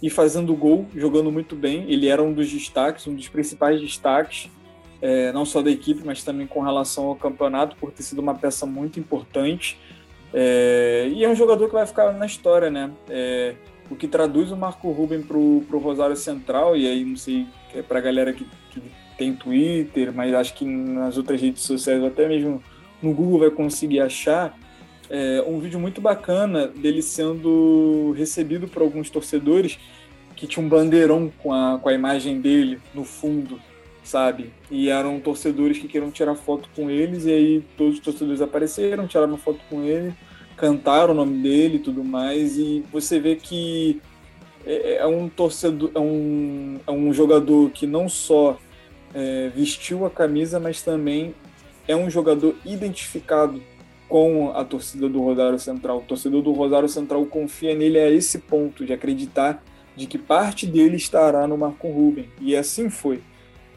e 0.02 0.10
fazendo 0.10 0.54
gol, 0.54 0.86
jogando 0.94 1.30
muito 1.32 1.56
bem. 1.56 1.84
Ele 1.88 2.08
era 2.08 2.22
um 2.22 2.32
dos 2.32 2.50
destaques, 2.50 3.06
um 3.06 3.14
dos 3.14 3.28
principais 3.28 3.80
destaques, 3.80 4.50
é, 5.00 5.32
não 5.32 5.44
só 5.44 5.62
da 5.62 5.70
equipe, 5.70 6.02
mas 6.04 6.22
também 6.22 6.46
com 6.46 6.60
relação 6.60 7.06
ao 7.06 7.16
campeonato, 7.16 7.76
por 7.76 7.90
ter 7.92 8.02
sido 8.02 8.20
uma 8.20 8.34
peça 8.34 8.66
muito 8.66 9.00
importante. 9.00 9.78
É, 10.32 11.08
e 11.12 11.24
é 11.24 11.28
um 11.28 11.34
jogador 11.34 11.66
que 11.68 11.74
vai 11.74 11.86
ficar 11.86 12.12
na 12.12 12.26
história, 12.26 12.70
né? 12.70 12.90
É, 13.08 13.54
o 13.90 13.96
que 13.96 14.08
traduz 14.08 14.50
o 14.50 14.56
Marco 14.56 14.90
Ruben 14.90 15.22
para 15.22 15.36
o 15.36 15.78
Rosário 15.78 16.16
Central, 16.16 16.76
e 16.76 16.86
aí 16.86 17.04
não 17.04 17.16
sei, 17.16 17.46
é 17.74 17.82
para 17.82 17.98
a 17.98 18.02
galera 18.02 18.32
que, 18.32 18.46
que, 18.70 18.82
tem 19.16 19.32
Twitter, 19.32 20.12
mas 20.12 20.34
acho 20.34 20.52
que 20.52 20.64
nas 20.66 21.16
outras 21.16 21.40
redes 21.40 21.62
sociais, 21.62 22.04
até 22.04 22.28
mesmo 22.28 22.62
no 23.00 23.14
Google 23.14 23.38
vai 23.38 23.50
conseguir 23.50 24.00
achar, 24.00 24.54
é, 25.10 25.42
um 25.46 25.58
vídeo 25.58 25.78
muito 25.78 26.00
bacana 26.00 26.66
dele 26.66 27.02
sendo 27.02 28.12
recebido 28.16 28.66
por 28.66 28.82
alguns 28.82 29.10
torcedores 29.10 29.78
que 30.34 30.46
tinha 30.46 30.64
um 30.64 30.68
bandeirão 30.68 31.32
com 31.42 31.52
a, 31.52 31.78
com 31.78 31.88
a 31.88 31.94
imagem 31.94 32.40
dele 32.40 32.78
no 32.94 33.04
fundo, 33.04 33.58
sabe? 34.04 34.52
E 34.70 34.88
eram 34.88 35.18
torcedores 35.18 35.78
que 35.78 35.88
queriam 35.88 36.10
tirar 36.10 36.34
foto 36.34 36.68
com 36.76 36.90
eles, 36.90 37.24
e 37.24 37.32
aí 37.32 37.64
todos 37.76 37.94
os 37.94 38.00
torcedores 38.00 38.42
apareceram, 38.42 39.06
tiraram 39.06 39.36
foto 39.38 39.60
com 39.70 39.82
ele, 39.82 40.12
cantaram 40.56 41.12
o 41.12 41.16
nome 41.16 41.42
dele 41.42 41.76
e 41.76 41.80
tudo 41.80 42.04
mais, 42.04 42.58
e 42.58 42.84
você 42.92 43.18
vê 43.18 43.36
que 43.36 44.00
é, 44.66 44.96
é 44.96 45.06
um 45.06 45.28
torcedor, 45.28 45.90
é 45.94 46.00
um, 46.00 46.78
é 46.86 46.90
um 46.90 47.12
jogador 47.14 47.70
que 47.70 47.86
não 47.86 48.08
só 48.08 48.58
é, 49.14 49.48
vestiu 49.54 50.04
a 50.04 50.10
camisa, 50.10 50.60
mas 50.60 50.82
também 50.82 51.34
é 51.88 51.96
um 51.96 52.10
jogador 52.10 52.54
identificado 52.64 53.62
com 54.08 54.50
a 54.50 54.64
torcida 54.64 55.08
do 55.08 55.20
Rosário 55.20 55.58
Central. 55.58 55.98
O 55.98 56.02
torcedor 56.02 56.42
do 56.42 56.52
Rosário 56.52 56.88
Central 56.88 57.24
confia 57.26 57.74
nele 57.74 57.98
a 57.98 58.10
esse 58.10 58.38
ponto 58.38 58.84
de 58.84 58.92
acreditar 58.92 59.62
de 59.96 60.06
que 60.06 60.18
parte 60.18 60.66
dele 60.66 60.96
estará 60.96 61.46
no 61.46 61.56
Marco 61.56 61.88
Ruben. 61.88 62.28
E 62.40 62.54
assim 62.54 62.88
foi. 62.90 63.20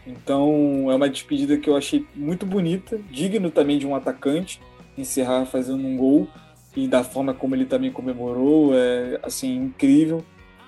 Então 0.06 0.88
é 0.90 0.96
uma 0.96 1.10
despedida 1.10 1.58
que 1.58 1.70
eu 1.70 1.76
achei 1.76 2.06
muito 2.16 2.46
bonita, 2.46 3.00
digno 3.12 3.50
também 3.50 3.78
de 3.78 3.88
um 3.88 3.96
atacante 3.96 4.60
encerrar 4.98 5.46
fazendo 5.46 5.86
um 5.86 5.98
gol 5.98 6.28
e 6.76 6.88
da 6.88 7.04
forma 7.04 7.34
como 7.34 7.56
ele 7.56 7.66
também 7.66 7.92
comemorou, 7.92 8.72
é 8.74 9.20
assim 9.24 9.56
incrível 9.56 10.24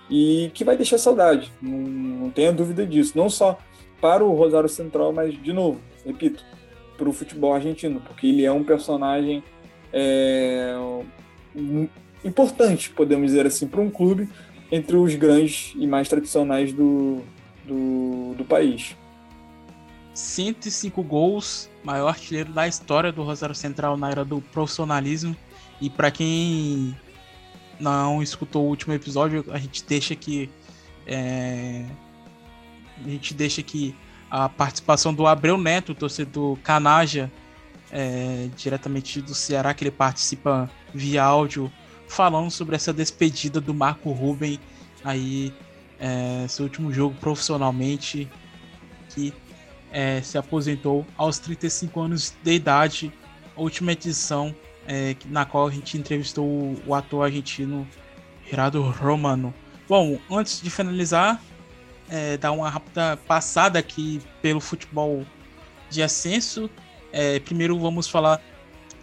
e 0.10 0.52
que 0.54 0.64
vai 0.64 0.76
deixar 0.76 0.98
saudade, 0.98 1.52
não, 1.62 1.78
não 1.78 2.30
tenha 2.30 2.52
dúvida 2.52 2.86
disso, 2.86 3.14
não 3.16 3.30
só 3.30 3.58
para 4.00 4.24
o 4.24 4.34
Rosário 4.34 4.68
Central, 4.68 5.14
mas 5.14 5.34
de 5.42 5.54
novo, 5.54 5.80
repito, 6.06 6.44
para 7.02 7.10
o 7.10 7.14
futebol 7.14 7.52
argentino, 7.52 8.00
porque 8.00 8.28
ele 8.28 8.46
é 8.46 8.52
um 8.52 8.64
personagem 8.64 9.44
é, 9.92 10.76
importante, 12.24 12.92
podemos 12.92 13.26
dizer 13.26 13.48
assim, 13.48 13.68
para 13.68 13.82
um 13.82 13.90
clube 13.90 14.30
entre 14.72 14.96
os 14.96 15.16
grandes 15.16 15.74
e 15.76 15.88
mais 15.88 16.08
tradicionais 16.08 16.72
do, 16.72 17.24
do, 17.66 18.36
do 18.36 18.46
país. 18.46 18.96
105 20.14 21.02
gols, 21.02 21.72
maior 21.84 22.10
artilheiro 22.10 22.54
da 22.54 22.68
história 22.68 23.12
do 23.12 23.24
Rosário 23.24 23.56
Central 23.56 23.98
na 23.98 24.12
era 24.12 24.24
do 24.24 24.40
profissionalismo. 24.40 25.36
E 25.82 25.90
para 25.90 26.12
quem 26.12 26.96
não 27.80 28.22
escutou 28.22 28.66
o 28.66 28.68
último 28.68 28.94
episódio, 28.94 29.44
a 29.50 29.58
gente 29.58 29.84
deixa 29.84 30.14
aqui. 30.14 30.52
É, 31.08 31.84
a 33.04 33.10
gente 33.10 33.34
deixa 33.34 33.62
aqui 33.62 33.96
a 34.32 34.48
participação 34.48 35.14
do 35.14 35.28
Abreu 35.28 35.58
Neto, 35.58 35.94
torcedor 35.94 36.58
Canaja, 36.60 37.30
é, 37.92 38.48
diretamente 38.56 39.22
do 39.22 39.36
Ceará, 39.36 39.74
que 39.74 39.84
ele 39.84 39.92
participa 39.92 40.72
via 40.94 41.22
áudio, 41.22 41.70
falando 42.08 42.50
sobre 42.50 42.78
essa 42.78 42.94
despedida 42.94 43.60
do 43.60 43.74
Marco 43.74 44.10
Ruben 44.12 44.58
aí, 45.04 45.54
é, 46.00 46.46
seu 46.48 46.64
último 46.64 46.94
jogo 46.94 47.14
profissionalmente, 47.20 48.30
que 49.10 49.34
é, 49.92 50.22
se 50.22 50.38
aposentou 50.38 51.06
aos 51.18 51.38
35 51.38 52.00
anos 52.00 52.34
de 52.42 52.54
idade, 52.54 53.12
a 53.56 53.60
última 53.60 53.92
edição 53.92 54.56
é, 54.88 55.14
na 55.26 55.44
qual 55.44 55.68
a 55.68 55.72
gente 55.72 55.98
entrevistou 55.98 56.46
o, 56.46 56.82
o 56.88 56.96
ator 56.96 57.26
argentino 57.26 57.86
Gerardo 58.50 58.82
Romano. 58.82 59.54
Bom, 59.90 60.18
antes 60.32 60.62
de 60.62 60.70
finalizar, 60.70 61.42
é, 62.12 62.36
dar 62.36 62.52
uma 62.52 62.70
rápida 62.70 63.18
passada 63.26 63.80
aqui 63.80 64.22
pelo 64.42 64.60
futebol 64.60 65.26
de 65.90 66.04
ascenso. 66.04 66.70
É, 67.12 67.40
primeiro 67.40 67.80
vamos 67.80 68.08
falar 68.08 68.42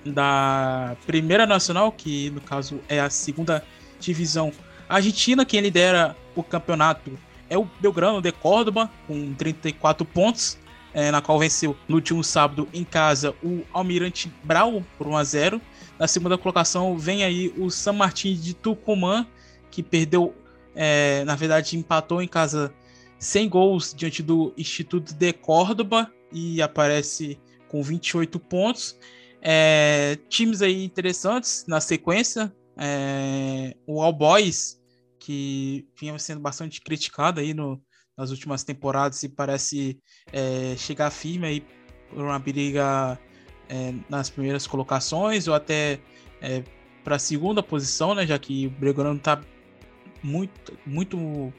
da 0.05 0.95
Primeira 1.07 1.47
Nacional, 1.47 1.91
que 1.91 2.31
no 2.31 2.41
caso 2.41 2.81
é 2.87 3.01
a 3.01 3.09
segunda 3.09 3.65
divisão 3.99 4.53
argentina. 4.89 5.45
Quem 5.45 5.61
lidera 5.61 6.15
o 6.37 6.43
campeonato 6.43 7.19
é 7.49 7.57
o 7.57 7.65
Belgrano 7.81 8.21
de 8.21 8.31
Córdoba, 8.31 8.91
com 9.07 9.35
34 9.35 10.05
pontos, 10.05 10.59
é, 10.93 11.11
na 11.11 11.23
qual 11.23 11.39
venceu 11.39 11.75
no 11.89 11.97
último 11.97 12.23
sábado 12.23 12.69
em 12.75 12.85
casa 12.85 13.35
o 13.43 13.63
Almirante 13.73 14.31
Brau 14.45 14.83
por 14.99 15.07
1 15.07 15.17
a 15.17 15.25
0. 15.25 15.61
Na 15.99 16.07
segunda 16.07 16.37
colocação 16.37 16.97
vem 16.97 17.25
aí 17.25 17.53
o 17.57 17.71
San 17.71 17.95
Martín 17.95 18.35
de 18.35 18.55
Tucumã, 18.55 19.27
que 19.71 19.83
perdeu, 19.83 20.35
é, 20.75 21.25
na 21.25 21.35
verdade 21.35 21.77
empatou 21.77 22.23
em 22.23 22.29
casa 22.29 22.73
100 23.19 23.49
gols 23.49 23.95
diante 23.95 24.23
do 24.23 24.53
Instituto 24.57 25.14
de 25.14 25.33
Córdoba 25.33 26.12
e 26.33 26.62
aparece 26.62 27.39
com 27.69 27.83
28 27.83 28.39
pontos. 28.39 28.99
É, 29.41 30.19
times 30.29 30.62
aí 30.62 30.85
interessantes 30.85 31.64
na 31.66 31.81
sequência. 31.81 32.53
É, 32.77 33.77
o 33.87 34.01
All 34.01 34.12
Boys, 34.12 34.81
que 35.19 35.87
vinha 35.99 36.16
sendo 36.19 36.41
bastante 36.41 36.81
criticado 36.81 37.41
aí 37.41 37.53
no, 37.53 37.83
nas 38.16 38.31
últimas 38.31 38.64
temporadas 38.64 39.23
e 39.23 39.29
parece 39.29 39.99
é, 40.33 40.75
chegar 40.77 41.11
firme 41.11 41.47
aí 41.47 41.66
por 42.11 42.25
uma 42.25 42.39
briga 42.39 43.19
é, 43.69 43.95
nas 44.09 44.31
primeiras 44.31 44.66
colocações 44.66 45.47
ou 45.47 45.55
até 45.55 46.01
é, 46.41 46.62
para 47.05 47.16
a 47.16 47.19
segunda 47.19 47.62
posição, 47.62 48.14
né, 48.14 48.27
já 48.27 48.39
que 48.39 48.66
o 48.66 48.71
Bregorano 48.71 49.19
está 49.19 49.41
muito, 50.23 50.77
muito, 50.85 51.53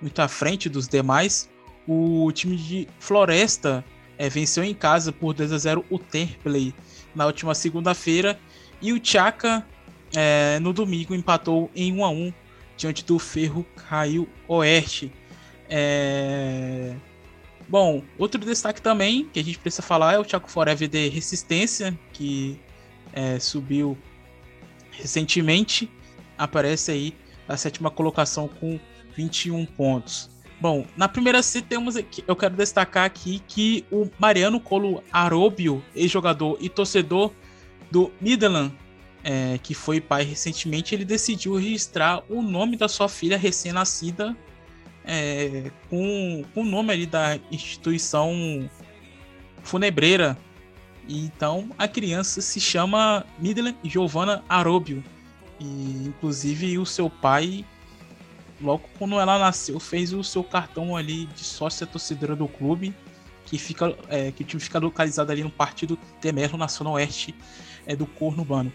muito 0.00 0.20
à 0.20 0.28
frente 0.28 0.68
dos 0.68 0.88
demais. 0.88 1.48
O 1.86 2.30
time 2.32 2.56
de 2.56 2.88
Floresta 2.98 3.84
é, 4.16 4.28
venceu 4.28 4.64
em 4.64 4.74
casa 4.74 5.12
por 5.12 5.34
2 5.34 5.52
a 5.52 5.58
0 5.58 5.84
o 5.90 5.98
Templey 5.98 6.74
na 7.14 7.26
última 7.26 7.54
segunda-feira 7.54 8.38
e 8.80 8.92
o 8.92 9.00
Chaka 9.02 9.66
é, 10.14 10.58
no 10.60 10.72
domingo 10.72 11.14
empatou 11.14 11.70
em 11.74 11.92
1 11.92 12.04
a 12.04 12.10
1 12.10 12.32
diante 12.76 13.04
do 13.04 13.18
Ferro 13.18 13.64
Caiu 13.88 14.28
Oeste. 14.48 15.12
É... 15.68 16.94
Bom, 17.68 18.02
outro 18.18 18.40
destaque 18.44 18.82
também 18.82 19.28
que 19.32 19.40
a 19.40 19.44
gente 19.44 19.58
precisa 19.58 19.82
falar 19.82 20.14
é 20.14 20.18
o 20.18 20.28
Chaco 20.28 20.50
Forever 20.50 20.88
de 20.88 21.08
Resistência, 21.08 21.98
que 22.12 22.60
é, 23.12 23.38
subiu 23.38 23.96
recentemente, 24.90 25.90
aparece 26.36 26.90
aí 26.90 27.16
na 27.48 27.56
sétima 27.56 27.90
colocação 27.90 28.48
com 28.48 28.78
21 29.16 29.64
pontos. 29.66 30.30
Bom, 30.60 30.86
na 30.96 31.08
primeira 31.08 31.42
C 31.42 31.60
temos 31.60 31.96
aqui, 31.96 32.24
eu 32.26 32.34
quero 32.34 32.56
destacar 32.56 33.04
aqui 33.04 33.42
que 33.46 33.84
o 33.90 34.08
Mariano 34.18 34.60
Colo 34.60 35.02
Arobio, 35.12 35.82
ex-jogador 35.94 36.56
e 36.60 36.68
torcedor 36.68 37.32
do 37.90 38.10
Midland, 38.20 38.72
é, 39.22 39.58
que 39.62 39.74
foi 39.74 40.00
pai 40.00 40.22
recentemente, 40.22 40.94
ele 40.94 41.04
decidiu 41.04 41.56
registrar 41.56 42.22
o 42.28 42.40
nome 42.42 42.76
da 42.76 42.88
sua 42.88 43.08
filha 43.08 43.36
recém-nascida 43.36 44.36
é, 45.04 45.70
com, 45.90 46.44
com 46.54 46.62
o 46.62 46.64
nome 46.64 46.92
ali 46.92 47.06
da 47.06 47.38
instituição 47.50 48.68
funebreira. 49.62 50.36
E, 51.06 51.24
então 51.24 51.70
a 51.76 51.86
criança 51.86 52.40
se 52.40 52.60
chama 52.60 53.24
Midland 53.38 53.76
Giovanna 53.84 54.42
Arobio. 54.48 55.04
E 55.60 56.08
inclusive 56.08 56.78
o 56.78 56.86
seu 56.86 57.08
pai, 57.08 57.64
logo 58.60 58.84
quando 58.98 59.18
ela 59.18 59.38
nasceu, 59.38 59.78
fez 59.80 60.12
o 60.12 60.22
seu 60.22 60.44
cartão 60.44 60.96
ali 60.96 61.26
de 61.26 61.44
sócia 61.44 61.86
torcedora 61.86 62.36
do 62.36 62.48
clube, 62.48 62.94
que 63.46 63.58
fica 63.58 63.94
é, 64.08 64.32
que 64.32 64.42
o 64.42 64.46
time 64.46 64.60
fica 64.60 64.78
localizado 64.78 65.30
ali 65.30 65.42
no 65.42 65.50
partido 65.50 65.98
Temerro 66.20 66.56
Nacional 66.56 66.94
Oeste 66.94 67.34
é, 67.86 67.94
do 67.94 68.06
Corno 68.06 68.42
Urbano. 68.42 68.72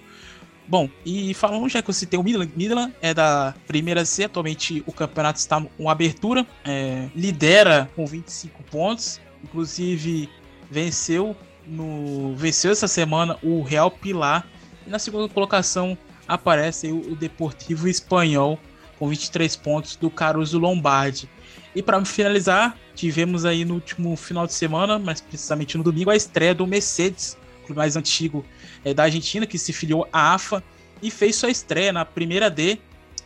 Bom, 0.68 0.88
e 1.04 1.34
falando 1.34 1.68
já 1.68 1.82
que 1.82 1.92
você 1.92 2.06
tem 2.06 2.20
o 2.20 2.24
Midland, 2.24 2.52
Midland 2.56 2.94
é 3.02 3.12
da 3.12 3.56
primeira 3.66 4.06
C, 4.06 4.26
atualmente 4.26 4.84
o 4.86 4.92
campeonato 4.92 5.40
está 5.40 5.60
com 5.60 5.90
abertura, 5.90 6.46
é, 6.64 7.10
lidera 7.16 7.90
com 7.96 8.06
25 8.06 8.62
pontos, 8.64 9.20
inclusive 9.44 10.30
venceu 10.70 11.36
no 11.66 12.36
venceu 12.36 12.72
essa 12.72 12.88
semana 12.88 13.38
o 13.42 13.64
Real 13.64 13.90
Pilar 13.90 14.48
e 14.86 14.90
na 14.90 15.00
segunda 15.00 15.28
colocação 15.28 15.98
aparece 16.28 16.92
o 16.92 17.16
Deportivo 17.16 17.88
Espanhol 17.88 18.60
com 19.00 19.08
23 19.08 19.56
pontos 19.56 19.96
do 19.96 20.10
Caruso 20.10 20.60
Lombardi. 20.60 21.28
E 21.74 21.82
para 21.82 22.04
finalizar, 22.06 22.78
tivemos 22.94 23.46
aí 23.46 23.66
no 23.66 23.76
último 23.76 24.16
final 24.16 24.46
de 24.46 24.54
semana, 24.54 25.00
mais 25.00 25.22
precisamente 25.22 25.78
no 25.78 25.84
domingo, 25.84 26.12
a 26.12 26.16
estreia 26.16 26.54
do 26.54 26.68
Mercedes 26.68 27.38
clube 27.70 27.78
mais 27.78 27.96
antigo 27.96 28.44
é, 28.84 28.94
da 28.94 29.04
Argentina, 29.04 29.46
que 29.46 29.58
se 29.58 29.72
filiou 29.72 30.08
à 30.12 30.34
AFA 30.34 30.64
e 31.02 31.12
fez 31.12 31.36
sua 31.36 31.50
estreia 31.50 31.94
na 31.94 32.04
primeira 32.04 32.50
D, 32.50 32.80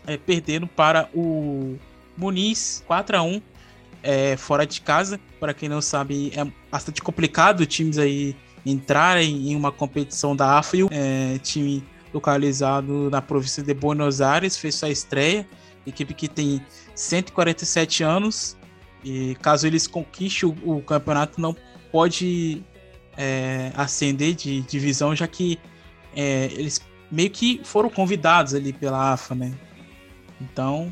é, 0.05 0.17
perdendo 0.17 0.67
para 0.67 1.09
o 1.13 1.77
Muniz 2.17 2.83
4 2.85 3.17
a 3.17 3.23
1 3.23 3.41
é, 4.03 4.37
fora 4.37 4.65
de 4.67 4.81
casa. 4.81 5.19
Para 5.39 5.53
quem 5.53 5.69
não 5.69 5.81
sabe, 5.81 6.31
é 6.35 6.45
bastante 6.69 7.01
complicado 7.01 7.65
times 7.65 7.97
aí 7.97 8.35
entrarem 8.65 9.51
em 9.51 9.55
uma 9.55 9.71
competição 9.71 10.35
da 10.35 10.57
AFA 10.57 10.77
e 10.77 10.83
o 10.83 10.89
time 11.41 11.83
localizado 12.13 13.09
na 13.09 13.21
província 13.21 13.63
de 13.63 13.73
Buenos 13.73 14.21
Aires 14.21 14.57
fez 14.57 14.75
sua 14.75 14.89
estreia. 14.89 15.47
Equipe 15.85 16.13
que 16.13 16.27
tem 16.27 16.61
147 16.95 18.03
anos 18.03 18.57
e 19.03 19.35
caso 19.41 19.67
eles 19.67 19.85
conquistem 19.85 20.49
o, 20.49 20.77
o 20.77 20.81
campeonato, 20.81 21.41
não 21.41 21.55
pode 21.91 22.63
é, 23.17 23.71
ascender 23.75 24.33
de 24.33 24.61
divisão, 24.61 25.15
já 25.15 25.27
que 25.27 25.59
é, 26.15 26.45
eles 26.53 26.81
meio 27.11 27.29
que 27.29 27.61
foram 27.63 27.89
convidados 27.89 28.53
ali 28.53 28.73
pela 28.73 29.13
AFA, 29.13 29.35
né? 29.35 29.53
Então, 30.41 30.91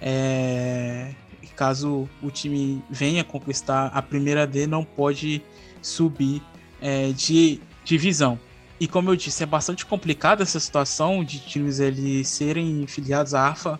é, 0.00 1.14
caso 1.54 2.08
o 2.22 2.30
time 2.30 2.82
venha 2.90 3.24
conquistar 3.24 3.86
a 3.86 4.02
primeira 4.02 4.46
D, 4.46 4.66
não 4.66 4.84
pode 4.84 5.42
subir 5.80 6.42
é, 6.80 7.12
de 7.12 7.60
divisão. 7.84 8.38
E 8.78 8.88
como 8.88 9.10
eu 9.10 9.16
disse, 9.16 9.42
é 9.42 9.46
bastante 9.46 9.86
complicada 9.86 10.42
essa 10.42 10.58
situação 10.58 11.24
de 11.24 11.38
times 11.38 11.80
ali 11.80 12.24
serem 12.24 12.86
filiados 12.86 13.34
à 13.34 13.48
AFA, 13.48 13.78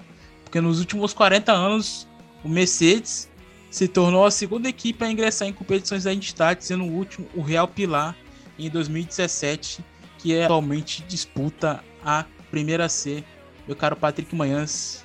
porque 0.55 0.61
nos 0.61 0.79
últimos 0.79 1.13
40 1.13 1.51
anos 1.51 2.07
o 2.45 2.49
Mercedes 2.49 3.29
se 3.73 3.89
tornou 3.89 4.25
a 4.25 4.31
segunda 4.31 4.69
equipe 4.69 5.05
a 5.05 5.11
ingressar 5.11 5.49
em 5.49 5.53
competições 5.53 6.05
da 6.05 6.15
entidade, 6.15 6.65
sendo 6.65 6.85
o 6.85 6.93
último 6.93 7.27
o 7.35 7.43
Real 7.43 7.67
Pilar 7.67 8.17
em 8.57 8.71
2017, 8.71 9.85
que 10.17 10.33
é, 10.33 10.45
atualmente 10.45 11.03
disputa 11.09 11.83
a 12.05 12.25
primeira 12.53 12.89
C. 12.89 13.25
Meu 13.67 13.75
caro 13.75 13.97
Patrick 13.97 14.33
Manhãs, 14.33 15.05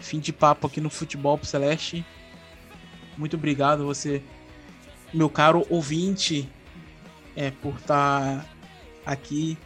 fim 0.00 0.20
de 0.20 0.34
papo 0.34 0.66
aqui 0.66 0.82
no 0.82 0.90
Futebol 0.90 1.40
Celeste. 1.44 2.04
Muito 3.16 3.36
obrigado 3.38 3.86
você, 3.86 4.22
meu 5.14 5.30
caro 5.30 5.66
ouvinte, 5.70 6.46
é, 7.34 7.50
por 7.50 7.76
estar 7.76 8.44
tá 8.44 8.46
aqui 9.06 9.56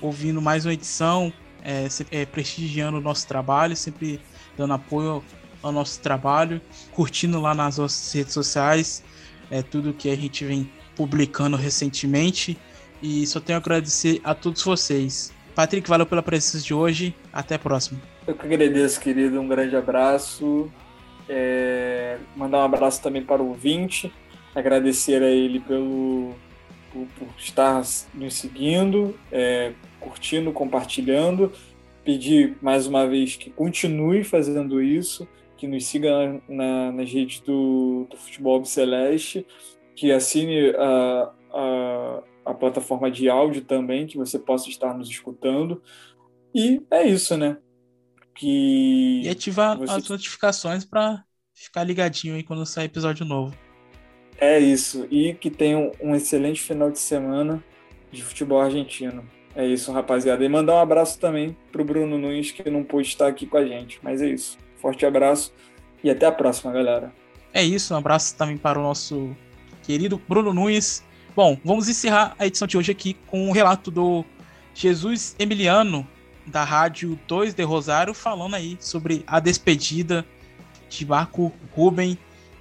ouvindo 0.00 0.42
mais 0.42 0.66
uma 0.66 0.72
edição, 0.72 1.32
é, 1.62 1.86
é, 2.10 2.26
prestigiando 2.26 2.98
o 2.98 3.00
nosso 3.00 3.28
trabalho, 3.28 3.76
sempre 3.76 4.20
dando 4.56 4.74
apoio 4.74 5.22
ao 5.62 5.72
nosso 5.72 6.00
trabalho, 6.00 6.60
curtindo 6.90 7.40
lá 7.40 7.54
nas 7.54 7.78
nossas 7.78 8.12
redes 8.12 8.32
sociais, 8.32 9.02
é 9.50 9.62
tudo 9.62 9.92
que 9.92 10.10
a 10.10 10.16
gente 10.16 10.44
vem 10.44 10.70
publicando 10.96 11.56
recentemente. 11.56 12.58
E 13.02 13.26
só 13.26 13.40
tenho 13.40 13.58
a 13.58 13.60
agradecer 13.60 14.20
a 14.22 14.34
todos 14.34 14.62
vocês. 14.62 15.32
Patrick, 15.54 15.88
valeu 15.88 16.06
pela 16.06 16.22
presença 16.22 16.64
de 16.64 16.72
hoje. 16.72 17.14
Até 17.32 17.56
a 17.56 17.58
próxima. 17.58 18.00
Eu 18.26 18.34
que 18.34 18.46
agradeço, 18.46 19.00
querido. 19.00 19.40
Um 19.40 19.48
grande 19.48 19.76
abraço. 19.76 20.70
É... 21.28 22.18
Mandar 22.36 22.58
um 22.58 22.64
abraço 22.64 23.02
também 23.02 23.22
para 23.22 23.42
o 23.42 23.48
ouvinte. 23.48 24.12
Agradecer 24.54 25.22
a 25.22 25.28
ele 25.28 25.60
pelo 25.60 26.34
por, 26.92 27.28
estar 27.38 27.82
nos 28.14 28.34
seguindo, 28.34 29.18
é, 29.30 29.72
curtindo, 29.98 30.52
compartilhando. 30.52 31.52
Pedir 32.04 32.56
mais 32.60 32.86
uma 32.86 33.06
vez 33.06 33.36
que 33.36 33.50
continue 33.50 34.24
fazendo 34.24 34.82
isso 34.82 35.26
que 35.62 35.68
nos 35.68 35.86
siga 35.86 36.42
na, 36.48 36.90
nas 36.90 37.12
redes 37.12 37.38
do, 37.38 38.08
do 38.10 38.16
Futebol 38.16 38.64
Celeste, 38.64 39.46
que 39.94 40.10
assine 40.10 40.70
a, 40.76 41.32
a, 41.52 42.22
a, 42.46 42.54
plataforma 42.54 43.08
de 43.08 43.28
áudio 43.28 43.62
também, 43.62 44.08
que 44.08 44.18
você 44.18 44.40
possa 44.40 44.68
estar 44.68 44.92
nos 44.92 45.08
escutando. 45.08 45.80
E 46.52 46.82
é 46.90 47.04
isso, 47.06 47.36
né? 47.36 47.58
Que 48.34 49.22
e 49.22 49.28
ativar 49.28 49.78
você... 49.78 49.92
as 49.92 50.08
notificações 50.08 50.84
para 50.84 51.22
ficar 51.54 51.84
ligadinho 51.84 52.34
aí 52.34 52.42
quando 52.42 52.66
sair 52.66 52.86
episódio 52.86 53.24
novo. 53.24 53.56
É 54.38 54.58
isso. 54.58 55.06
E 55.12 55.32
que 55.34 55.48
tenham 55.48 55.92
um 56.00 56.12
excelente 56.16 56.60
final 56.60 56.90
de 56.90 56.98
semana 56.98 57.62
de 58.10 58.20
futebol 58.20 58.60
argentino. 58.60 59.24
É 59.54 59.66
isso, 59.66 59.92
rapaziada. 59.92 60.44
E 60.44 60.48
mandar 60.48 60.74
um 60.74 60.80
abraço 60.80 61.18
também 61.18 61.56
pro 61.70 61.84
Bruno 61.84 62.16
Nunes, 62.18 62.50
que 62.50 62.68
não 62.70 62.82
pôde 62.82 63.08
estar 63.08 63.26
aqui 63.26 63.46
com 63.46 63.58
a 63.58 63.64
gente. 63.64 63.98
Mas 64.02 64.22
é 64.22 64.28
isso. 64.28 64.56
Forte 64.80 65.04
abraço 65.04 65.52
e 66.02 66.10
até 66.10 66.26
a 66.26 66.32
próxima, 66.32 66.72
galera. 66.72 67.12
É 67.52 67.62
isso, 67.62 67.92
um 67.92 67.98
abraço 67.98 68.34
também 68.36 68.56
para 68.56 68.78
o 68.78 68.82
nosso 68.82 69.36
querido 69.82 70.20
Bruno 70.26 70.54
Nunes. 70.54 71.04
Bom, 71.36 71.58
vamos 71.64 71.88
encerrar 71.88 72.34
a 72.38 72.46
edição 72.46 72.66
de 72.66 72.78
hoje 72.78 72.90
aqui 72.90 73.14
com 73.26 73.48
um 73.48 73.52
relato 73.52 73.90
do 73.90 74.24
Jesus 74.74 75.36
Emiliano, 75.38 76.06
da 76.46 76.64
Rádio 76.64 77.18
2 77.28 77.54
de 77.54 77.62
Rosário, 77.62 78.14
falando 78.14 78.54
aí 78.54 78.76
sobre 78.80 79.22
a 79.26 79.38
despedida 79.38 80.26
de 80.88 81.06
Marco 81.06 81.52
Ruben 81.74 82.18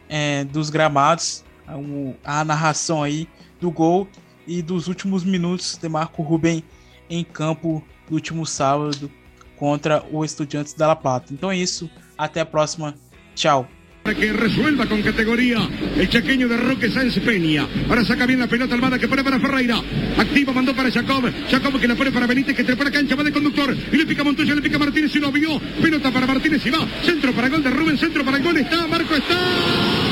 é, 0.09 0.43
dos 0.43 0.69
gramados, 0.69 1.43
a, 1.65 2.39
a 2.39 2.45
narração 2.45 3.01
aí 3.01 3.27
do 3.59 3.71
gol 3.71 4.07
e 4.45 4.61
dos 4.61 4.87
últimos 4.87 5.23
minutos 5.23 5.77
de 5.77 5.87
Marco 5.87 6.21
Ruben 6.21 6.63
em 7.11 7.23
campo 7.23 7.83
no 8.09 8.15
último 8.15 8.45
sábado 8.45 9.11
contra 9.57 10.03
o 10.11 10.25
Estudiantes 10.25 10.73
da 10.73 10.87
La 10.87 10.95
Plata. 10.95 11.31
Então 11.33 11.51
é 11.51 11.57
isso, 11.57 11.91
até 12.17 12.39
a 12.39 12.45
próxima. 12.45 12.95
Chao. 13.35 13.67
Para 14.03 14.15
que 14.15 14.33
resuelva 14.33 14.87
con 14.87 15.03
categoría 15.03 15.59
el 15.95 16.09
chaqueño 16.09 16.47
de 16.47 16.57
Roque 16.57 16.89
Sáenz 16.89 17.19
Peña. 17.19 17.67
Ahora 17.87 18.03
saca 18.03 18.25
bien 18.25 18.39
la 18.39 18.47
pelota 18.47 18.73
Almada 18.73 18.97
que 18.97 19.07
pone 19.07 19.23
para 19.23 19.39
Ferreira. 19.39 19.79
Activa, 20.17 20.51
mandó 20.53 20.75
para 20.75 20.89
Jacob. 20.89 21.31
Jacob 21.51 21.79
que 21.79 21.87
la 21.87 21.93
pone 21.93 22.11
para 22.11 22.25
Benítez 22.25 22.55
que 22.55 22.63
trepa 22.63 22.85
la 22.85 22.91
cancha, 22.91 23.15
va 23.15 23.23
de 23.23 23.31
conductor. 23.31 23.77
Y 23.91 23.95
le 23.95 24.07
pica 24.07 24.23
Montoya, 24.23 24.55
le 24.55 24.61
pica 24.63 24.79
Martínez 24.79 25.15
y 25.15 25.19
lo 25.19 25.31
vio. 25.31 25.59
Pelota 25.79 26.09
para 26.09 26.25
Martínez 26.25 26.65
y 26.65 26.71
va. 26.71 26.79
Centro 27.03 27.31
para 27.31 27.49
gol 27.49 27.61
de 27.61 27.69
Rubén, 27.69 27.97
centro 27.99 28.25
para 28.25 28.37
el 28.37 28.43
gol. 28.43 28.57
Está, 28.57 28.87
Marco 28.87 29.13
está. 29.13 30.10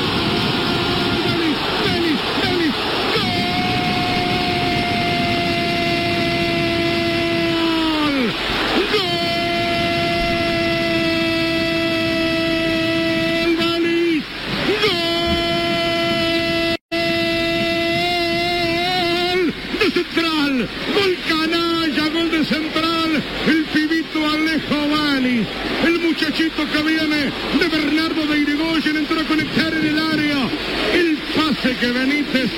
De 27.58 27.68
Bernardo 27.68 28.26
de 28.26 28.38
Irigoyen 28.38 28.96
entró 28.96 29.20
a 29.20 29.24
conectar 29.24 29.72
en 29.74 29.86
el 29.86 29.98
área. 29.98 30.48
El 30.94 31.18
pase 31.34 31.76
que 31.76 31.90
Benítez 31.92 32.50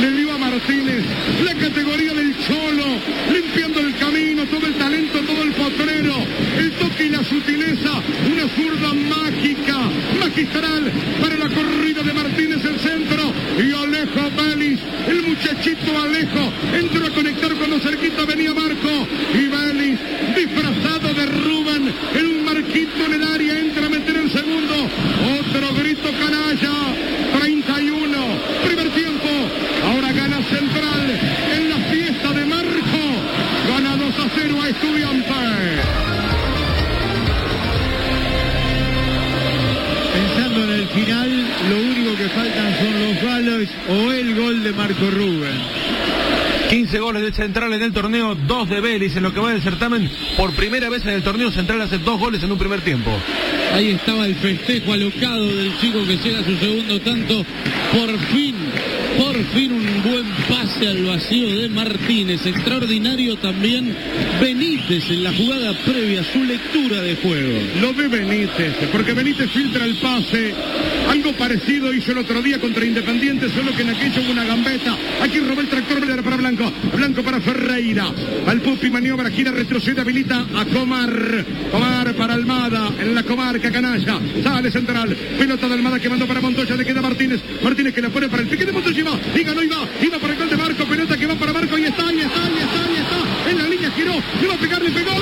le 0.00 0.10
dio 0.12 0.32
a 0.32 0.38
Martínez. 0.38 1.04
La 1.44 1.54
categoría 1.54 2.12
del 2.14 2.36
Cholo. 2.38 2.86
Limpiando 3.32 3.80
el 3.80 3.94
camino, 3.96 4.44
todo 4.46 4.66
el 4.66 4.74
talento, 4.74 5.18
todo 5.20 5.42
el 5.42 5.52
potrero. 5.52 6.14
El 6.58 6.70
toque 6.72 7.06
y 7.06 7.08
la 7.10 7.24
sutileza. 7.24 7.92
Una 8.30 8.48
zurda 8.48 8.94
mágica, 8.94 9.78
magistral 10.20 10.92
para 11.20 11.36
la 11.36 11.48
corrida 11.48 12.02
de 12.02 12.12
Martínez 12.12 12.64
el 12.64 12.78
centro. 12.80 13.32
Y 13.58 13.72
Alejo 13.72 14.30
Vélez, 14.36 14.80
el 15.08 15.22
muchachito 15.22 15.98
Alejo, 15.98 16.52
entró 16.74 17.06
a 17.06 17.10
conectar 17.10 17.54
cuando 17.54 17.78
cerquita 17.80 18.24
venía 18.24 18.54
Marco. 18.54 19.06
Y 19.34 19.46
Vélez, 19.46 19.98
disfrazado 20.36 21.14
de 21.14 21.26
Rubén, 21.26 21.92
el 22.14 22.42
marquito 22.44 23.06
en 23.06 23.14
el 23.14 23.22
área, 23.22 23.58
entra 23.58 23.86
a 23.86 23.88
meter 23.88 24.16
el 24.16 24.30
segundo. 24.30 24.88
Canalla, 26.10 26.72
31, 27.38 28.18
primer 28.64 28.90
tiempo. 28.90 29.28
Ahora 29.84 30.12
gana 30.12 30.42
Central 30.42 31.20
en 31.54 31.70
la 31.70 31.76
fiesta 31.90 32.32
de 32.32 32.44
Marco. 32.44 32.98
Gana 33.68 33.96
2 33.96 34.18
a 34.18 34.30
0 34.34 34.62
a 34.62 34.68
Estudiantes. 34.68 35.80
Pensando 40.12 40.64
en 40.64 40.70
el 40.80 40.88
final, 40.88 41.46
lo 41.70 41.76
único 41.76 42.16
que 42.16 42.28
faltan 42.30 42.74
son 42.78 43.00
los 43.00 43.22
goles 43.22 43.68
o 43.88 44.12
el 44.12 44.34
gol 44.34 44.64
de 44.64 44.72
Marco 44.72 45.10
Rubén. 45.10 45.60
15 46.68 47.00
goles 47.00 47.22
de 47.22 47.32
Central 47.32 47.72
en 47.74 47.82
el 47.82 47.92
torneo, 47.92 48.34
2 48.34 48.68
de 48.70 48.80
Vélez 48.80 49.14
en 49.16 49.22
lo 49.22 49.32
que 49.32 49.40
va 49.40 49.52
del 49.52 49.62
certamen. 49.62 50.10
Por 50.36 50.52
primera 50.52 50.88
vez 50.88 51.02
en 51.04 51.10
el 51.10 51.22
torneo 51.22 51.50
Central 51.50 51.82
hace 51.82 51.98
dos 51.98 52.18
goles 52.18 52.42
en 52.42 52.50
un 52.50 52.58
primer 52.58 52.80
tiempo. 52.80 53.10
Ahí 53.72 53.90
estaba 53.90 54.26
el 54.26 54.34
festejo 54.34 54.92
alocado 54.92 55.46
del 55.46 55.76
chico 55.78 56.04
que 56.06 56.16
llega 56.18 56.40
a 56.40 56.44
su 56.44 56.56
segundo 56.58 57.00
tanto. 57.00 57.44
Por 57.92 58.18
fin, 58.28 58.54
por 59.16 59.44
fin 59.54 59.72
un 59.72 60.02
buen 60.02 60.26
pase 60.48 60.61
al 60.80 61.04
vacío 61.04 61.60
de 61.60 61.68
Martínez. 61.68 62.46
Extraordinario 62.46 63.36
también 63.36 63.94
Benítez 64.40 65.10
en 65.10 65.22
la 65.22 65.32
jugada 65.32 65.72
previa, 65.84 66.24
su 66.24 66.42
lectura 66.42 67.02
de 67.02 67.16
juego. 67.16 67.58
Lo 67.80 67.94
ve 67.94 68.08
Benítez, 68.08 68.74
porque 68.90 69.12
Benítez 69.12 69.50
filtra 69.50 69.84
el 69.84 69.96
pase. 69.96 70.54
Algo 71.08 71.32
parecido 71.34 71.92
hizo 71.92 72.12
el 72.12 72.18
otro 72.18 72.40
día 72.42 72.58
contra 72.58 72.84
Independiente, 72.84 73.48
solo 73.50 73.74
que 73.76 73.82
en 73.82 73.90
aquello 73.90 74.22
hubo 74.22 74.32
una 74.32 74.44
gambeta. 74.44 74.96
Aquí 75.22 75.40
robó 75.40 75.60
el 75.60 75.68
tractor 75.68 76.00
para 76.22 76.36
Blanco. 76.36 76.72
Blanco 76.96 77.22
para 77.22 77.40
Ferreira. 77.40 78.12
Al 78.46 78.60
Pupi 78.60 78.90
maniobra, 78.90 79.30
gira, 79.30 79.50
retrocede, 79.50 80.00
habilita 80.00 80.46
a 80.56 80.64
Comar. 80.66 81.44
Comar 81.70 82.14
para 82.14 82.34
Almada 82.34 82.90
en 82.98 83.14
la 83.14 83.22
comarca 83.22 83.70
canalla. 83.70 84.18
Sale 84.42 84.70
central. 84.70 85.16
Pelota 85.38 85.68
de 85.68 85.74
Almada 85.74 85.98
que 85.98 86.08
mandó 86.08 86.26
para 86.26 86.40
Montoya. 86.40 86.76
Le 86.76 86.84
queda 86.84 87.02
Martínez. 87.02 87.40
Martínez 87.62 87.94
que 87.94 88.02
la 88.02 88.10
pone 88.10 88.28
para 88.28 88.42
el 88.42 88.48
pique 88.48 88.64
de 88.64 88.72
Montoya. 88.72 89.00
Iba, 89.00 89.18
y 89.34 89.42
ganó, 89.42 89.62
iba, 89.62 89.76
iba 90.02 90.18
para 90.18 90.32
el 90.32 90.38
gol 90.38 90.50
de 90.50 90.56
Marco. 90.62 90.84
Pelota 90.84 91.16
que 91.16 91.26
va 91.26 91.34
para 91.34 91.52
Marco. 91.52 91.76
Y 91.76 91.84
está, 91.84 92.12
y 92.12 92.20
está, 92.20 92.42
y 92.48 92.58
está, 92.58 92.80
y 92.90 92.96
está. 93.02 93.50
En 93.50 93.58
la 93.58 93.68
línea 93.68 93.90
giró. 93.90 94.14
Iba 94.40 94.54
a 94.54 94.58
pegarle, 94.58 94.90
pegó. 94.90 95.12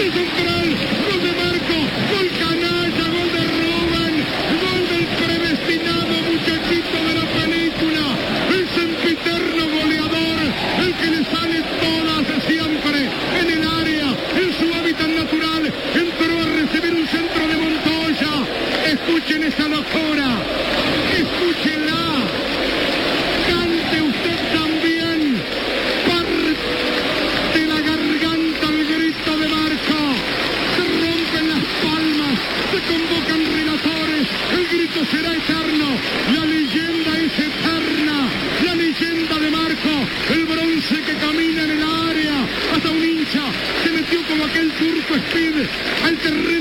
de 0.00 0.10
central, 0.12 0.68
gol 1.04 1.20
de 1.22 1.32
Marco, 1.42 1.76
gol 2.12 2.28
canalla, 2.40 3.04
gol 3.14 3.30
de 3.36 3.42
Rubén, 3.58 4.14
gol 4.64 4.82
del 4.90 5.06
predestinado 5.20 6.14
muchachito 6.30 6.98
de 7.06 7.14
la 7.20 7.26
película, 7.38 8.04
el 8.56 8.64
sempiterno 8.78 9.62
goleador, 9.76 10.38
el 10.84 10.94
que 10.94 11.06
le 11.14 11.24
sale 11.24 11.58
todas 11.84 12.44
siempre 12.46 12.98
en 13.40 13.50
el 13.50 13.62
área, 13.68 14.08
en 14.40 14.48
su 14.58 14.74
hábitat 14.74 15.08
natural, 15.08 15.72
entró 15.94 16.32
a 16.40 16.46
recibir 16.60 16.94
un 16.94 17.06
centro 17.06 17.46
de 17.46 17.56
Montoya. 17.56 18.32
Escuchen 18.86 19.44
esa 19.44 19.68
locura, 19.68 20.28
escúchenla. 21.12 22.02
Cante 23.48 24.02
usted 24.02 24.38
también. 24.52 25.42
Parte 26.08 27.66
la 27.66 27.80
garganta 27.80 28.66
el 28.68 28.86
grito 28.86 29.36
de 29.38 29.48
Marco. 29.48 30.00
Se 30.74 30.82
rompen 31.02 31.48
las 31.48 31.64
palmas, 31.82 32.38
se 32.70 32.78
convocan 32.90 33.40
relatores. 33.56 34.28
Será 35.08 35.34
eterno. 35.34 35.86
La 36.34 36.44
leyenda 36.44 37.18
es 37.18 37.32
eterna. 37.38 38.28
La 38.66 38.74
leyenda 38.74 39.38
de 39.38 39.50
Marco. 39.50 39.94
El 40.30 40.44
bronce 40.44 41.00
que 41.00 41.14
camina 41.14 41.62
en 41.64 41.70
el 41.70 41.82
área. 41.82 42.34
Hasta 42.74 42.90
un 42.90 43.02
hincha 43.02 43.40
se 43.82 43.90
metió 43.92 44.22
como 44.26 44.44
aquel 44.44 44.70
turco 44.72 45.14
Speed 45.14 45.66
al 46.04 46.16
terreno 46.18 46.59